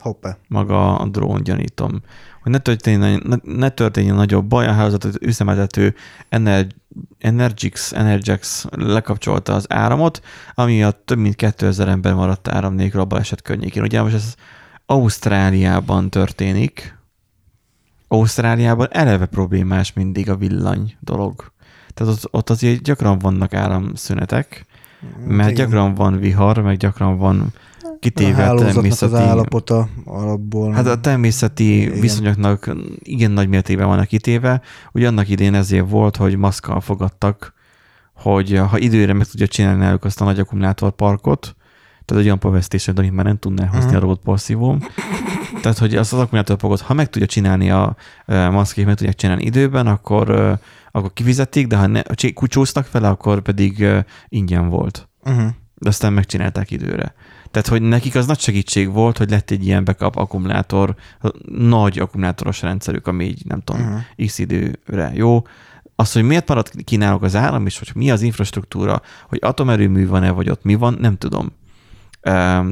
Hoppá. 0.00 0.36
maga 0.48 0.98
a 0.98 1.06
drón, 1.06 1.42
gyanítom. 1.42 2.00
Hogy 2.42 2.52
ne 2.52 2.58
történjen, 2.58 3.22
ne, 3.24 3.36
ne 3.42 3.68
történjen 3.68 4.14
nagyobb 4.14 4.44
baj, 4.46 4.66
a 4.66 4.72
hálózatot 4.72 5.22
üzemeltető 5.22 5.94
Ener- 6.28 6.74
Energix, 7.18 7.92
Energix 7.92 8.66
lekapcsolta 8.70 9.54
az 9.54 9.66
áramot, 9.68 10.20
amiatt 10.54 11.06
több 11.06 11.18
mint 11.18 11.34
2000 11.34 11.88
ember 11.88 12.14
maradt 12.14 12.48
áram 12.48 12.74
nélkül 12.74 13.00
a 13.00 13.04
baleset 13.04 13.42
környékén. 13.42 13.82
Ugye 13.82 14.02
most 14.02 14.14
ez 14.14 14.34
Ausztráliában 14.86 16.10
történik. 16.10 16.98
Ausztráliában 18.08 18.88
eleve 18.90 19.26
problémás 19.26 19.92
mindig 19.92 20.30
a 20.30 20.36
villany 20.36 20.96
dolog. 21.00 21.52
Tehát 21.94 22.12
ott, 22.12 22.28
ott 22.30 22.50
azért 22.50 22.82
gyakran 22.82 23.18
vannak 23.18 23.54
áramszünetek, 23.54 24.66
mert 25.26 25.54
gyakran 25.54 25.94
van 25.94 26.18
vihar, 26.18 26.58
meg 26.58 26.76
gyakran 26.76 27.18
van 27.18 27.52
a 27.82 27.96
kitéve 28.00 28.42
hálózatnak 28.42 28.84
az 28.84 28.98
természeti... 28.98 29.28
állapota 29.28 29.88
alapból. 30.04 30.72
Hát 30.72 30.86
a 30.86 31.00
természeti 31.00 31.80
Igen. 31.80 32.00
viszonyoknak 32.00 32.70
igen 32.98 33.30
nagy 33.30 33.48
mértékben 33.48 33.86
vannak 33.86 34.06
kitéve. 34.06 34.60
Ugye 34.92 35.06
annak 35.06 35.28
idén 35.28 35.54
ezért 35.54 35.90
volt, 35.90 36.16
hogy 36.16 36.36
maszkkal 36.36 36.80
fogadtak, 36.80 37.52
hogy 38.14 38.56
ha 38.70 38.78
időre 38.78 39.12
meg 39.12 39.26
tudja 39.26 39.46
csinálni 39.46 39.80
náluk 39.80 40.04
azt 40.04 40.20
a 40.20 40.24
nagy 40.24 40.38
akkumulátorparkot, 40.38 41.54
tehát 42.04 42.22
egy 42.22 42.28
olyan 42.28 42.38
povesztésed, 42.38 42.98
amit 42.98 43.12
már 43.12 43.24
nem 43.24 43.38
tudná 43.38 43.66
hozni 43.66 43.86
Mhm. 43.88 43.96
a 43.96 44.00
robot 44.00 44.20
porszívó. 44.20 44.76
Tehát, 45.62 45.78
hogy 45.78 45.94
azt 45.96 46.12
az 46.12 46.18
akkumulátorparkot, 46.18 46.80
ha 46.80 46.94
meg 46.94 47.10
tudja 47.10 47.26
csinálni 47.26 47.70
a 47.70 47.96
e, 48.26 48.48
maszkék, 48.48 48.86
meg 48.86 48.94
tudják 48.94 49.14
csinálni 49.16 49.44
időben, 49.44 49.86
akkor, 49.86 50.58
akkor 50.90 51.12
kifizetik, 51.12 51.66
de 51.66 51.76
ha 51.76 51.86
ne, 51.86 52.02
kucsóztak 52.34 52.90
vele, 52.90 53.08
akkor 53.08 53.40
pedig 53.40 53.86
ingyen 54.28 54.68
volt 54.68 55.08
Uh-huh. 55.24 55.48
de 55.74 55.88
aztán 55.88 56.12
megcsinálták 56.12 56.70
időre. 56.70 57.14
Tehát, 57.50 57.68
hogy 57.68 57.82
nekik 57.82 58.14
az 58.14 58.26
nagy 58.26 58.40
segítség 58.40 58.92
volt, 58.92 59.18
hogy 59.18 59.30
lett 59.30 59.50
egy 59.50 59.66
ilyen 59.66 59.84
backup 59.84 60.16
akkumulátor, 60.16 60.94
nagy 61.58 61.98
akkumulátoros 61.98 62.62
rendszerük, 62.62 63.06
ami 63.06 63.24
így 63.24 63.42
nem 63.46 63.60
tudom, 63.60 63.82
Uh-huh. 63.82 64.26
x 64.26 64.38
időre 64.38 65.10
jó. 65.14 65.42
Az, 65.96 66.12
hogy 66.12 66.22
miért 66.22 66.48
maradt 66.48 66.74
ki 66.84 66.96
náluk 66.96 67.22
az 67.22 67.36
áram, 67.36 67.66
és 67.66 67.78
hogy 67.78 67.90
mi 67.94 68.10
az 68.10 68.22
infrastruktúra, 68.22 69.02
hogy 69.28 69.38
atomerőmű 69.42 70.06
van-e, 70.06 70.30
vagy 70.30 70.50
ott 70.50 70.62
mi 70.62 70.74
van, 70.74 70.96
nem 71.00 71.16
tudom. 71.16 71.52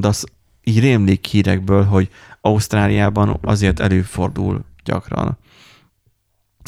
De 0.01 0.09
az 0.09 0.27
így 0.65 0.81
rémlik 0.81 1.27
hírekből, 1.27 1.85
hogy 1.85 2.09
Ausztráliában 2.41 3.39
azért 3.43 3.81
előfordul 3.81 4.65
gyakran 4.85 5.39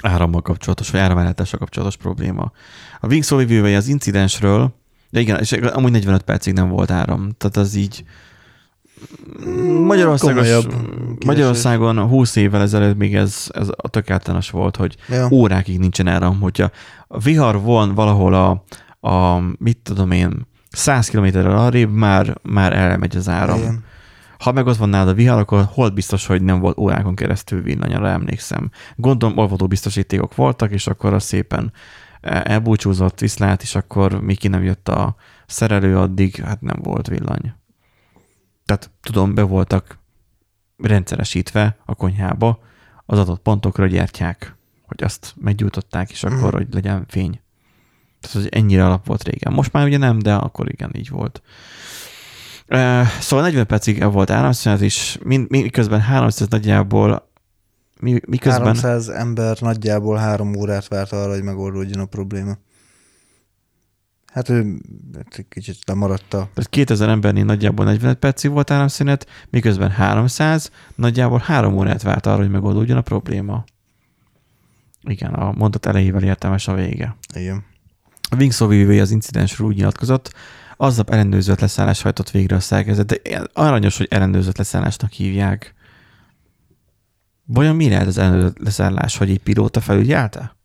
árammal 0.03 0.43
kapcsolatos, 0.43 0.91
vagy 0.91 1.01
áramellátással 1.01 1.59
kapcsolatos 1.59 1.97
probléma. 1.97 2.53
A 3.01 3.07
Wing 3.07 3.23
szóvivővel 3.23 3.77
az 3.77 3.89
incidensről, 3.89 4.75
de 5.11 5.21
igen, 5.21 5.39
és 5.39 5.53
amúgy 5.53 5.91
45 5.91 6.23
percig 6.23 6.55
nem 6.55 6.69
volt 6.69 6.91
áram. 6.91 7.31
Tehát 7.39 7.57
az 7.57 7.75
így 7.75 8.05
Magyarországon, 9.87 10.35
Komolyabb 10.35 10.69
kiesés. 10.69 11.25
Magyarországon 11.27 11.99
20 11.99 12.37
évvel 12.37 12.61
ezelőtt 12.63 12.97
még 12.97 13.15
ez, 13.15 13.47
ez 13.49 13.69
a 13.77 13.89
tök 13.89 14.11
általános 14.11 14.51
volt, 14.51 14.77
hogy 14.77 14.97
Ja. 15.09 15.29
órákig 15.31 15.79
nincsen 15.79 16.07
áram, 16.07 16.41
hogyha 16.41 16.71
a 17.09 17.19
vihar 17.19 17.61
van 17.61 17.95
valahol 17.95 18.35
a, 18.35 18.65
a 19.09 19.43
mit 19.59 19.79
tudom 19.83 20.11
én, 20.11 20.49
100 20.71 21.09
kilométerrel 21.09 21.59
arrébb 21.59 21.91
már, 21.91 22.39
már 22.43 22.73
elmegy 22.73 23.17
az 23.17 23.29
áram. 23.29 23.59
Igen. 23.59 23.85
Ha 24.39 24.53
meg 24.53 24.67
ott 24.67 24.77
van 24.77 24.89
nálad 24.89 25.09
a 25.09 25.15
vihar, 25.15 25.39
akkor 25.39 25.69
hol 25.73 25.89
biztos, 25.89 26.27
hogy 26.27 26.43
nem 26.43 26.61
volt 26.61 26.79
órákon 26.79 27.15
keresztül 27.15 27.63
villany, 27.63 27.95
arra 27.95 28.09
emlékszem. 28.09 28.71
Gondolom, 28.97 29.39
olvadó 29.39 29.67
biztosítékok 29.67 30.35
voltak, 30.35 30.71
és 30.71 30.87
akkor 30.87 31.15
az 31.15 31.25
szépen 31.25 31.73
elbúcsúzott, 32.21 33.21
viszlát, 33.21 33.63
és 33.63 33.75
akkor 33.75 34.21
még 34.21 34.39
ki 34.39 34.49
nem 34.49 34.63
jött 34.63 34.89
a 34.89 35.15
szerelő, 35.47 35.99
addig 35.99 36.37
hát 36.45 36.61
nem 36.61 36.79
volt 36.83 37.07
villany. 37.07 37.53
Tehát 38.65 38.91
tudom, 39.03 39.35
be 39.35 39.43
voltak 39.43 39.99
rendszeresítve 40.77 41.77
a 41.85 41.95
konyhába 41.95 42.59
az 43.07 43.19
adott 43.19 43.43
pontokra 43.43 43.87
gyertyák, 43.87 44.57
hogy 44.87 45.03
azt 45.05 45.35
meggyújtották, 45.41 46.11
és 46.11 46.25
akkor, 46.25 46.39
Mhm. 46.53 46.57
hogy 46.57 46.67
legyen 46.71 47.05
fény. 47.09 47.41
Tehát 48.21 48.37
hogy 48.37 48.61
ennyire 48.61 48.85
alap 48.85 49.07
volt 49.07 49.23
régen. 49.25 49.53
Most 49.53 49.73
már 49.73 49.87
ugye 49.87 49.99
nem, 49.99 50.19
de 50.19 50.35
akkor 50.35 50.73
igen, 50.73 50.91
így 50.97 51.09
volt. 51.09 51.43
Szóval 53.21 53.45
40 53.45 53.67
percig 53.67 54.05
volt 54.05 54.31
áramszünet, 54.31 54.81
és 54.81 55.19
mind, 55.25 55.51
miközben 55.51 56.01
300 56.01 56.49
nagyjából 56.49 57.30
mi, 58.01 58.21
miközben 58.27 58.63
300 58.63 59.09
ember 59.09 59.57
nagyjából 59.61 60.17
három 60.17 60.57
órát 60.57 60.89
várt 60.89 61.13
arra, 61.13 61.33
hogy 61.33 61.43
megoldódjon 61.43 62.01
a 62.01 62.05
probléma. 62.05 62.57
Hát 64.33 64.49
ő 64.49 64.81
hát 65.15 65.47
kicsit 65.49 65.79
lemaradt 65.87 66.35
a... 66.35 66.49
tehát 66.55 66.71
2000 66.71 67.09
embernél 67.09 67.45
nagyjából 67.45 67.85
45 67.85 68.19
percig 68.19 68.51
volt 68.51 68.71
áramszünet, 68.71 69.27
miközben 69.51 69.91
300 69.91 70.71
nagyjából 70.95 71.39
3 71.39 71.77
órát 71.77 72.03
várt 72.03 72.27
arra, 72.27 72.37
hogy 72.37 72.51
megoldódjon 72.51 72.97
a 72.97 73.03
probléma. 73.03 73.65
Igen, 75.03 75.35
a 75.35 75.53
mondat 75.53 75.87
elejével 75.87 76.23
értelmes 76.23 76.69
a 76.69 76.75
vége. 76.75 77.17
Igen. 77.35 77.65
A 78.31 78.37
Wing 78.37 78.53
szóvivője 78.53 79.03
az 79.03 79.11
incidensről 79.11 79.69
úgy 79.69 79.77
nyilatkozott, 79.77 80.35
aznap 80.77 81.11
ellenőrzött 81.11 81.61
leszállás 81.61 82.03
hajtott 82.03 82.31
végre 82.31 82.57
a 82.57 82.61
szerkezet, 82.61 83.07
de 83.07 83.43
aranyos, 83.53 83.97
hogy 83.97 84.07
ellenőrzött 84.11 84.57
leszállásnak 84.57 85.13
hívják. 85.13 85.75
Vajon 87.53 87.77
mi 87.77 87.89
lehet 87.89 88.07
az 88.07 88.19
ellenőrzött 88.19 88.59
leszállás, 88.59 89.17
hogy 89.17 89.31
egy 89.31 89.41
pilóta 89.41 89.81
felügyelte? 89.81 90.57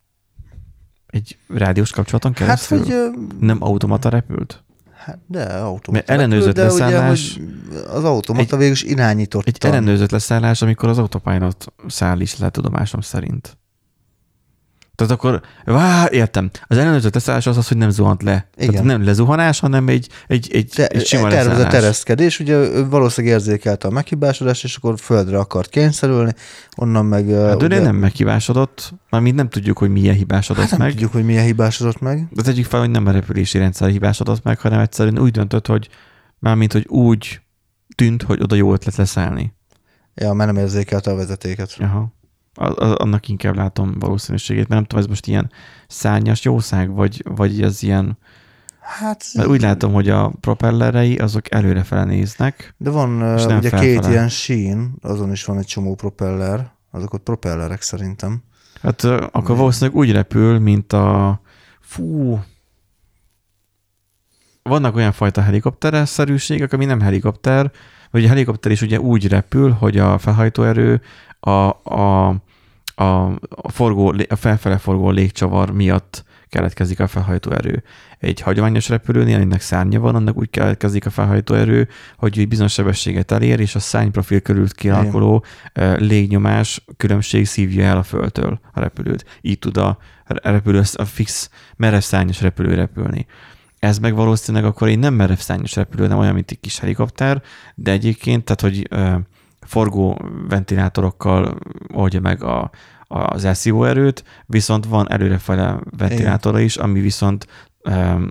Egy 1.08 1.38
rádiós 1.48 1.92
kapcsolaton 1.92 2.32
Hát, 2.32 2.40
keresztül? 2.40 2.78
hogy... 2.80 2.92
ö, 2.92 3.08
Nem 3.40 3.58
automata 3.64 4.10
repült? 4.10 4.64
Hát, 4.96 5.20
de 5.28 5.44
automata. 5.44 5.92
Mert 5.92 6.10
ellenőrzött 6.10 6.56
de 6.56 6.64
ugye, 6.72 6.84
leszállás- 6.86 7.34
hogy 7.38 7.78
az 7.90 8.04
automata 8.04 8.58
végül 8.58 8.74
is 8.74 8.84
irányította. 8.84 9.48
Egy 9.50 9.58
ellenőrzött 9.60 10.12
leszállás, 10.12 10.62
amikor 10.62 10.90
az 10.90 10.98
autopilot 10.98 11.74
száll 11.88 12.20
is 12.20 12.38
le 12.38 12.50
tudomásom 12.50 13.02
szerint. 13.02 13.58
Tehát 14.96 15.14
akkor, 15.14 15.42
vá, 15.66 16.08
értem, 16.12 16.50
az 16.68 16.78
ellenőrzött 16.78 17.14
leszállás 17.14 17.48
az 17.48 17.58
az, 17.58 17.68
hogy 17.68 17.78
nem 17.78 17.90
zuhant 17.90 18.24
le. 18.24 18.48
Igen. 18.58 18.70
Tehát 18.70 18.86
nem 18.86 19.04
lezuhanás, 19.04 19.60
hanem 19.60 19.88
egy, 19.88 20.10
egy, 20.28 20.50
egy, 20.54 20.72
Te, 20.76 20.88
egy 20.88 21.06
sima 21.06 21.22
tervezett 21.22 21.48
leszállás. 21.52 21.72
tereszkedés, 21.72 22.40
ugye 22.40 22.84
valószínűleg 22.84 23.36
érzékelte 23.36 23.88
a 23.88 23.92
meghibásodást, 23.92 24.64
és 24.64 24.76
akkor 24.76 25.00
földre 25.00 25.38
akart 25.38 25.70
kényszerülni, 25.70 26.34
onnan 26.76 27.06
meg... 27.06 27.30
Hát 27.30 27.64
ugye, 27.64 27.80
nem 27.82 27.96
meghibásodott, 27.96 28.94
mármint 29.10 29.36
nem 29.36 29.50
tudjuk, 29.50 29.78
hogy 29.78 29.90
milyen 29.90 30.16
hibásodott 30.16 30.62
hát 30.62 30.72
nem 30.72 30.80
meg. 30.80 30.92
tudjuk, 30.92 31.12
hogy 31.12 31.26
milyen 31.26 31.46
hibásodott 31.46 32.00
meg. 32.00 32.28
De 32.32 32.42
tegyük 32.42 32.66
fel, 32.66 32.80
hogy 32.80 32.90
nem 32.90 33.06
a 33.08 33.12
repülési 33.12 33.58
rendszer 33.58 33.90
hibásodott 33.90 34.44
meg, 34.44 34.60
hanem 34.60 34.80
egyszerűen 34.80 35.20
úgy 35.20 35.32
döntött, 35.32 35.68
hogy 35.68 35.90
mármint, 36.40 36.72
hogy 36.72 36.88
úgy 36.88 37.42
tűnt, 37.96 38.24
hogy 38.24 38.42
oda 38.42 38.56
jó 38.56 38.74
ötlet 38.74 38.96
leszállni. 38.96 39.54
Ja, 40.16 40.34
mert 40.34 40.52
nem 40.54 40.64
érzékelte 40.64 41.12
a 41.12 41.16
vezetéket. 41.16 41.76
Aha. 41.80 42.14
Annak 42.56 43.28
inkább 43.28 43.56
látom 43.56 43.94
valószínűségét, 44.00 44.68
mert 44.68 44.80
nem 44.80 44.84
tudom, 44.84 45.04
ez 45.04 45.10
most 45.10 45.28
ilyen 45.28 45.52
szárnyas 45.88 46.44
jószág, 46.44 46.90
vagy, 46.90 47.24
vagy 47.36 47.62
ez 47.62 47.84
ilyen, 47.84 48.18
Hát, 48.86 49.26
mert 49.34 49.48
úgy 49.48 49.62
látom, 49.62 49.94
hogy 49.94 50.10
a 50.10 50.32
propellerei 50.40 51.16
azok 51.18 51.52
előrefele 51.52 52.04
néznek, 52.04 52.74
de 52.78 52.90
van 52.90 53.10
ugye 53.34 53.70
felfele. 53.70 53.82
két 53.82 54.06
ilyen 54.06 54.30
sín, 54.30 54.94
azon 55.02 55.32
is 55.32 55.46
van 55.46 55.58
egy 55.58 55.66
csomó 55.66 55.96
propeller, 55.96 56.72
azok 56.92 57.14
ott 57.14 57.24
propellerek 57.24 57.82
szerintem. 57.82 58.44
Hát 58.82 59.04
akkor 59.04 59.56
valószínűleg 59.58 60.00
úgy 60.00 60.12
repül, 60.12 60.60
mint 60.60 60.94
a... 60.94 61.40
Fú... 61.80 62.40
Vannak 64.64 64.96
olyan 64.96 65.12
fajta 65.12 65.42
helikopteres-szerűségek, 65.42 66.74
ami 66.74 66.86
nem 66.86 67.02
helikopter, 67.02 67.72
vagy 68.12 68.26
a 68.26 68.28
helikopter 68.28 68.72
is 68.72 68.82
ugye 68.82 69.00
úgy 69.00 69.28
repül, 69.28 69.72
hogy 69.72 69.98
a 69.98 70.18
felhajtóerő 70.18 71.02
a, 71.46 71.80
a, 71.84 72.28
a, 72.96 73.26
a, 73.50 73.72
forgó, 73.72 74.14
a 74.30 74.36
felfele 74.36 74.78
forgó 74.78 75.10
légcsavar 75.10 75.72
miatt 75.72 76.24
keletkezik 76.50 77.00
a 77.00 77.08
felhajtóerő. 77.08 77.84
Egy 78.20 78.42
hagyományos 78.42 78.90
repülőnél, 78.90 79.36
aminek 79.36 79.62
szárnya 79.62 80.00
van, 80.00 80.16
annak 80.16 80.38
úgy 80.38 80.50
keletkezik 80.50 81.06
a 81.06 81.10
felhajtóerő, 81.10 81.88
hogy 82.18 82.40
egy 82.40 82.48
bizonyos 82.48 82.74
sebességet 82.74 83.32
elér, 83.32 83.60
és 83.60 83.76
a 83.76 83.80
szárnyprofil 83.80 84.40
körül 84.40 84.68
kialakuló 84.70 85.46
légnyomás 85.98 86.86
különbség 86.98 87.46
szívja 87.46 87.86
el 87.86 87.98
a 87.98 88.04
földtől 88.04 88.60
a 88.74 88.80
repülőt. 88.80 89.40
Így 89.42 89.60
tud 89.60 89.78
a 89.78 89.98
repülő, 90.26 90.82
a 90.94 91.06
fix 91.06 91.50
merev 91.76 92.02
szárnyas 92.02 92.42
repülő 92.42 92.74
repülni. 92.74 93.26
Ez 93.80 94.00
meg 94.00 94.16
valószínűleg 94.16 94.68
akkor 94.68 94.88
egy 94.88 95.00
nem 95.00 95.14
merev 95.14 95.38
szárnyas 95.38 95.76
repülő, 95.76 96.08
nem 96.08 96.18
olyan, 96.18 96.34
mint 96.34 96.52
egy 96.52 96.60
kis 96.60 96.80
helikopter, 96.80 97.42
de 97.76 97.92
egyébként, 97.92 98.44
tehát 98.44 98.62
hogy, 98.62 98.88
forgó 99.66 100.22
ventilátorokkal 100.48 101.58
oldja 101.94 102.20
meg 102.20 102.44
a, 102.44 102.72
az 103.08 103.46
elszívó 103.46 103.84
erőt, 103.84 104.24
viszont 104.46 104.86
van 104.86 105.12
előrefele 105.12 105.80
ventilátora 105.98 106.60
is, 106.60 106.76
ami 106.78 107.00
viszont 107.00 107.48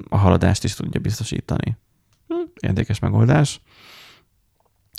a 0.09 0.17
haladást 0.17 0.65
is 0.65 0.75
tudja 0.75 1.01
biztosítani. 1.01 1.77
Hm, 2.29 2.35
érdekes 2.61 2.99
megoldás. 2.99 3.61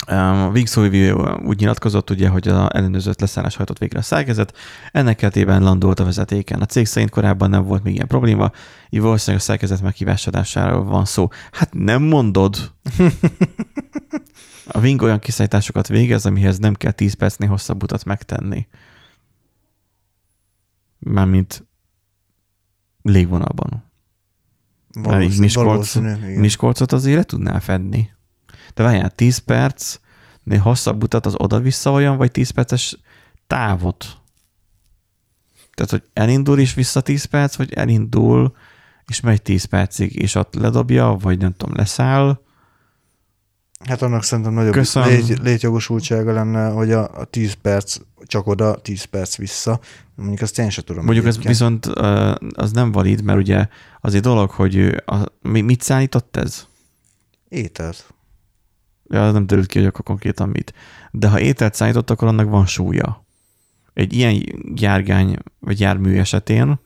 A 0.06 0.48
Wings 0.48 0.76
úgy 0.76 1.58
nyilatkozott, 1.58 2.10
ugye, 2.10 2.28
hogy 2.28 2.48
az 2.48 2.68
ellenőrzött 2.72 3.20
leszállás 3.20 3.56
hajtott 3.56 3.78
végre 3.78 3.98
a 3.98 4.02
szerkezet, 4.02 4.56
ennek 4.92 5.16
keretében 5.16 5.62
landolt 5.62 6.00
a 6.00 6.04
vezetéken. 6.04 6.60
A 6.60 6.66
cég 6.66 6.86
szerint 6.86 7.10
korábban 7.10 7.50
nem 7.50 7.64
volt 7.64 7.82
még 7.82 7.94
ilyen 7.94 8.06
probléma, 8.06 8.50
így 8.90 9.00
valószínűleg 9.00 9.40
a 9.40 9.44
szerkezet 9.44 9.82
meghívásadásáról 9.82 10.84
van 10.84 11.04
szó. 11.04 11.28
Hát 11.52 11.74
nem 11.74 12.02
mondod! 12.02 12.72
A 14.68 14.78
Wing 14.78 15.02
olyan 15.02 15.18
kiszállításokat 15.18 15.88
végez, 15.88 16.26
amihez 16.26 16.58
nem 16.58 16.74
kell 16.74 16.92
10 16.92 17.14
percnél 17.14 17.48
hosszabb 17.48 17.82
utat 17.82 18.04
megtenni. 18.04 18.66
Mármint 20.98 21.66
légvonalban. 23.02 23.84
Valószínű, 24.92 25.40
Miskolc, 25.40 25.94
Miskolcot 26.36 26.92
azért 26.92 27.16
le 27.16 27.22
tudnál 27.22 27.60
fedni. 27.60 28.15
De 28.76 28.82
várjál, 28.82 29.10
10 29.10 29.38
perc, 29.38 29.98
hosszabb 30.60 31.02
utat 31.02 31.26
az 31.26 31.34
oda-vissza 31.36 31.92
olyan, 31.92 32.16
vagy 32.16 32.30
10 32.30 32.50
perces 32.50 32.98
távot? 33.46 34.06
Tehát, 35.74 35.90
hogy 35.90 36.02
elindul 36.12 36.58
is 36.58 36.74
vissza 36.74 37.00
10 37.00 37.24
perc, 37.24 37.56
vagy 37.56 37.72
elindul, 37.72 38.56
és 39.06 39.20
megy 39.20 39.42
10 39.42 39.64
percig, 39.64 40.16
és 40.16 40.34
ott 40.34 40.54
ledobja, 40.54 41.16
vagy 41.20 41.38
nem 41.38 41.54
tudom, 41.56 41.76
leszáll. 41.76 42.40
Hát 43.84 44.02
annak 44.02 44.22
szerintem 44.22 44.52
nagyobb 44.52 44.84
légy, 44.94 45.38
létjogosultsága 45.42 46.32
lenne, 46.32 46.68
hogy 46.68 46.92
a, 46.92 47.18
a 47.18 47.24
10 47.24 47.52
perc 47.52 47.96
csak 48.24 48.46
oda, 48.46 48.80
10 48.80 49.04
perc 49.04 49.36
vissza. 49.36 49.80
Mondjuk 50.14 50.40
azt 50.40 50.58
én 50.58 50.70
sem 50.70 50.84
tudom. 50.84 51.04
Mondjuk 51.04 51.26
ez 51.26 51.38
viszont 51.38 51.86
az 52.54 52.72
nem 52.72 52.92
valid, 52.92 53.22
mert 53.22 53.38
ugye 53.38 53.68
az 54.00 54.14
egy 54.14 54.20
dolog, 54.20 54.50
hogy 54.50 55.02
a, 55.06 55.24
mit 55.42 55.82
szállított 55.82 56.36
ez? 56.36 56.66
Ételt. 57.48 58.15
Az 59.08 59.32
nem 59.32 59.46
derült 59.46 59.66
ki, 59.66 59.78
hogy 59.78 59.86
akkor 59.86 60.04
konkrétan 60.04 60.48
mit. 60.48 60.74
De 61.10 61.28
ha 61.28 61.40
ételt 61.40 61.74
szállított, 61.74 62.10
akkor 62.10 62.28
annak 62.28 62.48
van 62.48 62.66
súlya. 62.66 63.24
Egy 63.94 64.12
ilyen 64.12 64.42
járgány 64.74 65.36
vagy 65.58 65.80
jármű 65.80 66.18
esetén 66.18 66.78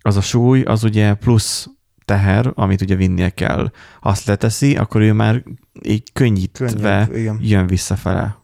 az 0.00 0.16
a 0.16 0.20
súly, 0.20 0.62
az 0.62 0.84
ugye 0.84 1.14
plusz 1.14 1.68
teher, 2.04 2.52
amit 2.54 2.80
ugye 2.80 2.94
vinnie 2.94 3.30
kell. 3.30 3.72
Ha 4.00 4.08
azt 4.08 4.26
leteszi, 4.26 4.76
akkor 4.76 5.00
ő 5.00 5.12
már 5.12 5.42
így 5.82 6.12
könnyítve 6.12 7.06
Könnyebb, 7.10 7.40
jön 7.40 7.66
visszafele. 7.66 8.38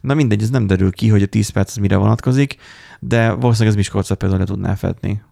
Na 0.00 0.14
mindegy, 0.14 0.42
ez 0.42 0.50
nem 0.50 0.66
derül 0.66 0.92
ki, 0.92 1.08
hogy 1.08 1.22
a 1.22 1.26
10 1.26 1.48
perc 1.48 1.70
az 1.70 1.76
mire 1.76 1.96
vonatkozik, 1.96 2.56
de 3.00 3.30
valószínűleg 3.30 3.68
ez 3.68 3.76
Miskolcot 3.76 4.18
például 4.18 4.40
le 4.40 4.46
tudná 4.46 4.74
fedni. 4.74 5.22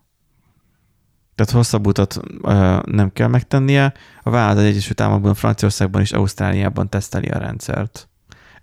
Tehát 1.41 1.55
hosszabb 1.55 1.87
utat 1.87 2.21
ö, 2.43 2.79
nem 2.85 3.13
kell 3.13 3.29
megtennie. 3.29 3.93
A 4.23 4.31
vállalat 4.31 4.57
az 4.57 4.65
Egyesült 4.65 5.01
Államokban, 5.01 5.35
Franciaországban 5.35 6.01
és 6.01 6.13
Ausztráliában 6.13 6.89
teszteli 6.89 7.29
a 7.29 7.39
rendszert. 7.39 8.09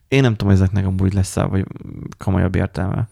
Én 0.07 0.21
nem 0.21 0.31
tudom, 0.31 0.53
hogy 0.53 0.61
ezeknek 0.61 0.85
amúgy 0.85 1.13
lesz 1.13 1.35
vagy 1.35 1.65
komolyabb 2.17 2.55
értelme. 2.55 3.07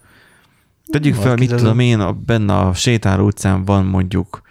Tegyük 0.85 1.15
fel, 1.15 1.35
mit 1.35 1.55
tudom 1.55 1.79
én, 1.79 1.99
a, 1.99 2.13
benne 2.13 2.57
a 2.57 2.73
sétáló 2.73 3.25
utcán 3.25 3.65
van 3.65 3.85
mondjuk 3.85 4.41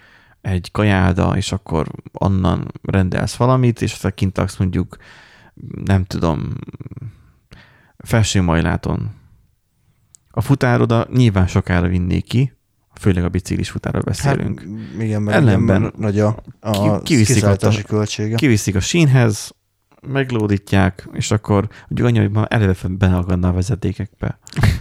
egy 0.41 0.71
kajálda, 0.71 1.37
és 1.37 1.51
akkor 1.51 1.87
onnan 2.13 2.71
rendelsz 2.81 3.35
valamit, 3.35 3.81
és 3.81 3.93
aztán 3.93 4.13
kint 4.15 4.37
laksz 4.37 4.57
mondjuk, 4.57 4.97
nem 5.83 6.03
tudom, 6.03 6.53
felsőmajláton. 7.97 9.09
A 10.31 10.41
futároda 10.41 11.07
nyilván 11.11 11.47
sokára 11.47 11.87
vinné 11.87 12.19
ki, 12.19 12.54
főleg 12.99 13.23
a 13.23 13.29
biciklis 13.29 13.69
futáról 13.69 14.01
beszélünk. 14.01 14.59
Hát, 14.59 15.03
igen, 15.03 15.21
mert 15.21 15.37
Ellenben 15.37 15.93
nagy 15.97 16.19
a, 16.19 16.43
a 16.59 16.99
kiviszik 16.99 17.43
a, 17.43 17.57
költsége. 17.87 18.35
Kiviszik 18.35 18.75
a 18.75 18.79
sínhez, 18.79 19.51
meglódítják, 20.07 21.09
és 21.13 21.31
akkor 21.31 21.67
ugye 21.89 22.03
annyi, 22.03 22.19
hogy 22.19 22.31
már 22.31 22.47
eleve 22.49 22.75
benne 22.87 23.47
a 23.47 23.51
vezetékekbe. 23.53 24.39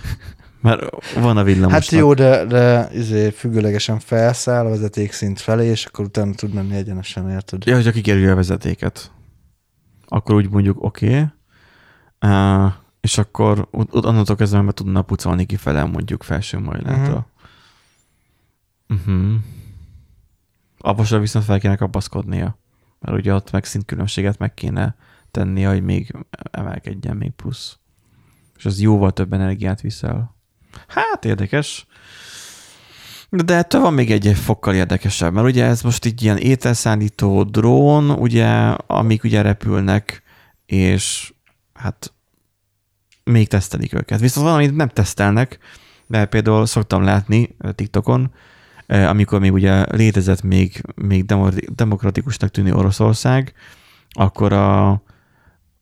Mert 0.61 1.15
van 1.15 1.37
a 1.37 1.43
villamos. 1.43 1.73
Hát 1.73 1.91
jó, 1.91 2.15
de, 2.15 2.45
de 2.45 2.89
izé, 2.93 3.31
függőlegesen 3.31 3.99
felszáll 3.99 4.67
a 4.67 4.69
vezeték 4.69 5.13
szint 5.13 5.41
felé, 5.41 5.67
és 5.67 5.85
akkor 5.85 6.05
utána 6.05 6.35
tud 6.35 6.55
menni 6.55 6.75
egyenesen, 6.75 7.31
érted? 7.31 7.67
Ja, 7.67 7.75
hogyha 7.75 7.91
kikerülje 7.91 8.33
a 8.33 8.35
vezetéket. 8.35 9.11
Akkor 10.07 10.35
úgy 10.35 10.51
mondjuk 10.51 10.85
oké, 10.85 11.07
okay. 11.07 11.27
uh, 12.67 12.73
és 13.01 13.19
akkor 13.19 13.69
onnantól 13.91 14.37
kezdve 14.37 14.61
már 14.61 14.73
tudna 14.73 15.03
pucolni 15.03 15.45
kifele 15.45 15.85
mondjuk 15.85 16.23
felső 16.23 16.59
majlátra. 16.59 17.13
Uh-huh. 17.13 17.25
Uh-huh. 18.95 19.35
Abba 20.79 21.19
viszont 21.19 21.45
fel 21.45 21.61
kéne 21.61 21.77
kapaszkodnia, 21.77 22.59
mert 23.01 23.19
ugye 23.19 23.35
ott 23.35 23.51
meg 23.51 23.65
szintkülönbséget 23.65 24.39
meg 24.39 24.55
kéne 24.55 24.97
tennie, 25.31 25.69
hogy 25.69 25.83
még 25.83 26.17
emelkedjen 26.51 27.17
még 27.17 27.31
plusz. 27.31 27.79
És 28.57 28.65
az 28.65 28.81
jóval 28.81 29.13
több 29.13 29.33
energiát 29.33 29.81
viszel. 29.81 30.37
Hát 30.89 31.25
érdekes. 31.25 31.87
De 33.31 33.55
ettől 33.55 33.81
van 33.81 33.95
még 33.95 34.11
egy 34.11 34.37
fokkal 34.37 34.75
érdekesebb, 34.75 35.33
mert 35.33 35.47
ugye 35.47 35.65
ez 35.65 35.83
most 35.83 36.05
így 36.05 36.23
ilyen 36.23 36.37
ételszállító 36.37 37.43
drón, 37.43 38.11
ugye, 38.11 38.47
amik 38.87 39.25
ugye 39.25 39.43
repülnek, 39.43 40.23
és 40.67 41.33
hát 41.73 42.13
még 43.25 43.49
tesztelik 43.49 43.95
őket. 43.95 44.21
Viszont 44.21 44.47
van, 44.47 44.55
amit 44.55 44.77
nem 44.77 44.89
tesztelnek, 44.89 45.59
mert 46.07 46.31
például 46.31 46.67
szoktam 46.67 47.03
látni 47.03 47.57
TikTokon, 47.75 48.23
eh, 48.23 48.41
amikor 48.87 49.41
még 49.41 49.53
ugye 49.53 49.85
létezett 49.97 50.43
még, 50.43 50.83
még 50.95 51.25
demokratikusnak 51.75 52.51
tűnő 52.51 52.73
Oroszország, 52.73 53.53
akkor 54.11 54.53
a, 54.53 54.91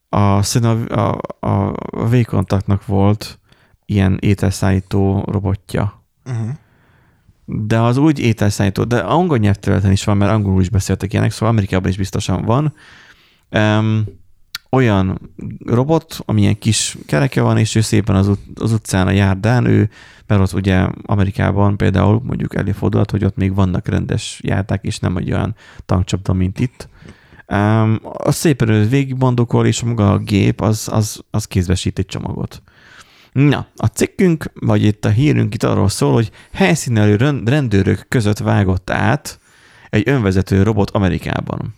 a, 0.08 0.42
a, 0.62 0.66
a, 0.88 1.18
a, 1.40 1.72
a 1.76 2.08
V-kontaktnak 2.08 2.86
volt 2.86 3.38
ilyen 3.86 4.18
ételszállító 4.20 5.24
robotja. 5.26 6.02
Uh-huh. 6.24 6.48
De 7.44 7.80
az 7.80 7.96
úgy 7.96 8.18
ételszállító, 8.18 8.84
de 8.84 8.98
angol 8.98 9.38
nyelvterületen 9.38 9.92
is 9.92 10.04
van, 10.04 10.16
mert 10.16 10.32
angolul 10.32 10.60
is 10.60 10.68
beszéltek 10.68 11.12
ilyenek, 11.12 11.30
szóval 11.30 11.48
Amerikában 11.48 11.90
is 11.90 11.96
biztosan 11.96 12.44
van. 12.44 12.74
Um, 13.50 14.04
olyan 14.76 15.34
robot, 15.66 16.20
amilyen 16.24 16.58
kis 16.58 16.96
kereke 17.06 17.42
van, 17.42 17.58
és 17.58 17.74
ő 17.74 17.80
szépen 17.80 18.16
az, 18.16 18.28
ut- 18.28 18.60
az 18.60 18.72
utcán 18.72 19.06
a 19.06 19.10
járdán, 19.10 19.64
ő, 19.64 19.90
mert 20.26 20.40
ott 20.40 20.52
ugye 20.52 20.86
Amerikában 21.02 21.76
például 21.76 22.20
mondjuk 22.24 22.54
előfordulhat, 22.54 23.10
hogy 23.10 23.24
ott 23.24 23.36
még 23.36 23.54
vannak 23.54 23.88
rendes 23.88 24.40
járdák, 24.42 24.84
és 24.84 24.98
nem 24.98 25.16
egy 25.16 25.32
olyan 25.32 25.54
tankcsapda, 25.86 26.32
mint 26.32 26.60
itt. 26.60 26.88
Um, 27.48 27.98
az 28.02 28.34
szépen 28.34 28.68
ő 28.68 28.88
végigbandokol, 28.88 29.66
és 29.66 29.82
maga 29.82 30.12
a 30.12 30.18
gép 30.18 30.60
az, 30.60 30.88
az, 30.92 31.20
az 31.30 31.46
kézbesít 31.46 31.98
egy 31.98 32.06
csomagot. 32.06 32.62
Na, 33.32 33.66
a 33.76 33.86
cikkünk, 33.86 34.50
vagy 34.54 34.82
itt 34.82 35.04
a 35.04 35.08
hírünk 35.08 35.54
itt 35.54 35.62
arról 35.62 35.88
szól, 35.88 36.12
hogy 36.12 36.30
helyszínelő 36.52 37.16
rendőrök 37.44 38.06
között 38.08 38.38
vágott 38.38 38.90
át 38.90 39.40
egy 39.90 40.08
önvezető 40.08 40.62
robot 40.62 40.90
Amerikában. 40.90 41.74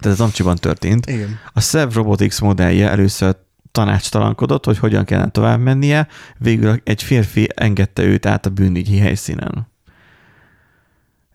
Tehát 0.00 0.18
ez 0.18 0.24
Amcsiban 0.24 0.56
történt. 0.56 1.06
Igen. 1.06 1.38
A 1.52 1.60
Sev 1.60 1.92
Robotics 1.92 2.40
modellje 2.40 2.90
először 2.90 3.36
tanácstalankodott, 3.72 4.64
hogy 4.64 4.78
hogyan 4.78 5.04
kellene 5.04 5.30
tovább 5.30 5.60
mennie, 5.60 6.08
végül 6.38 6.80
egy 6.84 7.02
férfi 7.02 7.48
engedte 7.54 8.02
őt 8.02 8.26
át 8.26 8.46
a 8.46 8.50
bűnügyi 8.50 8.98
helyszínen. 8.98 9.68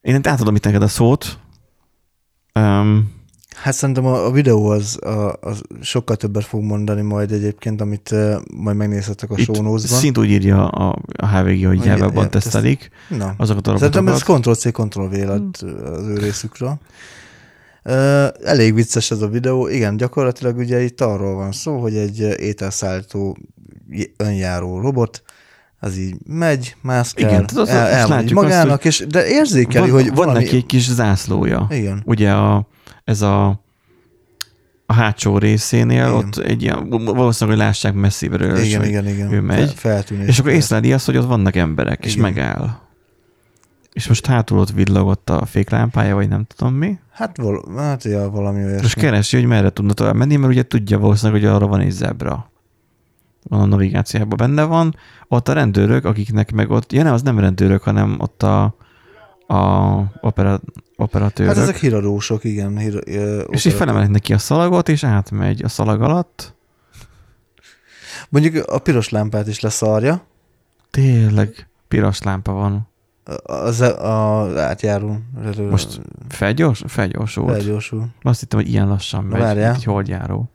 Én 0.01 0.19
átadom 0.23 0.55
itt 0.55 0.63
neked 0.63 0.81
a 0.81 0.87
szót. 0.87 1.39
Um, 2.53 3.13
Hát 3.55 3.73
szerintem 3.73 4.05
a, 4.05 4.25
a 4.25 4.31
videó 4.31 4.65
az, 4.65 5.03
a, 5.03 5.37
az 5.41 5.61
sokkal 5.81 6.15
többet 6.15 6.43
fog 6.43 6.63
mondani 6.63 7.01
majd 7.01 7.31
egyébként, 7.31 7.81
amit 7.81 8.11
uh, 8.11 8.35
majd 8.53 8.77
megnézhetek 8.77 9.29
a 9.29 9.37
show 9.37 9.77
Szint 9.77 10.17
úgy 10.17 10.29
írja 10.29 10.67
a, 10.67 10.95
a 11.17 11.27
HVG, 11.27 11.65
hogy 11.65 11.85
jelvebban 11.85 12.29
tesztelik. 12.29 12.89
Na. 13.09 13.33
Azokat 13.37 13.67
a 13.67 13.77
Szerintem 13.77 14.07
ez 14.07 14.21
Ctrl-C, 14.21 14.71
Ctrl-V 14.71 15.11
lett 15.11 15.59
hmm. 15.59 15.93
az 15.93 16.07
ő 16.07 16.17
részükről. 16.17 16.77
Elég 18.43 18.73
vicces 18.73 19.11
ez 19.11 19.21
a 19.21 19.27
videó. 19.27 19.67
Igen, 19.67 19.97
gyakorlatilag 19.97 20.57
ugye 20.57 20.81
itt 20.81 21.01
arról 21.01 21.35
van 21.35 21.51
szó, 21.51 21.79
hogy 21.79 21.95
egy 21.95 22.19
ételszállító 22.19 23.37
önjáró 24.17 24.79
robot, 24.79 25.23
az 25.79 25.97
így 25.97 26.15
megy, 26.25 26.75
mászkál, 26.81 27.29
Igen, 27.29 27.45
el, 27.55 27.67
el, 27.67 28.13
el 28.13 28.23
magának, 28.33 28.85
azt, 28.85 28.85
és, 28.85 29.05
de 29.09 29.27
érzékeli, 29.27 29.89
van, 29.89 30.01
hogy 30.01 30.07
van 30.07 30.15
valami... 30.15 30.43
neki 30.43 30.55
egy 30.55 30.65
kis 30.65 30.89
zászlója. 30.89 31.67
Igen. 31.69 32.01
Ugye 32.05 32.31
a 32.31 32.67
ez 33.03 33.21
a, 33.21 33.47
a 34.85 34.93
hátsó 34.93 35.37
részénél, 35.37 35.95
igen. 35.95 36.13
ott 36.13 36.37
egy 36.37 36.61
ilyen, 36.61 36.89
valószínűleg, 36.89 37.57
hogy 37.57 37.67
lássák 37.67 37.93
messziről, 37.93 38.57
igen, 38.57 38.79
hogy 38.79 38.89
igen, 38.89 39.07
igen. 39.07 39.33
ő 39.33 39.41
megy, 39.41 39.73
Feltűnés 39.75 40.27
és 40.27 40.39
akkor 40.39 40.51
észleli 40.51 40.93
azt, 40.93 41.05
hogy 41.05 41.17
ott 41.17 41.27
vannak 41.27 41.55
emberek, 41.55 41.97
igen. 41.97 42.09
és 42.09 42.15
megáll. 42.15 42.83
És 43.95 44.07
most 44.07 44.25
hátul 44.25 44.59
ott 44.59 44.71
villogott 44.71 45.29
a 45.29 45.45
féklámpája, 45.45 46.15
vagy 46.15 46.27
nem 46.27 46.45
tudom 46.55 46.73
mi. 46.73 46.99
Hát, 47.11 47.37
val- 47.37 47.77
hát 47.77 48.03
ja, 48.03 48.29
valami 48.29 48.63
olyasmi. 48.63 48.81
Most 48.81 48.95
keresi, 48.95 49.37
hogy 49.37 49.45
merre 49.45 49.69
tudna 49.69 49.93
tovább 49.93 50.15
menni, 50.15 50.35
mert 50.35 50.51
ugye 50.51 50.63
tudja 50.67 50.99
valószínűleg, 50.99 51.41
hogy 51.41 51.51
arra 51.51 51.67
van 51.67 51.79
egy 51.79 51.91
zebra. 51.91 52.51
van 53.43 53.61
a 53.61 53.65
navigációban 53.65 54.37
benne 54.37 54.63
van, 54.63 54.95
ott 55.27 55.47
a 55.47 55.53
rendőrök, 55.53 56.05
akiknek 56.05 56.51
meg 56.51 56.69
ott, 56.69 56.91
ja 56.91 57.03
nem, 57.03 57.13
az 57.13 57.21
nem 57.21 57.39
rendőrök, 57.39 57.83
hanem 57.83 58.15
ott 58.19 58.43
a, 58.43 58.63
a 59.47 59.93
opera, 60.21 60.61
operatőrök. 60.95 61.53
Hát 61.53 61.63
ezek 61.63 61.77
híradósok, 61.77 62.43
igen. 62.43 62.77
Hír, 62.77 63.01
és 63.49 63.65
így 63.65 63.73
felemelik 63.73 64.09
neki 64.09 64.33
a 64.33 64.37
szalagot, 64.37 64.89
és 64.89 65.03
átmegy 65.03 65.63
a 65.63 65.67
szalag 65.67 66.01
alatt. 66.01 66.55
Mondjuk 68.29 68.67
a 68.67 68.79
piros 68.79 69.09
lámpát 69.09 69.47
is 69.47 69.59
leszarja. 69.59 70.25
Tényleg, 70.91 71.67
piros 71.87 72.21
lámpa 72.21 72.51
van. 72.51 72.93
Az 73.43 73.81
a 73.81 74.59
átjáró. 74.61 75.17
Most 75.69 76.01
felgyors, 76.27 76.83
felgyorsul. 76.87 77.47
Felgyorsul. 77.47 78.07
Azt 78.21 78.39
hittem, 78.39 78.59
hogy 78.59 78.69
ilyen 78.69 78.87
lassan 78.87 79.23
megy, 79.23 79.41
Várjál. 79.41 79.73
egy 79.73 79.83
holdjáró. 79.83 80.49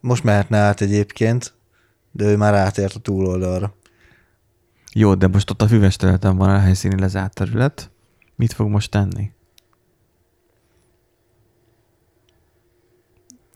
Most 0.00 0.24
mehetne 0.24 0.58
át 0.58 0.80
egyébként, 0.80 1.54
de 2.12 2.24
ő 2.24 2.36
már 2.36 2.54
átért 2.54 2.94
a 2.94 2.98
túloldalra. 2.98 3.74
Jó, 4.92 5.14
de 5.14 5.26
most 5.26 5.50
ott 5.50 5.62
a 5.62 5.66
füves 5.66 5.96
területen 5.96 6.36
van 6.36 6.48
a 6.48 6.58
helyszíni 6.58 7.00
lezárt 7.00 7.34
terület. 7.34 7.90
Mit 8.36 8.52
fog 8.52 8.68
most 8.68 8.90
tenni? 8.90 9.30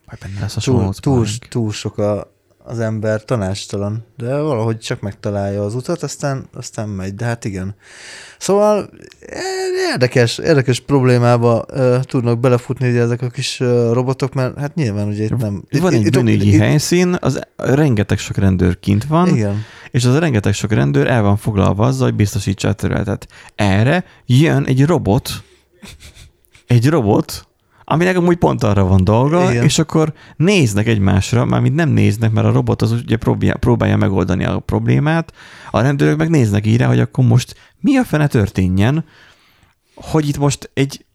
Vagy 0.05 0.19
benne 0.19 0.39
lesz 0.39 0.57
a 0.57 0.59
túl, 0.59 0.93
túl, 0.93 1.25
túl 1.49 1.71
sok 1.71 1.97
a, 1.97 2.30
az 2.63 2.79
ember 2.79 3.23
tanástalan, 3.23 4.05
de 4.17 4.37
valahogy 4.37 4.79
csak 4.79 5.01
megtalálja 5.01 5.63
az 5.63 5.75
utat, 5.75 6.03
aztán, 6.03 6.45
aztán 6.53 6.89
megy, 6.89 7.15
de 7.15 7.25
hát 7.25 7.45
igen. 7.45 7.75
Szóval 8.37 8.89
eh, 9.19 9.91
érdekes, 9.91 10.37
érdekes 10.37 10.79
problémába 10.79 11.65
uh, 11.73 11.99
tudnak 11.99 12.39
belefutni 12.39 12.89
ugye 12.89 13.01
ezek 13.01 13.21
a 13.21 13.29
kis 13.29 13.59
uh, 13.59 13.93
robotok, 13.93 14.33
mert 14.33 14.59
hát 14.59 14.75
nyilván 14.75 15.07
ugye 15.07 15.23
itt 15.23 15.37
nem... 15.37 15.63
Itt, 15.69 15.81
Van 15.81 15.93
egy 15.93 16.09
bűnügyi 16.09 16.57
helyszín, 16.57 17.17
az 17.19 17.39
rengeteg 17.55 18.17
sok 18.17 18.37
rendőr 18.37 18.79
kint 18.79 19.05
van, 19.05 19.27
Igen. 19.27 19.63
és 19.91 20.05
az 20.05 20.15
a 20.15 20.19
rengeteg 20.19 20.53
sok 20.53 20.71
rendőr 20.71 21.07
el 21.07 21.21
van 21.21 21.37
foglalva 21.37 21.85
azzal, 21.85 22.07
hogy 22.07 22.15
biztosítsa 22.15 22.67
a 22.67 22.73
területet. 22.73 23.27
Erre 23.55 24.05
jön 24.25 24.65
egy 24.65 24.85
robot, 24.85 25.31
egy 26.67 26.89
robot, 26.89 27.47
aminek 27.91 28.17
amúgy 28.17 28.37
pont 28.37 28.63
arra 28.63 28.83
van 28.83 29.03
dolga, 29.03 29.51
Igen. 29.51 29.63
és 29.63 29.79
akkor 29.79 30.13
néznek 30.35 30.87
egymásra, 30.87 31.45
mármint 31.45 31.75
nem 31.75 31.89
néznek, 31.89 32.31
mert 32.31 32.47
a 32.47 32.51
robot 32.51 32.81
az 32.81 32.91
ugye 32.91 33.17
próbálja, 33.17 33.55
próbálja 33.55 33.97
megoldani 33.97 34.45
a 34.45 34.59
problémát, 34.59 35.33
a 35.71 35.81
rendőrök 35.81 36.17
meg 36.17 36.29
néznek 36.29 36.65
így 36.65 36.77
rá, 36.77 36.87
hogy 36.87 36.99
akkor 36.99 37.25
most 37.25 37.55
mi 37.79 37.97
a 37.97 38.03
fene 38.03 38.27
történjen, 38.27 39.05
hogy 39.95 40.27
itt 40.27 40.37
most 40.37 40.69
egy 40.73 41.05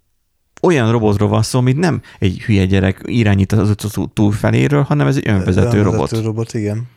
olyan 0.62 0.90
robotról 0.90 1.28
van 1.28 1.42
szó, 1.42 1.58
amit 1.58 1.76
nem 1.76 2.00
egy 2.18 2.40
hülye 2.40 2.64
gyerek 2.64 3.00
irányít 3.04 3.52
az 3.52 3.70
utca 3.70 4.06
túlfeléről, 4.12 4.82
hanem 4.82 5.06
ez 5.06 5.16
egy 5.16 5.28
önvezető, 5.28 5.82
robot. 5.82 5.94
Önvezető 5.94 6.20
robot, 6.20 6.54
igen. 6.54 6.88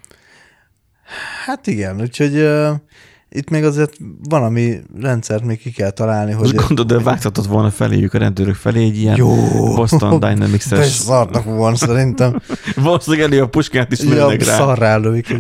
Hát 1.46 1.68
igen, 1.68 2.02
úgyhogy 2.02 2.48
itt 3.30 3.50
még 3.50 3.64
azért 3.64 3.98
valami 4.24 4.80
rendszert 5.00 5.44
még 5.44 5.60
ki 5.60 5.72
kell 5.72 5.90
találni, 5.90 6.32
hogy... 6.32 6.56
gondolod, 6.56 6.88
de 6.88 7.00
vágtatod 7.00 7.48
volna 7.48 7.72
feléjük 7.72 8.14
a 8.14 8.18
rendőrök 8.18 8.56
felé 8.56 8.84
egy 8.84 8.98
ilyen 8.98 9.16
Jó. 9.16 9.36
Boston 9.76 10.20
Dynamics-es. 10.20 10.80
Beszarnak 10.80 11.44
volna 11.44 11.76
szerintem. 11.76 12.42
Valószínűleg 12.76 13.32
elő 13.32 13.42
a 13.42 13.48
puskát 13.48 13.92
is 13.92 14.00
Ja, 14.00 14.30
rá. 14.30 14.38
szarrá 14.58 14.98
lövik. 14.98 15.34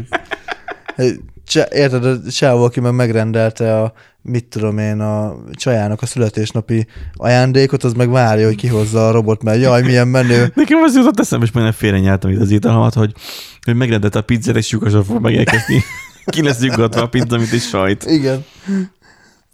Érted, 1.69 2.05
a 2.05 2.17
csávó, 2.29 2.63
aki 2.63 2.79
meg 2.79 2.93
megrendelte 2.93 3.81
a, 3.81 3.93
mit 4.21 4.45
tudom 4.45 4.77
én, 4.77 4.99
a 4.99 5.35
csajának 5.51 6.01
a 6.01 6.05
születésnapi 6.05 6.87
ajándékot, 7.13 7.83
az 7.83 7.93
meg 7.93 8.09
várja, 8.09 8.45
hogy 8.45 8.55
kihozza 8.55 9.07
a 9.07 9.11
robot, 9.11 9.43
mert 9.43 9.61
jaj, 9.61 9.81
milyen 9.81 10.07
menő. 10.07 10.51
Nekem 10.55 10.81
az 10.81 10.95
jutott 10.95 11.19
eszembe, 11.19 11.45
és 11.45 11.51
majdnem 11.51 11.75
félre 11.75 11.99
nyáltam 11.99 12.31
itt 12.31 12.41
az 12.41 12.51
italomat, 12.51 12.93
hogy, 12.93 13.13
hogy 13.61 13.75
megrendelt 13.75 14.15
a 14.15 14.21
pizzát, 14.21 14.55
és 14.55 14.71
lyukasan 14.71 15.03
fog 15.03 15.21
megérkezni. 15.21 15.83
Ki 16.29 16.43
lesz 16.43 16.61
lyugatva 16.61 17.01
a 17.01 17.07
pizza, 17.09 17.37
mint 17.37 17.51
egy 17.51 17.61
sajt. 17.61 18.03
Igen. 18.05 18.45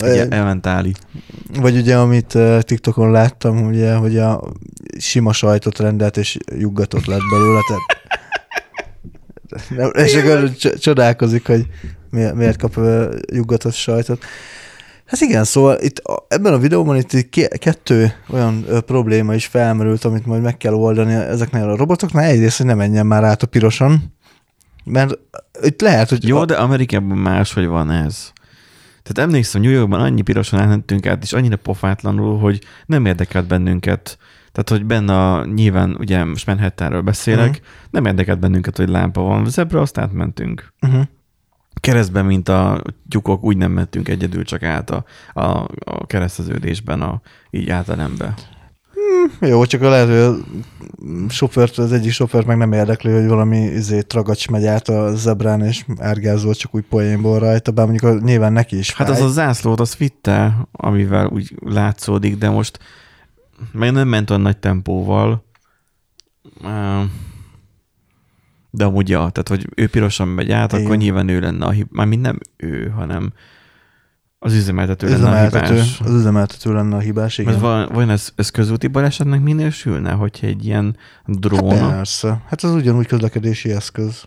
Ugye, 0.04 0.28
elment 0.28 0.68
Áli. 0.68 0.94
Vagy 1.60 1.78
ugye, 1.78 1.98
amit 1.98 2.38
TikTokon 2.60 3.12
láttam, 3.12 3.66
ugye, 3.66 3.94
hogy 3.94 4.18
a 4.18 4.44
sima 5.00 5.34
sajtot 5.34 5.80
rendelt, 5.80 6.18
és 6.18 6.38
juggatott 6.58 7.06
lett 7.06 7.22
belőle, 7.32 7.60
tehát 7.68 7.82
nem, 9.70 10.06
és 10.06 10.16
akkor 10.16 10.52
cs- 10.52 10.80
csodálkozik, 10.80 11.48
hogy 11.48 11.66
mi- 12.10 12.32
miért 12.34 12.58
kap 12.58 12.80
juggatott 13.34 13.74
sajtot. 13.74 14.24
Hát 15.06 15.22
igen, 15.22 15.44
szóval 15.44 15.78
itt 15.82 16.02
ebben 16.28 16.54
a 16.54 16.58
videóban 16.58 16.98
itt 16.98 17.30
kettő 17.58 18.14
olyan 18.30 18.66
probléma 18.86 19.34
is 19.34 19.46
felmerült, 19.46 20.06
amit 20.06 20.26
majd 20.26 20.42
meg 20.42 20.58
kell 20.58 20.74
oldani 20.74 21.14
ezeknél 21.14 21.70
a 21.70 21.76
robotoknál. 21.76 22.24
Egyrészt, 22.24 22.58
hogy 22.58 22.66
ne 22.66 22.74
menjen 22.74 23.06
már 23.06 23.24
át 23.24 23.44
a 23.44 23.48
piroson, 23.48 24.15
mert 24.86 25.18
itt 25.62 25.82
lehet, 25.82 26.10
hogy... 26.10 26.28
Jó, 26.28 26.46
de 26.46 26.56
Amerikában 26.56 27.18
máshogy 27.18 27.66
van 27.66 27.92
ez. 27.92 28.34
Tehát 29.04 29.30
emlékszem, 29.30 29.62
New 29.62 29.72
Yorkban 29.72 30.02
annyi 30.02 30.22
pirosan 30.22 30.60
elmentünk 30.60 31.06
át, 31.06 31.24
és 31.24 31.34
annyira 31.34 31.56
pofátlanul, 31.56 32.40
hogy 32.40 32.62
nem 32.86 33.06
érdekelt 33.06 33.48
bennünket. 33.48 34.18
Tehát, 34.52 34.70
hogy 34.70 34.86
benne 34.86 35.32
a, 35.32 35.46
nyilván, 35.46 35.96
ugye 36.00 36.24
most 36.24 36.46
Manhattanről 36.46 37.02
beszélek, 37.02 37.50
Mhm. 37.50 37.58
nem 37.90 38.06
érdekelt 38.06 38.40
bennünket, 38.40 38.78
hogy 38.78 38.90
lámpa 38.90 39.22
van. 39.22 39.46
Zebra, 39.50 39.82
azt 39.82 39.98
átmentünk. 39.98 40.74
Uh-huh. 40.82 41.04
Keresztben, 41.80 42.26
mint 42.26 42.50
a 42.50 42.82
tyúkok, 43.10 43.44
úgy 43.44 43.58
nem 43.58 43.72
mentünk 43.72 44.08
egyedül, 44.10 44.44
csak 44.44 44.64
át 44.64 44.90
a, 44.90 45.06
a, 45.34 45.68
a 45.80 46.06
kereszteződésben, 46.08 47.02
a, 47.02 47.22
így 47.50 47.70
átelembe. 47.70 48.34
Jó, 49.40 49.66
csak 49.66 49.82
a 49.82 49.90
lehet, 49.90 50.08
hogy 50.08 50.18
a 50.18 51.30
sofőrt, 51.30 51.78
az 51.78 51.92
egyik 51.92 52.12
sofőrt 52.12 52.46
meg 52.46 52.58
nem 52.58 52.72
érdekli, 52.72 53.12
hogy 53.12 53.28
valami 53.28 53.58
izé, 53.58 54.02
tragacs 54.02 54.50
megy 54.50 54.66
át 54.66 54.88
a 54.90 55.16
zebrán, 55.16 55.62
és 55.62 55.86
árgázol 55.98 56.54
csak 56.54 56.76
úgy 56.76 56.86
poénból 56.90 57.40
rajta, 57.40 57.72
bár 57.72 57.88
mondjuk 57.88 58.12
a, 58.12 58.20
nyilván 58.24 58.54
neki 58.54 58.78
is 58.78 58.94
Hát 58.94 59.08
fáj. 59.08 59.18
az 59.18 59.24
a 59.24 59.30
zászlót, 59.30 59.80
az 59.80 59.96
vitte, 59.96 60.68
amivel 60.72 61.28
úgy 61.28 61.56
látszódik, 61.60 62.38
de 62.38 62.50
most 62.50 62.80
meg 63.72 63.92
nem 63.92 64.08
ment 64.08 64.30
olyan 64.30 64.42
nagy 64.42 64.58
tempóval. 64.58 65.44
De 68.70 68.86
amúgy 68.86 69.10
ja, 69.10 69.18
tehát 69.18 69.48
hogy 69.48 69.68
ő 69.76 69.88
pirosan 69.88 70.28
megy 70.28 70.52
át, 70.52 70.72
Igen. 70.74 70.86
akkor 70.86 70.98
nyilván 70.98 71.28
ő 71.28 71.40
lenne 71.40 71.66
a 71.66 71.70
hibás. 71.70 71.90
Mármint 71.92 72.22
nem 72.22 72.38
ő, 72.58 72.90
hanem 72.90 73.34
az 74.40 74.54
üzemeltető 74.54 75.08
lenne 75.08 75.18
a 75.18 75.20
üzemeltető, 75.20 75.74
hibás. 75.74 76.00
az 76.00 76.14
üzemeltető 76.14 76.74
lenne 76.74 76.96
a 76.96 77.00
hibás, 77.00 77.38
igen. 77.38 77.52
Mert 77.52 77.64
van, 77.64 77.90
vajon 77.94 78.10
ez, 78.10 78.30
ez 78.36 78.50
közúti 78.50 78.88
balesetnek 78.88 79.42
minősülne, 79.42 80.12
hogyha 80.12 80.48
egy 80.48 80.66
ilyen 80.66 80.98
drón... 81.26 81.78
Hát 81.78 81.96
persze. 81.96 82.42
Hát 82.48 82.64
az 82.64 82.72
ugyanúgy 82.72 83.08
közlekedési 83.08 83.72
eszköz. 83.72 84.24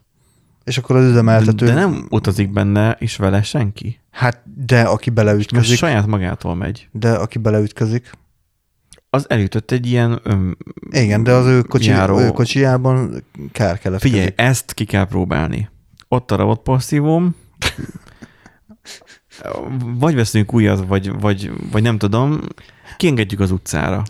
És 0.65 0.79
akkor 0.79 0.97
az 0.97 1.05
üzemeltető... 1.11 1.67
de, 1.67 1.73
de 1.73 1.81
nem 1.81 2.07
utazik 2.11 2.53
benne 2.53 2.97
is 3.01 3.17
vele 3.17 3.43
senki. 3.43 4.01
Hát, 4.11 4.43
de 4.67 4.83
aki 4.83 5.11
beleütközik, 5.11 5.77
saját 5.77 6.07
magától 6.07 6.55
megy. 6.55 6.89
de 6.93 7.13
aki 7.13 7.39
beleütközik. 7.39 8.11
Az 9.11 9.31
elütött 9.31 9.71
egy 9.71 9.87
ilyen 9.87 10.21
öm, 10.23 10.57
Igen, 10.91 11.23
de 11.23 11.33
az 11.33 11.47
ő, 11.47 11.63
kocsi, 11.63 11.89
járó- 11.89 12.19
ő 12.19 12.31
kocsijában 12.31 13.25
kár 13.53 13.79
keletkezik. 13.79 14.17
Figyelj, 14.17 14.33
ezt 14.37 14.73
ki 14.73 14.85
kell 14.85 15.05
próbálni. 15.05 15.69
Ott 16.09 16.31
a 16.31 16.37
robot 16.37 16.61
porszívóm, 16.63 17.35
vagy 19.81 20.15
veszünk 20.15 20.55
újat, 20.55 20.87
vagy, 20.87 21.21
vagy, 21.21 21.53
vagy 21.71 21.83
nem 21.83 21.99
tudom, 21.99 22.41
kiengedjük 22.97 23.41
az 23.41 23.51
utcára. 23.51 24.03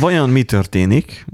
Vajon 0.00 0.30
mi 0.30 0.42
történik? 0.42 1.26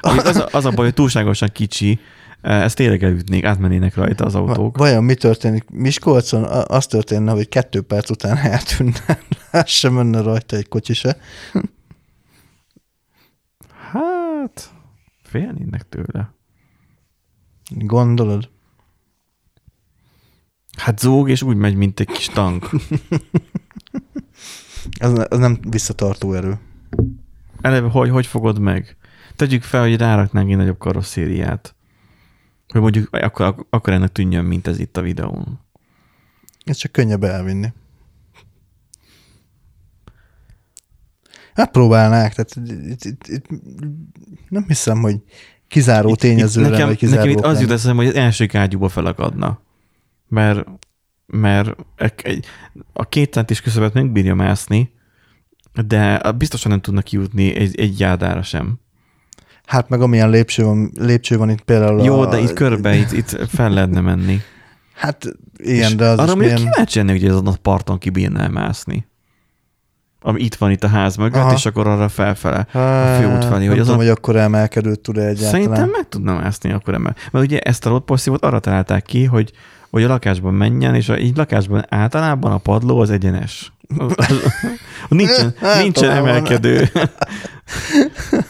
Az 0.00 0.36
a, 0.36 0.48
az 0.52 0.64
a 0.64 0.70
baj, 0.70 0.84
hogy 0.84 0.94
túlságosan 0.94 1.48
kicsi, 1.52 2.00
ezt 2.40 2.76
tényleg 2.76 3.02
elütnék, 3.02 3.44
átmennének 3.44 3.94
rajta 3.94 4.24
az 4.24 4.34
autók. 4.34 4.76
Vajon 4.76 5.04
mi 5.04 5.14
történik? 5.14 5.64
Miskolcon 5.70 6.44
az 6.44 6.86
történne, 6.86 7.32
hogy 7.32 7.48
kettő 7.48 7.80
perc 7.80 8.10
után 8.10 8.36
eltűnne, 8.52 9.18
sem 9.64 9.92
menne 9.92 10.20
rajta 10.20 10.56
egy 10.56 10.68
kocsi 10.68 10.94
se. 10.94 11.16
Hát, 13.90 14.70
félnének 15.22 15.88
tőle. 15.88 16.34
Gondolod? 17.70 18.48
Hát 20.78 20.98
zúg, 20.98 21.30
és 21.30 21.42
úgy 21.42 21.56
megy, 21.56 21.74
mint 21.74 22.00
egy 22.00 22.06
kis 22.06 22.26
tank. 22.26 22.68
Az, 25.00 25.26
az 25.28 25.38
nem 25.38 25.58
visszatartó 25.70 26.32
erő. 26.32 26.58
Eleve, 27.60 27.88
hogy, 27.88 28.10
hogy 28.10 28.26
fogod 28.26 28.58
meg? 28.58 28.96
Tegyük 29.36 29.62
fel, 29.62 29.80
hogy 29.80 29.96
ráraknánk 29.96 30.50
egy 30.50 30.56
nagyobb 30.56 30.78
karosszériát. 30.78 31.74
Hogy 32.68 32.80
mondjuk 32.80 33.08
akkor, 33.10 33.66
akkor 33.70 33.92
ennek 33.92 34.12
tűnjön, 34.12 34.44
mint 34.44 34.66
ez 34.66 34.78
itt 34.78 34.96
a 34.96 35.02
videón. 35.02 35.60
Ez 36.64 36.76
csak 36.76 36.92
könnyebb 36.92 37.24
elvinni. 37.24 37.72
Hát 41.54 41.70
próbálnák, 41.70 42.34
tehát 42.34 42.70
itt, 42.70 43.04
itt, 43.04 43.26
itt, 43.26 43.46
nem 44.48 44.64
hiszem, 44.66 45.00
hogy 45.00 45.22
kizáró 45.68 46.14
tényező 46.14 46.60
lenne, 46.60 46.72
nekem, 46.72 46.86
vagy 46.86 47.08
nekem 47.10 47.28
itt 47.28 47.40
az 47.40 47.60
jut 47.60 47.70
eszembe, 47.70 48.02
hogy 48.02 48.10
az 48.10 48.18
első 48.18 48.48
ágyúba 48.52 48.88
felakadna. 48.88 49.60
Mert, 50.28 50.64
mert 51.26 51.74
egy- 52.22 52.46
a 52.92 53.04
két 53.08 53.32
centis 53.32 53.60
küszöbet 53.60 53.94
megbírja 53.94 54.34
mászni, 54.34 54.92
de 55.86 56.32
biztosan 56.32 56.70
nem 56.70 56.80
tudnak 56.80 57.04
kijutni 57.04 57.56
egy, 57.56 57.80
egy 57.80 58.00
jádára 58.00 58.42
sem. 58.42 58.78
Hát 59.66 59.88
meg 59.88 60.00
amilyen 60.00 60.30
lépcső 60.30 60.64
van, 60.64 60.90
lépcső 60.98 61.36
van 61.36 61.50
itt 61.50 61.60
például 61.60 62.02
Jó, 62.04 62.20
a, 62.20 62.26
de 62.28 62.38
itt 62.38 62.52
körbe, 62.52 62.96
itt, 62.96 63.12
itt 63.12 63.28
fel 63.48 63.70
lehetne 63.70 64.00
menni. 64.00 64.40
Hát 64.94 65.24
igen, 65.56 65.88
És 65.90 65.94
de 65.94 66.06
az 66.06 66.18
arra 66.18 66.30
is 66.32 66.38
milyen... 66.38 66.56
kíváncsi 66.56 66.98
lennék, 66.98 67.20
hogy 67.20 67.30
azon 67.30 67.46
a 67.46 67.52
parton 67.62 67.98
kibírnál 67.98 68.48
mászni. 68.48 69.06
Ami 70.20 70.42
itt 70.42 70.54
van 70.54 70.70
itt 70.70 70.84
a 70.84 70.88
ház 70.88 71.16
mögött, 71.16 71.40
Aha. 71.42 71.52
és 71.52 71.66
akkor 71.66 71.86
arra 71.86 72.08
felfele. 72.08 72.66
Hát, 72.70 73.20
főút 73.20 73.44
felé, 73.44 73.66
hogy 73.66 73.76
tudom, 73.76 73.80
azon- 73.80 73.96
hogy 73.96 74.08
akkor 74.08 74.36
emelkedőt 74.36 75.00
tud-e 75.00 75.20
egyáltalán. 75.20 75.50
Szerintem 75.50 75.88
meg 75.88 76.08
tudnám 76.08 76.36
mászni 76.36 76.72
akkor 76.72 76.94
emel. 76.94 77.16
Mert 77.30 77.44
ugye 77.44 77.58
ezt 77.58 77.86
a 77.86 77.88
roadposszívot 77.88 78.44
arra 78.44 78.60
találták 78.60 79.02
ki, 79.02 79.24
hogy, 79.24 79.52
hogy 79.90 80.02
a 80.02 80.08
lakásban 80.08 80.54
menjen, 80.54 80.94
és 80.94 81.08
a, 81.08 81.18
így 81.18 81.36
lakásban 81.36 81.84
általában 81.88 82.52
a 82.52 82.58
padló 82.58 83.00
az 83.00 83.10
egyenes. 83.10 83.72
Nincsen, 85.08 85.54
nincsen 85.60 86.04
Általában. 86.10 86.28
emelkedő. 86.28 86.86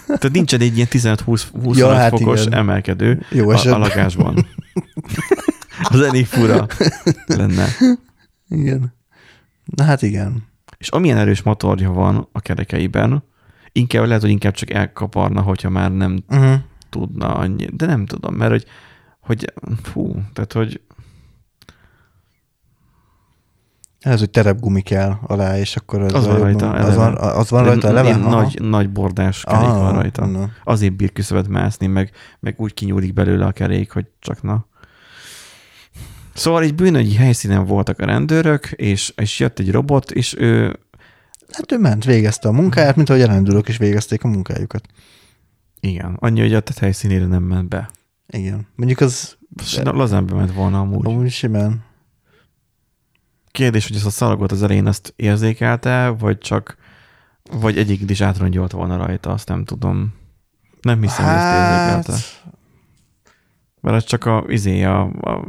Tehát 0.07 0.31
nincsen 0.33 0.61
egy 0.61 0.77
ilyen 0.77 0.89
15-20 0.91 1.43
Ja, 1.77 1.95
hát 1.95 2.11
fokos 2.11 2.47
igen. 2.47 2.59
emelkedő 2.59 3.23
Jó 3.31 3.51
a, 3.51 3.59
a 3.75 3.79
lakásban. 3.79 4.47
Az 5.91 6.01
elég 6.01 6.27
fura 6.27 6.67
lenne. 7.27 7.67
Igen. 8.49 8.95
Na 9.65 9.85
hát 9.85 10.03
igen. 10.03 10.47
És 10.79 10.89
amilyen 10.89 11.19
erős 11.19 11.43
motorja 11.43 11.91
van 11.91 12.29
a 12.33 12.41
kerekeiben, 12.41 13.25
inkább 13.73 14.07
lehet, 14.07 14.23
hogy 14.23 14.31
inkább 14.31 14.53
csak 14.53 14.71
elkaparna, 14.71 15.41
hogyha 15.41 15.69
már 15.71 15.93
nem 15.93 16.23
Uh-huh. 16.29 16.55
tudna 16.91 17.35
annyi, 17.35 17.67
de 17.73 17.87
nem 17.87 18.07
tudom, 18.07 18.35
mert 18.35 18.51
hogy, 18.51 18.65
hogy 19.21 19.53
fú, 19.83 20.23
tehát 20.33 20.53
hogy 20.53 20.81
Ez, 24.01 24.19
hogy 24.19 24.31
terepgumi 24.31 24.81
kell 24.81 25.17
alá, 25.27 25.59
és 25.59 25.77
akkor 25.77 26.03
az, 26.03 26.15
Az 26.15 26.27
van 26.27 26.39
rajta 26.39 26.71
Az 26.71 26.95
van, 26.95 27.17
az 27.17 27.51
van 27.51 27.65
rajta 27.65 27.89
eleve? 27.89 28.17
Nagy, 28.17 28.61
nagy 28.63 28.91
bordás 28.91 29.45
kerék 29.45 29.69
Ah, 29.69 29.77
van 29.81 29.93
rajta. 29.95 30.27
na. 30.27 30.51
Azért 30.65 30.97
bír 30.97 31.13
küszöbet 31.13 31.49
mászni, 31.49 31.87
meg, 31.87 32.11
meg 32.41 32.55
úgy 32.59 32.75
kinyúlik 32.75 33.13
belőle 33.13 33.47
a 33.47 33.53
kerék, 33.53 33.91
hogy 33.91 34.07
csak 34.21 34.43
na. 34.43 34.67
Szóval 36.35 36.63
egy 36.63 36.75
bűnögyi 36.75 37.15
helyszínen 37.15 37.65
voltak 37.67 37.99
a 38.01 38.05
rendőrök, 38.07 38.67
és, 38.71 39.13
és 39.17 39.41
jött 39.41 39.59
egy 39.59 39.71
robot, 39.71 40.11
és 40.11 40.35
ő, 40.39 40.79
Hát 41.53 41.73
ő 41.73 41.79
ment, 41.79 42.05
végezte 42.05 42.49
a 42.49 42.53
munkáját, 42.53 42.97
mint 42.97 43.09
ahogy 43.11 43.23
a 43.23 43.27
rendőrök 43.27 43.69
is 43.69 43.77
végezték 43.77 44.25
a 44.25 44.29
munkájukat. 44.29 44.87
igen, 45.81 46.17
annyi, 46.19 46.41
hogy 46.41 46.55
a 46.55 46.61
tett 46.61 46.79
helyszínére 46.79 47.27
nem 47.27 47.43
ment 47.43 47.69
be. 47.69 47.91
Igen. 48.27 48.67
Mondjuk 48.75 49.01
az. 49.01 49.37
Lazán 49.83 50.27
bement 50.27 50.53
volna 50.55 50.81
amúgy. 50.81 51.07
amúgy 51.07 51.31
simán. 51.31 51.85
Kérdés, 53.51 53.87
hogy 53.87 53.97
ezt 53.97 54.07
a 54.07 54.11
szalagot 54.11 54.53
az 54.53 54.63
elején 54.63 54.87
azt 54.87 55.13
érzékelte, 55.17 56.09
vagy 56.09 56.39
csak, 56.39 56.77
vagy 57.51 57.79
egyik 57.79 58.11
is 58.11 58.21
átrongyolt 58.21 58.73
volna 58.73 58.97
rajta, 58.97 59.31
azt 59.31 59.49
nem 59.49 59.65
tudom. 59.65 60.15
Nem 60.81 61.01
hiszem, 61.01 61.25
hogy 61.25 61.35
ezt 61.35 61.55
érzékelte. 61.55 62.13
Hát, 62.13 62.53
Mert 63.81 63.97
ez 63.97 64.05
csak 64.05 64.25
a 64.25 64.45
izé, 64.49 64.83
a, 64.85 65.11
a, 65.21 65.45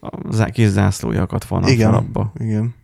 a, 0.00 0.40
a 0.40 0.44
kis 0.44 0.68
zászlója 0.68 1.22
akadt 1.22 1.44
volna 1.44 1.68
Igen. 1.68 1.90
fel 1.90 1.98
abba. 1.98 2.32
igen. 2.38 2.74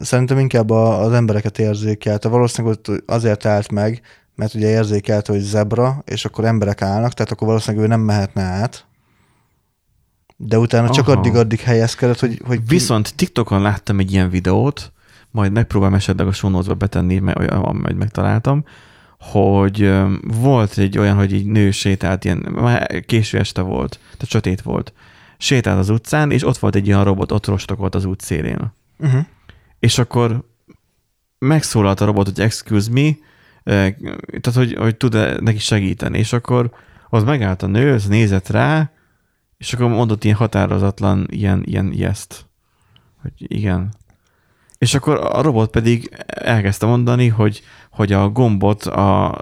Szerintem 0.00 0.38
inkább 0.38 0.70
a, 0.70 1.00
az 1.00 1.12
embereket 1.12 1.58
érzékelte. 1.58 2.28
Valószínűleg 2.28 2.76
ott 2.78 3.02
azért 3.06 3.46
állt 3.46 3.70
meg, 3.70 4.02
mert 4.34 4.54
ugye 4.54 4.68
érzékelte, 4.68 5.32
hogy 5.32 5.40
zebra, 5.40 6.02
és 6.04 6.24
akkor 6.24 6.44
emberek 6.44 6.82
állnak, 6.82 7.12
tehát 7.12 7.32
akkor 7.32 7.46
valószínűleg 7.46 7.86
ő 7.86 7.88
nem 7.88 8.00
mehetne 8.00 8.42
át. 8.42 8.86
De 10.42 10.58
utána 10.58 10.90
csak 10.90 11.08
addig-addig 11.08 11.60
helyezkedett, 11.60 12.20
hogy, 12.20 12.42
hogy 12.46 12.60
Viszont 12.66 13.14
TikTokon 13.14 13.62
láttam 13.62 13.98
egy 13.98 14.12
ilyen 14.12 14.30
videót, 14.30 14.92
majd 15.30 15.52
megpróbálom 15.52 15.94
esetleg 15.94 16.26
a 16.26 16.32
show 16.32 16.50
notes-ba 16.50 16.74
betenni, 16.74 17.18
mert 17.18 17.38
olyan, 17.38 17.76
majd 17.76 17.96
megtaláltam, 17.96 18.64
hogy 19.18 19.92
volt 20.22 20.78
egy 20.78 20.98
olyan, 20.98 21.16
hogy 21.16 21.32
egy 21.32 21.46
nő 21.46 21.70
sétált, 21.70 22.24
ilyen, 22.24 22.38
már 22.38 23.04
késő 23.06 23.38
este 23.38 23.60
volt, 23.60 23.98
tehát 24.12 24.28
sötét 24.28 24.62
volt, 24.62 24.92
sétált 25.38 25.78
az 25.78 25.88
utcán, 25.88 26.30
és 26.30 26.46
ott 26.46 26.58
volt 26.58 26.74
egy 26.74 26.86
ilyen 26.86 27.04
robot, 27.04 27.32
ott 27.32 27.46
rostokolt 27.46 27.94
az 27.94 28.04
út 28.04 28.20
szélén. 28.20 28.72
Uh-huh. 28.98 29.24
És 29.78 29.98
akkor 29.98 30.44
megszólalt 31.38 32.00
a 32.00 32.04
robot, 32.04 32.26
hogy 32.26 32.40
excuse 32.40 32.90
me, 32.90 33.08
eh, 33.62 33.94
tehát 34.40 34.52
hogy, 34.54 34.74
hogy 34.74 34.96
tud-e 34.96 35.40
neki 35.40 35.58
segíteni, 35.58 36.18
és 36.18 36.32
akkor 36.32 36.70
az 37.10 37.24
megállt 37.24 37.62
a 37.62 37.66
nő, 37.66 37.92
az 37.92 38.06
nézett 38.06 38.48
rá, 38.48 38.90
és 39.60 39.72
akkor 39.72 39.88
mondott 39.88 40.24
ilyen 40.24 40.36
határozatlan 40.36 41.26
ilyen, 41.30 41.62
ilyen 41.64 41.92
yes 41.92 42.26
hogy 43.22 43.32
igen. 43.36 43.92
És 44.78 44.94
akkor 44.94 45.16
a 45.32 45.42
robot 45.42 45.70
pedig 45.70 46.24
elkezdte 46.26 46.86
mondani, 46.86 47.28
hogy, 47.28 47.62
hogy 47.90 48.12
a 48.12 48.28
gombot, 48.28 48.82
a, 48.82 49.32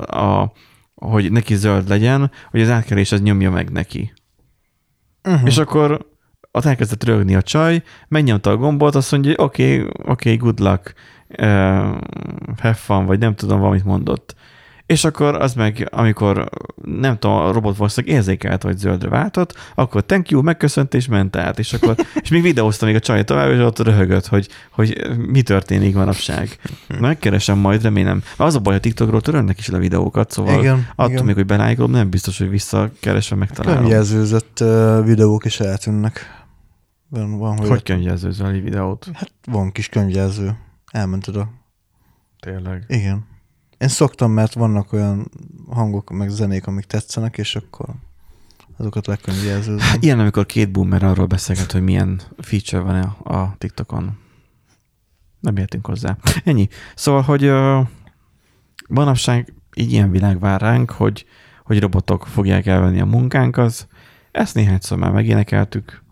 a, 0.42 0.52
hogy 0.94 1.32
neki 1.32 1.54
zöld 1.54 1.88
legyen, 1.88 2.30
hogy 2.50 2.60
az 2.60 2.70
átkelés 2.70 3.12
az 3.12 3.20
nyomja 3.20 3.50
meg 3.50 3.70
neki. 3.70 4.12
Uh-huh. 5.24 5.46
És 5.46 5.58
akkor 5.58 6.06
ott 6.50 6.64
elkezdett 6.64 7.04
rögni 7.04 7.34
a 7.34 7.42
csaj, 7.42 7.82
megnyomta 8.08 8.50
a 8.50 8.56
gombot, 8.56 8.94
azt 8.94 9.12
mondja, 9.12 9.34
oké, 9.36 9.80
okay, 9.80 9.88
oké, 9.88 10.10
okay, 10.10 10.36
good 10.36 10.58
luck, 10.58 10.94
uh, 11.28 11.38
have 12.58 12.74
fun, 12.74 13.06
vagy 13.06 13.18
nem 13.18 13.34
tudom, 13.34 13.60
valamit 13.60 13.84
mondott. 13.84 14.34
És 14.89 15.05
akkor 15.05 15.34
az 15.34 15.55
meg, 15.55 15.89
amikor 15.91 16.49
nem 16.84 17.18
tudom, 17.18 17.36
a 17.36 17.53
robot 17.53 17.76
valószínűleg 17.76 18.16
érzékelt, 18.16 18.62
hogy 18.62 18.78
zöldre 18.78 19.09
váltott, 19.09 19.55
akkor 19.74 20.05
thank 20.05 20.30
you, 20.30 20.43
megköszönt 20.43 20.95
és 20.95 21.07
ment 21.07 21.36
át. 21.36 21.59
És, 21.59 21.72
akkor, 21.72 21.95
és 22.22 22.28
még 22.28 22.43
videózta 22.43 22.86
még 22.86 22.95
a 22.95 23.01
csaj 23.01 23.24
tovább, 23.24 23.51
és 23.51 23.59
ott 23.59 23.78
röhögött, 23.78 24.26
hogy, 24.26 24.49
hogy 24.70 25.16
mi 25.16 25.43
történik 25.43 25.95
manapság. 25.95 26.59
Megkeresem 27.01 27.59
majd, 27.59 27.82
remélem. 27.82 28.22
Az 28.36 28.55
a 28.55 28.59
baj, 28.59 28.74
a 28.74 28.80
TikTokról 28.80 29.20
törölnek 29.20 29.59
is 29.59 29.68
le 29.68 29.78
videókat, 29.78 30.30
szóval 30.30 30.59
Igen, 30.59 30.86
attól 30.95 31.12
igen. 31.12 31.24
még, 31.24 31.34
hogy 31.34 31.47
belájkolom, 31.47 31.91
nem 31.91 32.11
biztos, 32.11 32.39
hogy 32.39 32.51
visszakeresve 32.51 33.36
megtalálom. 33.36 33.80
Könyvjelzőzött 33.80 34.59
videók 35.05 35.45
is 35.45 35.61
eltűnnek. 35.61 36.45
Van, 37.09 37.39
van 37.39 37.59
hogy, 37.59 37.68
Hogy 37.68 37.82
könyvjelzőzöl 37.82 38.49
egy 38.49 38.62
videót? 38.62 39.09
Hát 39.12 39.32
van 39.45 39.72
kis 39.72 39.89
könyvjelző. 39.89 40.57
Elment 40.93 41.28
oda. 41.28 41.49
Tényleg. 42.41 42.84
Igen. 42.86 43.36
Én 43.78 43.88
szoktam, 43.88 44.32
mert 44.32 44.52
vannak 44.52 44.92
olyan 44.92 45.30
hangok, 45.68 46.10
meg 46.10 46.28
zenék, 46.28 46.66
amik 46.66 46.84
tetszenek, 46.84 47.38
és 47.38 47.56
akkor 47.56 47.88
azokat 48.76 49.06
lekönyvjelzőzöm. 49.06 49.86
Ilyen, 50.00 50.18
amikor 50.18 50.46
két 50.46 50.70
boomer 50.70 51.02
arról 51.02 51.26
beszélget, 51.26 51.72
hogy 51.72 51.82
milyen 51.82 52.20
feature 52.38 52.82
van 52.82 53.02
a, 53.02 53.54
TikTokon. 53.58 54.18
Nem 55.40 55.56
értünk 55.56 55.86
hozzá. 55.86 56.16
Ennyi. 56.44 56.68
Szóval, 56.94 57.22
hogy 57.22 57.44
ö, 57.44 57.80
manapság 58.88 59.54
így 59.74 59.92
ilyen 59.92 60.10
világ 60.10 60.38
vár 60.38 60.60
ránk, 60.60 60.90
hogy, 60.90 61.26
hogy 61.64 61.80
robotok 61.80 62.26
fogják 62.26 62.66
elvenni 62.66 63.00
a 63.00 63.05
munkánkat. 63.05 63.88
Ezt 64.30 64.55
néhányszor 64.55 64.98
már 64.98 65.10
megénekeltük. 65.10 66.02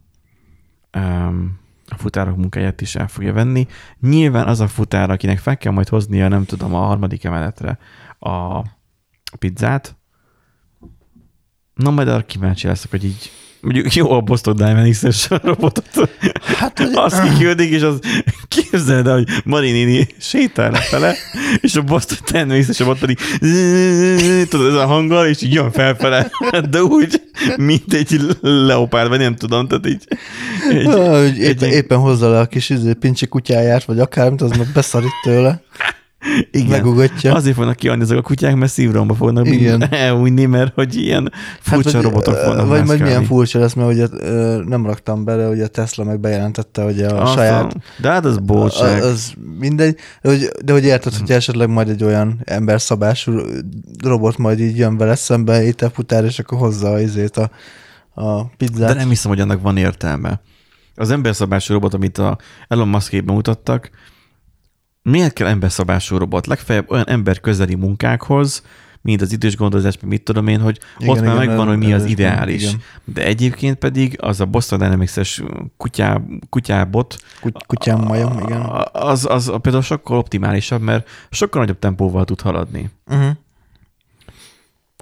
Um, 0.97 1.59
a 1.87 1.97
futárok 1.97 2.37
munkáját 2.37 2.81
is 2.81 2.95
el 2.95 3.09
fogja 3.09 3.33
venni. 3.33 3.67
Nyilván 4.01 4.47
az 4.47 4.61
a 4.61 4.69
futár, 4.69 5.11
akinek 5.11 5.39
fel 5.39 5.57
kell 5.57 5.73
majd 5.73 5.89
hoznia, 5.89 6.29
nem 6.29 6.45
tudom, 6.45 6.75
a 6.75 6.79
harmadik 6.79 7.25
emeletre 7.25 7.79
a 8.19 8.61
pizzát. 9.39 9.97
Na, 11.75 11.91
majd 11.91 12.09
arra 12.09 12.25
kíváncsi 12.25 12.67
leszek, 12.67 12.91
hogy 12.91 13.05
így 13.05 13.31
mondjuk 13.61 13.95
jó 13.95 14.11
a 14.11 14.21
Boston 14.21 14.57
Dynamics-es 14.57 15.29
robotot. 15.43 16.11
Hát, 16.57 16.79
hogy 16.79 16.91
Azt 16.95 17.23
kiküldik, 17.23 17.71
és 17.71 17.83
az 17.83 17.99
képzeld 18.49 19.07
el, 19.07 19.15
hogy 19.15 19.29
Marinini 19.45 20.07
sétál 20.19 20.73
fele, 20.75 21.15
és 21.61 21.75
a 21.75 21.83
Boston 21.83 22.19
Dynamics-es 22.33 22.79
robot 22.79 22.99
pedig 22.99 23.19
tudod, 24.49 24.67
ez 24.67 24.75
a 24.81 24.87
hanggal, 24.87 25.27
és 25.27 25.43
így 25.43 25.53
jön 25.53 25.71
felfele, 25.73 26.31
de 26.71 26.83
úgy, 26.83 27.23
mint 27.57 27.93
egy 27.93 28.21
leopárd, 28.41 29.09
vagy 29.09 29.19
nem 29.19 29.37
tudom, 29.37 29.69
tehát 29.69 29.87
így. 29.89 30.03
Egy, 30.71 30.87
Ah, 30.87 31.21
hogy 31.21 31.39
épp, 31.39 31.63
egy- 31.63 31.73
éppen 31.73 31.99
hozza 31.99 32.31
le 32.31 32.39
a 32.39 32.47
kis 32.47 32.71
izé, 32.71 32.93
pincsi 32.93 33.27
kutyáját, 33.27 33.85
vagy 33.85 33.99
akármit, 34.01 34.41
az 34.43 34.51
meg 34.51 34.67
beszarít 34.75 35.11
tőle, 35.23 35.63
igen. 36.51 36.69
megugatja. 36.69 37.35
Azért 37.35 37.57
fognak 37.57 37.77
kiadni 37.77 38.03
ezek 38.03 38.19
a 38.19 38.23
kutyák, 38.23 38.55
mert 38.57 38.73
szívromba 38.73 39.15
fognak 39.15 39.47
Igen. 39.47 39.93
elújni, 39.93 40.45
mert 40.45 40.75
hogy 40.75 40.97
ilyen 40.97 41.33
furcsa 41.61 41.91
vagy, 41.93 42.03
robotok 42.03 42.67
Vagy 42.67 42.85
majd 42.85 43.01
milyen 43.01 43.25
furcsa 43.25 43.59
lesz, 43.59 43.73
mert 43.75 43.93
ugye 43.93 44.07
nem 44.65 44.87
raktam 44.87 45.25
bele, 45.25 45.49
ugye 45.49 45.65
a 45.65 45.69
Tesla 45.69 46.05
meg 46.05 46.21
bejelentette, 46.21 46.83
hogy 46.83 47.03
a 47.03 47.23
Azt 47.23 47.35
saját 47.35 47.77
De 48.01 48.11
hát 48.11 48.25
az. 48.25 48.41
A- 48.49 48.85
Az 48.85 49.33
mindegy, 49.59 49.97
de 50.23 50.29
hogy, 50.31 50.51
de 50.65 50.73
hogy 50.73 50.85
érted, 50.85 51.15
hogy 51.15 51.31
esetleg 51.31 51.69
majd 51.69 51.89
egy 51.89 52.05
olyan 52.05 52.41
emberszabású 52.45 53.41
robot 54.03 54.37
majd 54.37 54.61
így 54.61 54.77
jön 54.79 54.97
vele 54.97 55.15
szembe, 55.15 55.63
ételfutár, 55.63 56.25
és 56.25 56.39
akkor 56.39 56.59
hozza 56.59 56.91
az 56.91 57.01
izét 57.01 57.37
a, 57.37 57.51
a 58.23 58.45
pizzát. 58.45 58.89
De 58.89 58.95
nem 58.95 59.09
hiszem, 59.09 59.31
hogy 59.31 59.41
annak 59.41 59.63
van 59.63 59.77
értelme. 59.77 60.41
Az 60.95 61.11
emberszabású 61.11 61.73
robot, 61.73 61.95
amit 61.95 62.19
a 62.19 62.39
Elon 62.69 62.89
musk 62.89 63.23
mutattak, 63.25 63.91
miért 65.11 65.33
kell 65.33 65.47
emberszabású 65.47 66.17
robot? 66.17 66.47
Legfeljebb 66.47 66.91
olyan 66.91 67.09
ember 67.09 67.41
közeli 67.41 67.75
munkákhoz, 67.75 68.63
mint 69.01 69.21
az 69.21 69.33
idős 69.33 69.57
gondozás, 69.57 69.95
meg 70.01 70.11
mit 70.11 70.23
tudom 70.23 70.47
én, 70.47 70.61
hogy 70.61 70.79
igen, 70.99 71.11
ott 71.11 71.17
Igen, 71.17 71.29
már 71.35 71.47
megvan, 71.47 71.67
hogy 71.67 71.79
mi 71.79 71.93
az 71.93 72.05
ideális. 72.05 72.63
igen. 72.63 72.81
De 73.05 73.25
egyébként 73.25 73.77
pedig 73.77 74.17
az 74.21 74.41
a 74.41 74.47
Boston 74.47 74.79
Dynamics-es 74.79 75.43
kutyá, 75.77 76.21
kutyábot, 76.49 77.17
Kuty- 77.41 77.67
kutyám 77.67 78.01
majom, 78.01 78.39
igen. 78.39 78.61
az, 78.93 79.27
az 79.31 79.53
például 79.63 79.83
sokkal 79.83 80.19
optimálisabb, 80.19 80.81
mert 80.81 81.09
sokkal 81.31 81.61
nagyobb 81.61 81.79
tempóval 81.79 82.25
tud 82.25 82.41
haladni. 82.41 82.91
Uh-huh. 83.11 83.31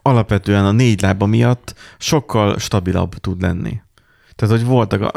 alapvetően 0.02 0.64
a 0.64 0.72
négy 0.72 1.00
lába 1.02 1.26
miatt 1.26 1.74
sokkal 1.98 2.58
stabilabb 2.58 3.14
tud 3.14 3.42
lenni. 3.42 3.80
Tehát, 4.36 4.56
hogy 4.56 4.64
voltak, 4.64 5.00
a, 5.00 5.12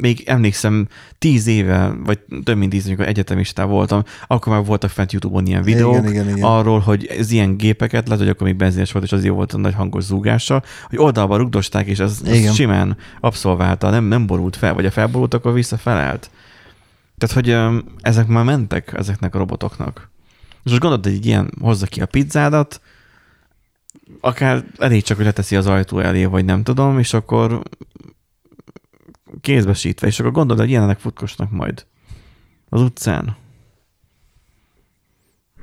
még 0.00 0.22
emlékszem, 0.26 0.88
tíz 1.18 1.46
éve, 1.46 1.94
vagy 2.04 2.18
több 2.44 2.56
mint 2.56 2.70
tíz, 2.70 2.86
amikor 2.86 3.06
egyetemistá 3.06 3.64
voltam, 3.64 4.02
akkor 4.26 4.52
már 4.52 4.64
voltak 4.64 4.90
fent 4.90 5.12
YouTube-on 5.12 5.46
ilyen 5.46 5.62
videók 5.62 5.96
Igen, 5.96 6.10
igen, 6.10 6.28
igen. 6.28 6.42
arról, 6.42 6.78
hogy 6.78 7.06
ez 7.06 7.30
ilyen 7.30 7.56
gépeket, 7.56 8.04
lehet, 8.04 8.22
hogy 8.22 8.32
akkor 8.32 8.46
még 8.46 8.56
benzines 8.56 8.92
volt, 8.92 9.04
és 9.04 9.12
az 9.12 9.24
jó 9.24 9.34
volt 9.34 9.52
a 9.52 9.58
nagy 9.58 9.74
hangos 9.74 10.04
zúgással, 10.04 10.64
hogy 10.88 10.98
oldalba 10.98 11.36
rugdosták, 11.36 11.86
és 11.86 11.98
az, 11.98 12.22
az 12.24 12.54
simán 12.54 12.96
abszolválta, 13.20 13.90
nem, 13.90 14.04
nem 14.04 14.26
borult 14.26 14.56
fel, 14.56 14.74
vagy 14.74 14.86
a 14.86 14.90
felborult, 14.90 15.34
akkor 15.34 15.52
visszafelelt. 15.52 16.30
Tehát, 17.18 17.34
hogy 17.34 17.78
ezek 18.00 18.26
már 18.26 18.44
mentek 18.44 18.92
ezeknek 18.96 19.34
a 19.34 19.38
robotoknak. 19.38 20.10
És 20.64 20.70
most 20.70 20.80
gondolod, 20.80 21.04
hogy 21.04 21.14
egy 21.14 21.26
ilyen 21.26 21.50
hozza 21.60 21.86
ki 21.86 22.00
a 22.00 22.06
pizzádat, 22.06 22.80
akár 24.20 24.64
elég 24.78 25.02
csak, 25.02 25.16
hogy 25.16 25.26
leteszi 25.26 25.56
az 25.56 25.66
ajtó 25.66 25.98
elé, 25.98 26.24
vagy 26.24 26.44
nem 26.44 26.62
tudom, 26.62 26.98
és 26.98 27.14
akkor 27.14 27.62
kézbesítve, 29.40 30.06
és 30.06 30.20
akkor 30.20 30.32
gondolod, 30.32 30.60
hogy 30.62 30.70
ilyenek 30.70 30.98
futkosnak 30.98 31.50
majd 31.50 31.86
az 32.68 32.80
utcán. 32.80 33.36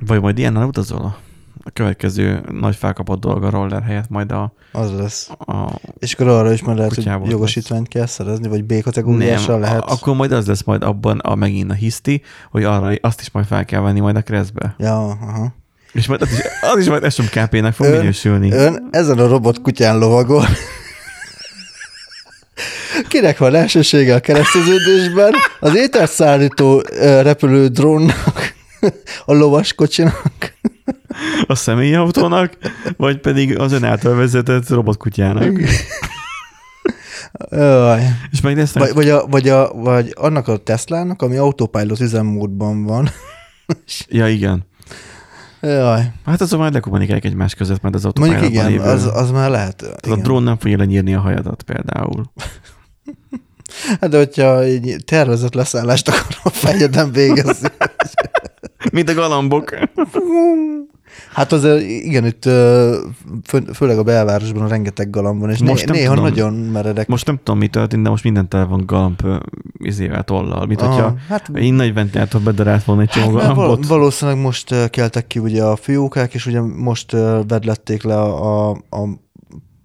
Vagy 0.06 0.20
majd 0.20 0.38
ilyennel 0.38 0.66
utazol? 0.66 1.16
A 1.64 1.70
következő 1.70 2.42
nagy 2.50 2.76
felkapott 2.76 3.20
dolog 3.20 3.44
a 3.44 3.50
roller 3.50 3.82
helyett 3.82 4.08
majd 4.08 4.32
a, 4.32 4.52
Az 4.72 4.92
lesz. 4.96 5.30
a 5.38 5.78
És 5.98 6.12
akkor 6.12 6.28
arra 6.28 6.52
is 6.52 6.62
már 6.62 6.76
lehet, 6.76 6.94
hogy 6.94 7.30
jogosítványt 7.30 7.88
kell 7.88 8.06
szerezni, 8.06 8.48
vagy 8.48 8.64
B-kategóriással 8.64 9.52
nem, 9.58 9.60
lehet. 9.60 9.82
a- 9.82 9.92
akkor 9.92 10.14
majd 10.16 10.32
az 10.32 10.46
lesz 10.46 10.62
majd 10.64 10.82
abban 10.82 11.18
a 11.18 11.34
megint 11.34 11.70
a 11.70 11.74
hiszti, 11.74 12.22
hogy 12.50 12.64
arra 12.64 12.94
azt 13.00 13.20
is 13.20 13.30
majd 13.30 13.46
fel 13.46 13.64
kell 13.64 13.80
venni 13.80 14.00
majd 14.00 14.16
a 14.16 14.22
kreszbe. 14.22 14.74
Ja, 14.78 14.98
aha. 15.08 15.52
És 15.92 16.06
majd 16.06 16.22
az 16.22 16.32
is, 16.32 16.38
az 16.72 16.78
is 16.78 16.88
majd 16.88 17.12
SMKP-nek 17.12 17.72
fog 17.74 17.86
Ön- 17.86 17.98
minősülni. 17.98 18.50
Ön 18.52 18.88
ezen 18.90 19.18
a 19.18 19.26
robot 19.26 19.60
kutyán 19.60 19.98
lovagol. 19.98 20.44
Kinek 23.08 23.38
van 23.38 23.54
elsősége 23.54 24.14
a 24.14 24.20
kereszteződésben? 24.20 25.32
Az 25.60 25.76
ételt 25.76 26.10
szállító 26.10 26.82
ö, 26.90 27.22
repülő 27.22 27.68
drónnak, 27.68 28.54
a 29.24 29.32
lovas 29.32 29.74
kocsinak. 29.74 30.54
A 31.46 31.54
személyi 31.54 31.94
autónak, 31.94 32.56
vagy 32.96 33.18
pedig 33.18 33.58
az 33.58 33.72
ön 33.72 33.84
által 33.84 34.14
vezetett 34.14 34.68
robotkutyának. 34.68 35.60
Jaj. 37.50 38.02
És 38.30 38.40
meg 38.40 38.56
lesznek 38.56 38.82
Vagy, 38.82 38.94
vagy, 38.94 39.08
a, 39.08 39.26
vagy, 39.26 39.48
a, 39.48 39.72
vagy 39.74 40.12
annak 40.16 40.48
a 40.48 40.56
Teslának, 40.56 41.22
ami 41.22 41.36
autopilot 41.36 42.00
üzemmódban 42.00 42.84
van. 42.84 43.08
Ja, 44.08 44.28
igen. 44.28 44.68
Jaj. 45.60 46.12
Hát 46.24 46.40
azon 46.40 46.58
majd 46.58 46.72
lekommunikálják 46.72 47.24
egymás 47.24 47.54
között, 47.54 47.80
mert 47.82 47.94
az 47.94 48.02
Mondjuk 48.02 48.26
autopilotban 48.26 48.70
igen, 48.70 48.84
lévő. 48.84 48.94
az, 48.94 49.10
az 49.14 49.30
már 49.30 49.50
lehet. 49.50 49.76
Tehát 49.76 50.18
a 50.18 50.22
drón 50.22 50.42
nem 50.42 50.58
fogja 50.58 50.76
lenyírni 50.76 51.14
a 51.14 51.20
hajadat 51.20 51.62
például. 51.62 52.32
Hát 54.00 54.10
de 54.10 54.16
hogyha 54.16 54.62
egy 54.62 54.96
tervezett 55.04 55.54
leszállást 55.54 56.08
akar 56.08 56.36
a 56.42 56.48
fejeden 56.48 57.12
végezni. 57.12 57.68
Mint 58.92 59.08
a 59.08 59.14
galambok. 59.14 59.78
Hát 61.32 61.52
azért 61.52 61.80
igen, 61.82 62.26
itt 62.26 62.42
fő, 63.44 63.64
főleg 63.74 63.98
a 63.98 64.02
belvárosban 64.02 64.68
rengeteg 64.68 65.10
galamb 65.10 65.40
van, 65.40 65.50
és 65.50 65.58
Most 65.58 65.86
nem 65.86 65.96
néha 65.96 66.14
tudom. 66.14 66.28
nagyon 66.28 66.52
meredek. 66.52 67.08
Most 67.08 67.26
nem 67.26 67.36
tudom, 67.36 67.58
mi 67.58 67.68
történt, 67.68 68.02
de 68.02 68.08
most 68.08 68.24
minden 68.24 68.48
tele 68.48 68.64
van 68.64 68.82
galamb 68.86 69.22
izével, 69.78 70.22
tollal. 70.22 70.66
Mint 70.66 70.80
Aha, 70.80 70.92
hogyha 70.92 71.14
hát, 71.28 71.50
egy 71.54 71.72
nagy 71.72 71.94
ventilátor 71.94 72.40
bedarált 72.40 72.84
volna 72.84 73.02
egy 73.02 73.08
csomó 73.08 73.36
hát, 73.36 73.54
galambot. 73.54 73.86
valószínűleg 73.86 74.40
most 74.40 74.90
keltek 74.90 75.26
ki 75.26 75.38
ugye 75.38 75.62
a 75.62 75.76
fiókák, 75.76 76.34
és 76.34 76.46
ugye 76.46 76.60
most 76.60 77.10
vedlették 77.48 78.02
le 78.02 78.14
a, 78.20 78.70
a, 78.70 78.76
a 78.90 79.08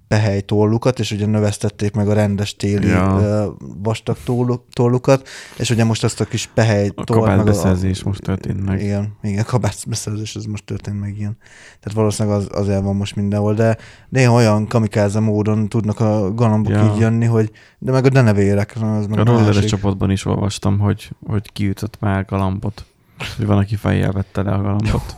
pehely 0.07 0.41
tollukat, 0.41 0.99
és 0.99 1.11
ugye 1.11 1.25
növesztették 1.25 1.93
meg 1.93 2.07
a 2.07 2.13
rendes 2.13 2.55
téli 2.55 2.87
Ja. 2.87 3.55
vastag 3.83 4.17
tollu- 4.25 4.61
tollukat, 4.73 5.27
és 5.57 5.69
ugye 5.69 5.83
most 5.83 6.03
azt 6.03 6.21
a 6.21 6.25
kis 6.25 6.49
pehely 6.53 6.91
A 6.95 7.03
toll, 7.03 7.17
meg 7.19 7.27
kabátbeszerzés 7.29 8.03
most 8.03 8.21
történt 8.21 8.65
meg. 8.65 8.81
Igen, 8.81 9.17
igen, 9.21 9.43
kabátbeszerzés, 9.45 10.35
ez 10.35 10.43
most 10.45 10.65
történt 10.65 10.99
meg 10.99 11.17
ilyen. 11.17 11.37
Tehát 11.79 11.97
valószínűleg 11.97 12.37
az, 12.37 12.47
azért 12.51 12.81
van 12.83 12.95
most 12.95 13.15
mindenhol, 13.15 13.53
de 13.53 13.77
néha 14.09 14.33
olyan 14.33 14.67
kamikáze 14.67 15.19
módon 15.19 15.69
tudnak 15.69 15.99
a 15.99 16.33
galambok 16.33 16.71
Ja. 16.71 16.91
így 16.93 16.99
jönni, 16.99 17.25
hogy 17.25 17.51
de 17.79 17.91
meg 17.91 18.05
a 18.05 18.09
denevérek, 18.09 18.73
az 18.81 19.07
meg 19.07 19.17
A 19.19 19.21
a 19.21 19.25
rolleres 19.25 19.65
csapatban 19.65 20.11
is 20.11 20.25
olvastam, 20.25 20.79
hogy, 20.79 21.09
hogy 21.27 21.51
kiütött 21.51 21.99
már 21.99 22.25
galambot. 22.25 22.85
Hogy 23.37 23.45
van, 23.45 23.57
aki 23.57 23.75
fejjel 23.75 24.11
vette 24.11 24.41
le 24.41 24.51
a 24.51 24.61
galambot. 24.61 25.15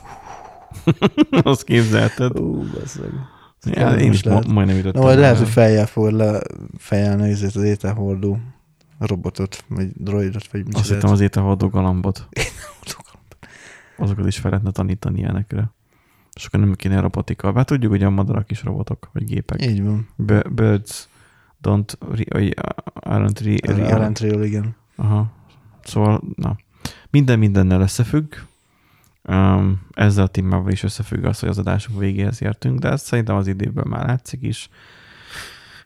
Azt 1.44 1.64
képzelted? 1.64 2.40
Ú. 2.40 2.64
Ja, 3.66 3.96
én 3.96 4.12
is 4.12 4.18
is 4.18 4.24
ma, 4.24 4.30
lehet. 4.30 4.48
majdnem 4.48 4.78
ütöttem. 4.78 5.02
Na 5.02 5.08
majd 5.08 5.20
lehet, 5.20 5.38
hogy 5.38 5.48
fejjel 5.48 5.86
fogod 5.86 6.14
le 6.14 6.42
fejelni 6.78 7.32
az 7.32 7.56
ételhordó 7.56 8.40
robotot, 9.00 9.64
vagy 9.68 9.92
droidot, 9.94 10.52
vagy 10.52 10.66
mit 10.66 10.76
Azt 10.76 10.90
hittem 10.90 11.10
az 11.10 11.20
ételhordó 11.20 11.68
galambot. 11.68 12.28
az... 12.84 12.96
Azokat 13.98 14.28
is 14.28 14.38
fel 14.38 14.50
lehetne 14.52 14.72
tanítani 14.72 15.20
ilyenekre. 15.20 15.72
Akkor 16.46 16.60
nem 16.60 16.74
kéne 16.74 17.00
robotika. 17.00 17.54
Hát 17.54 17.66
tudjuk, 17.66 17.92
hogy 17.92 18.04
a 18.04 18.10
madarak 18.10 18.52
is 18.52 18.64
robotok, 18.64 19.10
vagy 19.14 19.24
gépek. 19.24 19.66
Így 19.66 19.84
van. 19.84 20.08
B- 20.16 20.54
birds 20.54 21.08
don't 21.64 21.94
re- 22.12 22.42
uh, 22.42 22.50
aren't 22.94 23.40
re- 23.44 23.76
re- 23.76 23.94
Arentrail, 23.94 24.42
igen. 24.42 24.76
Aha. 24.96 25.32
Szóval, 25.84 26.22
na. 26.36 26.56
Minden 27.10 27.40
mindennel 27.40 27.82
összefügg. 27.82 28.34
Ezzel 29.92 30.24
a 30.24 30.28
témával 30.28 30.72
is 30.72 30.84
összefügg 30.84 31.24
az, 31.24 31.40
hogy 31.40 31.50
az 31.50 31.58
adásunk 31.58 32.00
végéhez 32.00 32.42
értünk, 32.42 32.80
de 32.80 32.90
ezt 32.90 33.06
szerintem 33.06 33.36
az 33.36 33.48
időből 33.48 33.84
már 33.84 34.06
látszik 34.06 34.42
is. 34.42 34.70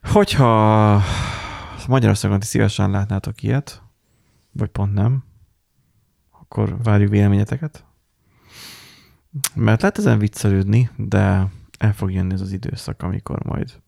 Hogyha 0.02 1.02
Magyarországon 1.88 2.40
ti 2.40 2.46
szívesen 2.46 2.90
látnátok 2.90 3.42
ilyet, 3.42 3.82
vagy 4.52 4.68
pont 4.68 4.92
nem, 4.92 5.24
akkor 6.30 6.82
várjuk 6.82 7.10
véleményeteket. 7.10 7.84
Mert 9.54 9.80
lehet 9.80 9.98
ezen 9.98 10.18
viccelődni, 10.18 10.90
de 10.96 11.46
el 11.78 11.94
fog 11.94 12.12
jönni 12.12 12.32
ez 12.32 12.40
az 12.40 12.52
időszak, 12.52 13.02
amikor 13.02 13.44
majd 13.44 13.80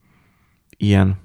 ilyen 0.77 1.19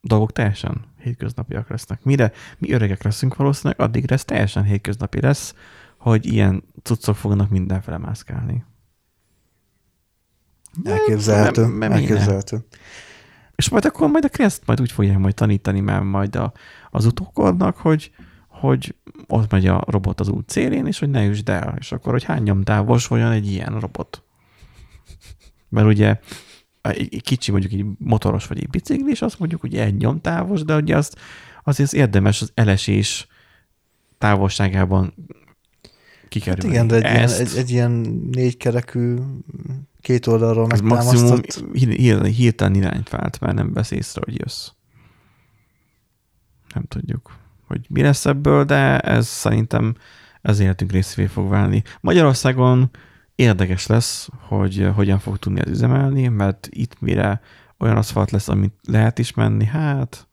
dolgok 0.00 0.32
teljesen 0.32 0.84
hétköznapiak 0.98 1.68
lesznek. 1.68 2.04
Mire 2.04 2.32
mi 2.58 2.72
öregek 2.72 3.02
leszünk 3.02 3.36
valószínűleg, 3.36 3.80
addigra 3.80 4.14
ez 4.14 4.24
teljesen 4.24 4.64
hétköznapi 4.64 5.20
lesz, 5.20 5.54
hogy 6.02 6.26
ilyen 6.26 6.64
cuccok 6.82 7.16
fognak 7.16 7.50
mindenfele 7.50 7.98
mászkálni. 7.98 8.64
Elképzelhető. 10.84 11.60
Nem- 11.60 11.70
nem- 11.70 11.78
nem 11.78 11.92
elképzelhető. 11.92 12.64
És 13.54 13.68
majd 13.68 13.84
akkor 13.84 14.08
majd 14.08 14.24
a 14.24 14.28
kereszt 14.28 14.66
majd 14.66 14.80
úgy 14.80 14.92
fogják 14.92 15.18
majd 15.18 15.34
tanítani 15.34 15.80
már 15.80 16.00
majd 16.00 16.36
a, 16.36 16.52
az 16.90 17.04
utókornak, 17.04 17.76
hogy, 17.76 18.12
hogy 18.48 18.94
ott 19.26 19.50
megy 19.50 19.66
a 19.66 19.84
robot 19.86 20.20
az 20.20 20.28
út 20.28 20.48
célén, 20.48 20.86
és 20.86 20.98
hogy 20.98 21.10
ne 21.10 21.26
üsd 21.26 21.48
el. 21.48 21.74
És 21.78 21.92
akkor, 21.92 22.12
hogy 22.12 22.24
hány 22.24 22.42
nyomtávos 22.42 23.10
olyan 23.10 23.32
egy 23.32 23.46
ilyen 23.46 23.80
robot. 23.80 24.22
Mert 25.68 25.86
ugye 25.86 26.18
egy 26.80 27.14
egy 27.14 27.22
kicsi 27.22 27.50
mondjuk 27.50 27.72
egy 27.72 27.86
motoros 27.98 28.46
vagy 28.46 28.58
egy 28.58 28.70
biciklis, 28.70 29.22
azt 29.22 29.38
mondjuk, 29.38 29.60
hogy 29.60 29.76
egy 29.76 29.96
nyomtávos, 29.96 30.62
de 30.62 30.76
ugye 30.76 30.96
azt, 30.96 31.18
azért 31.64 31.92
az 31.92 31.94
érdemes 31.94 32.42
az 32.42 32.50
elesés 32.54 33.26
távolságában 34.18 35.14
Hát 36.32 36.42
kikerülni. 36.42 36.74
igen, 36.74 36.86
de 36.86 36.94
egy, 36.94 37.02
ilyen, 37.02 37.22
Ezt, 37.22 37.40
egy, 37.40 37.56
egy 37.56 37.70
ilyen 37.70 37.90
négykerekű, 38.30 39.16
két 40.00 40.26
oldalról 40.26 40.70
ez 40.70 40.80
maximum 40.80 41.28
megtámasztott. 41.28 41.72
hir- 41.72 41.96
hir- 41.96 42.26
hirtelen 42.26 42.74
irányt 42.74 43.08
vált, 43.08 43.40
mert 43.40 43.54
nem 43.54 43.72
vesz 43.72 43.90
észre, 43.90 44.20
hogy 44.24 44.38
jössz. 44.38 44.68
Nem 46.74 46.84
tudjuk, 46.88 47.30
hogy 47.66 47.86
mi 47.88 48.02
lesz 48.02 48.26
ebből, 48.26 48.64
de 48.64 48.98
ez 49.00 49.26
szerintem 49.26 49.94
az 50.42 50.60
életünk 50.60 50.92
részévé 50.92 51.28
fog 51.28 51.48
válni. 51.48 51.82
Magyarországon 52.00 52.90
érdekes 53.34 53.86
lesz, 53.86 54.28
hogy 54.48 54.80
eh, 54.80 54.94
hogyan 54.94 55.18
fog 55.18 55.38
tudni 55.38 55.60
ez 55.60 55.70
üzemelni, 55.70 56.28
mert 56.28 56.68
itt 56.70 57.00
mire 57.00 57.40
olyan 57.78 57.96
aszfalt 57.96 58.30
lesz, 58.30 58.48
amit 58.48 58.74
lehet 58.88 59.18
is 59.18 59.34
menni, 59.34 59.64
hát 59.64 60.26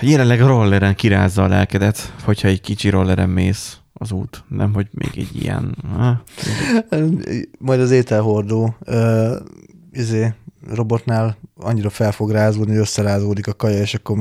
jelenleg 0.00 0.40
a 0.40 0.46
rolleren 0.46 0.94
kirázza 0.94 1.42
a 1.42 1.48
lelkedet, 1.48 2.12
hogyha 2.24 2.48
egy 2.48 2.60
kicsi 2.60 2.88
rolleren 2.88 3.28
mész 3.28 3.78
az 3.92 4.12
út, 4.12 4.44
nem 4.48 4.72
hogy 4.72 4.86
még 4.90 5.10
egy 5.16 5.42
ilyen. 5.42 5.76
Ha? 5.96 6.22
Majd 7.58 7.80
az 7.80 7.90
ételhordó 7.90 8.76
uh, 8.86 9.32
izé, 9.92 10.34
robotnál 10.68 11.36
annyira 11.56 11.90
fel 11.90 12.12
fog 12.12 12.30
rázódni, 12.30 12.72
hogy 12.72 12.80
összerázódik 12.80 13.46
a 13.46 13.52
kaja, 13.52 13.80
és 13.80 13.94
akkor 13.94 14.16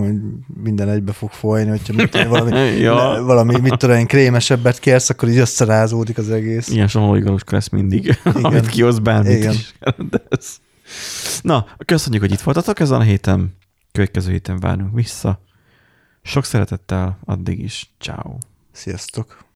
minden 0.64 0.90
egybe 0.90 1.12
fog 1.12 1.30
folyni, 1.32 1.70
hogyha 1.70 1.94
mit 1.94 2.10
tudom, 2.10 2.30
valami, 2.30 2.52
Ja. 2.82 3.14
le, 3.14 3.20
valami, 3.20 3.60
mit 3.60 3.78
tudom 3.78 3.98
én, 3.98 4.08
krémesebbet 4.08 4.80
kérsz, 4.80 5.10
akkor 5.10 5.30
így 5.30 5.38
összerázódik 5.38 6.18
az 6.18 6.30
egész. 6.30 6.68
Ilyen 6.68 6.88
somolyigalus 6.88 7.42
lesz 7.46 7.70
mindig, 7.70 8.20
amit 8.42 8.68
kihoz 8.68 9.00
bármit 9.00 9.38
Igen. 9.38 9.54
is. 9.54 9.74
Na, 11.42 11.66
köszönjük, 11.86 12.22
hogy 12.22 12.32
itt 12.32 12.42
voltatok 12.42 12.80
ezen 12.80 13.00
a 13.00 13.04
héten. 13.04 13.58
Következő 13.92 14.32
héten 14.32 14.60
várunk 14.60 14.94
vissza. 14.94 15.42
Sok 16.22 16.46
szeretettel, 16.46 17.20
addig 17.26 17.60
is. 17.60 17.94
Ciao. 18.00 18.38
Sziasztok! 18.72 19.49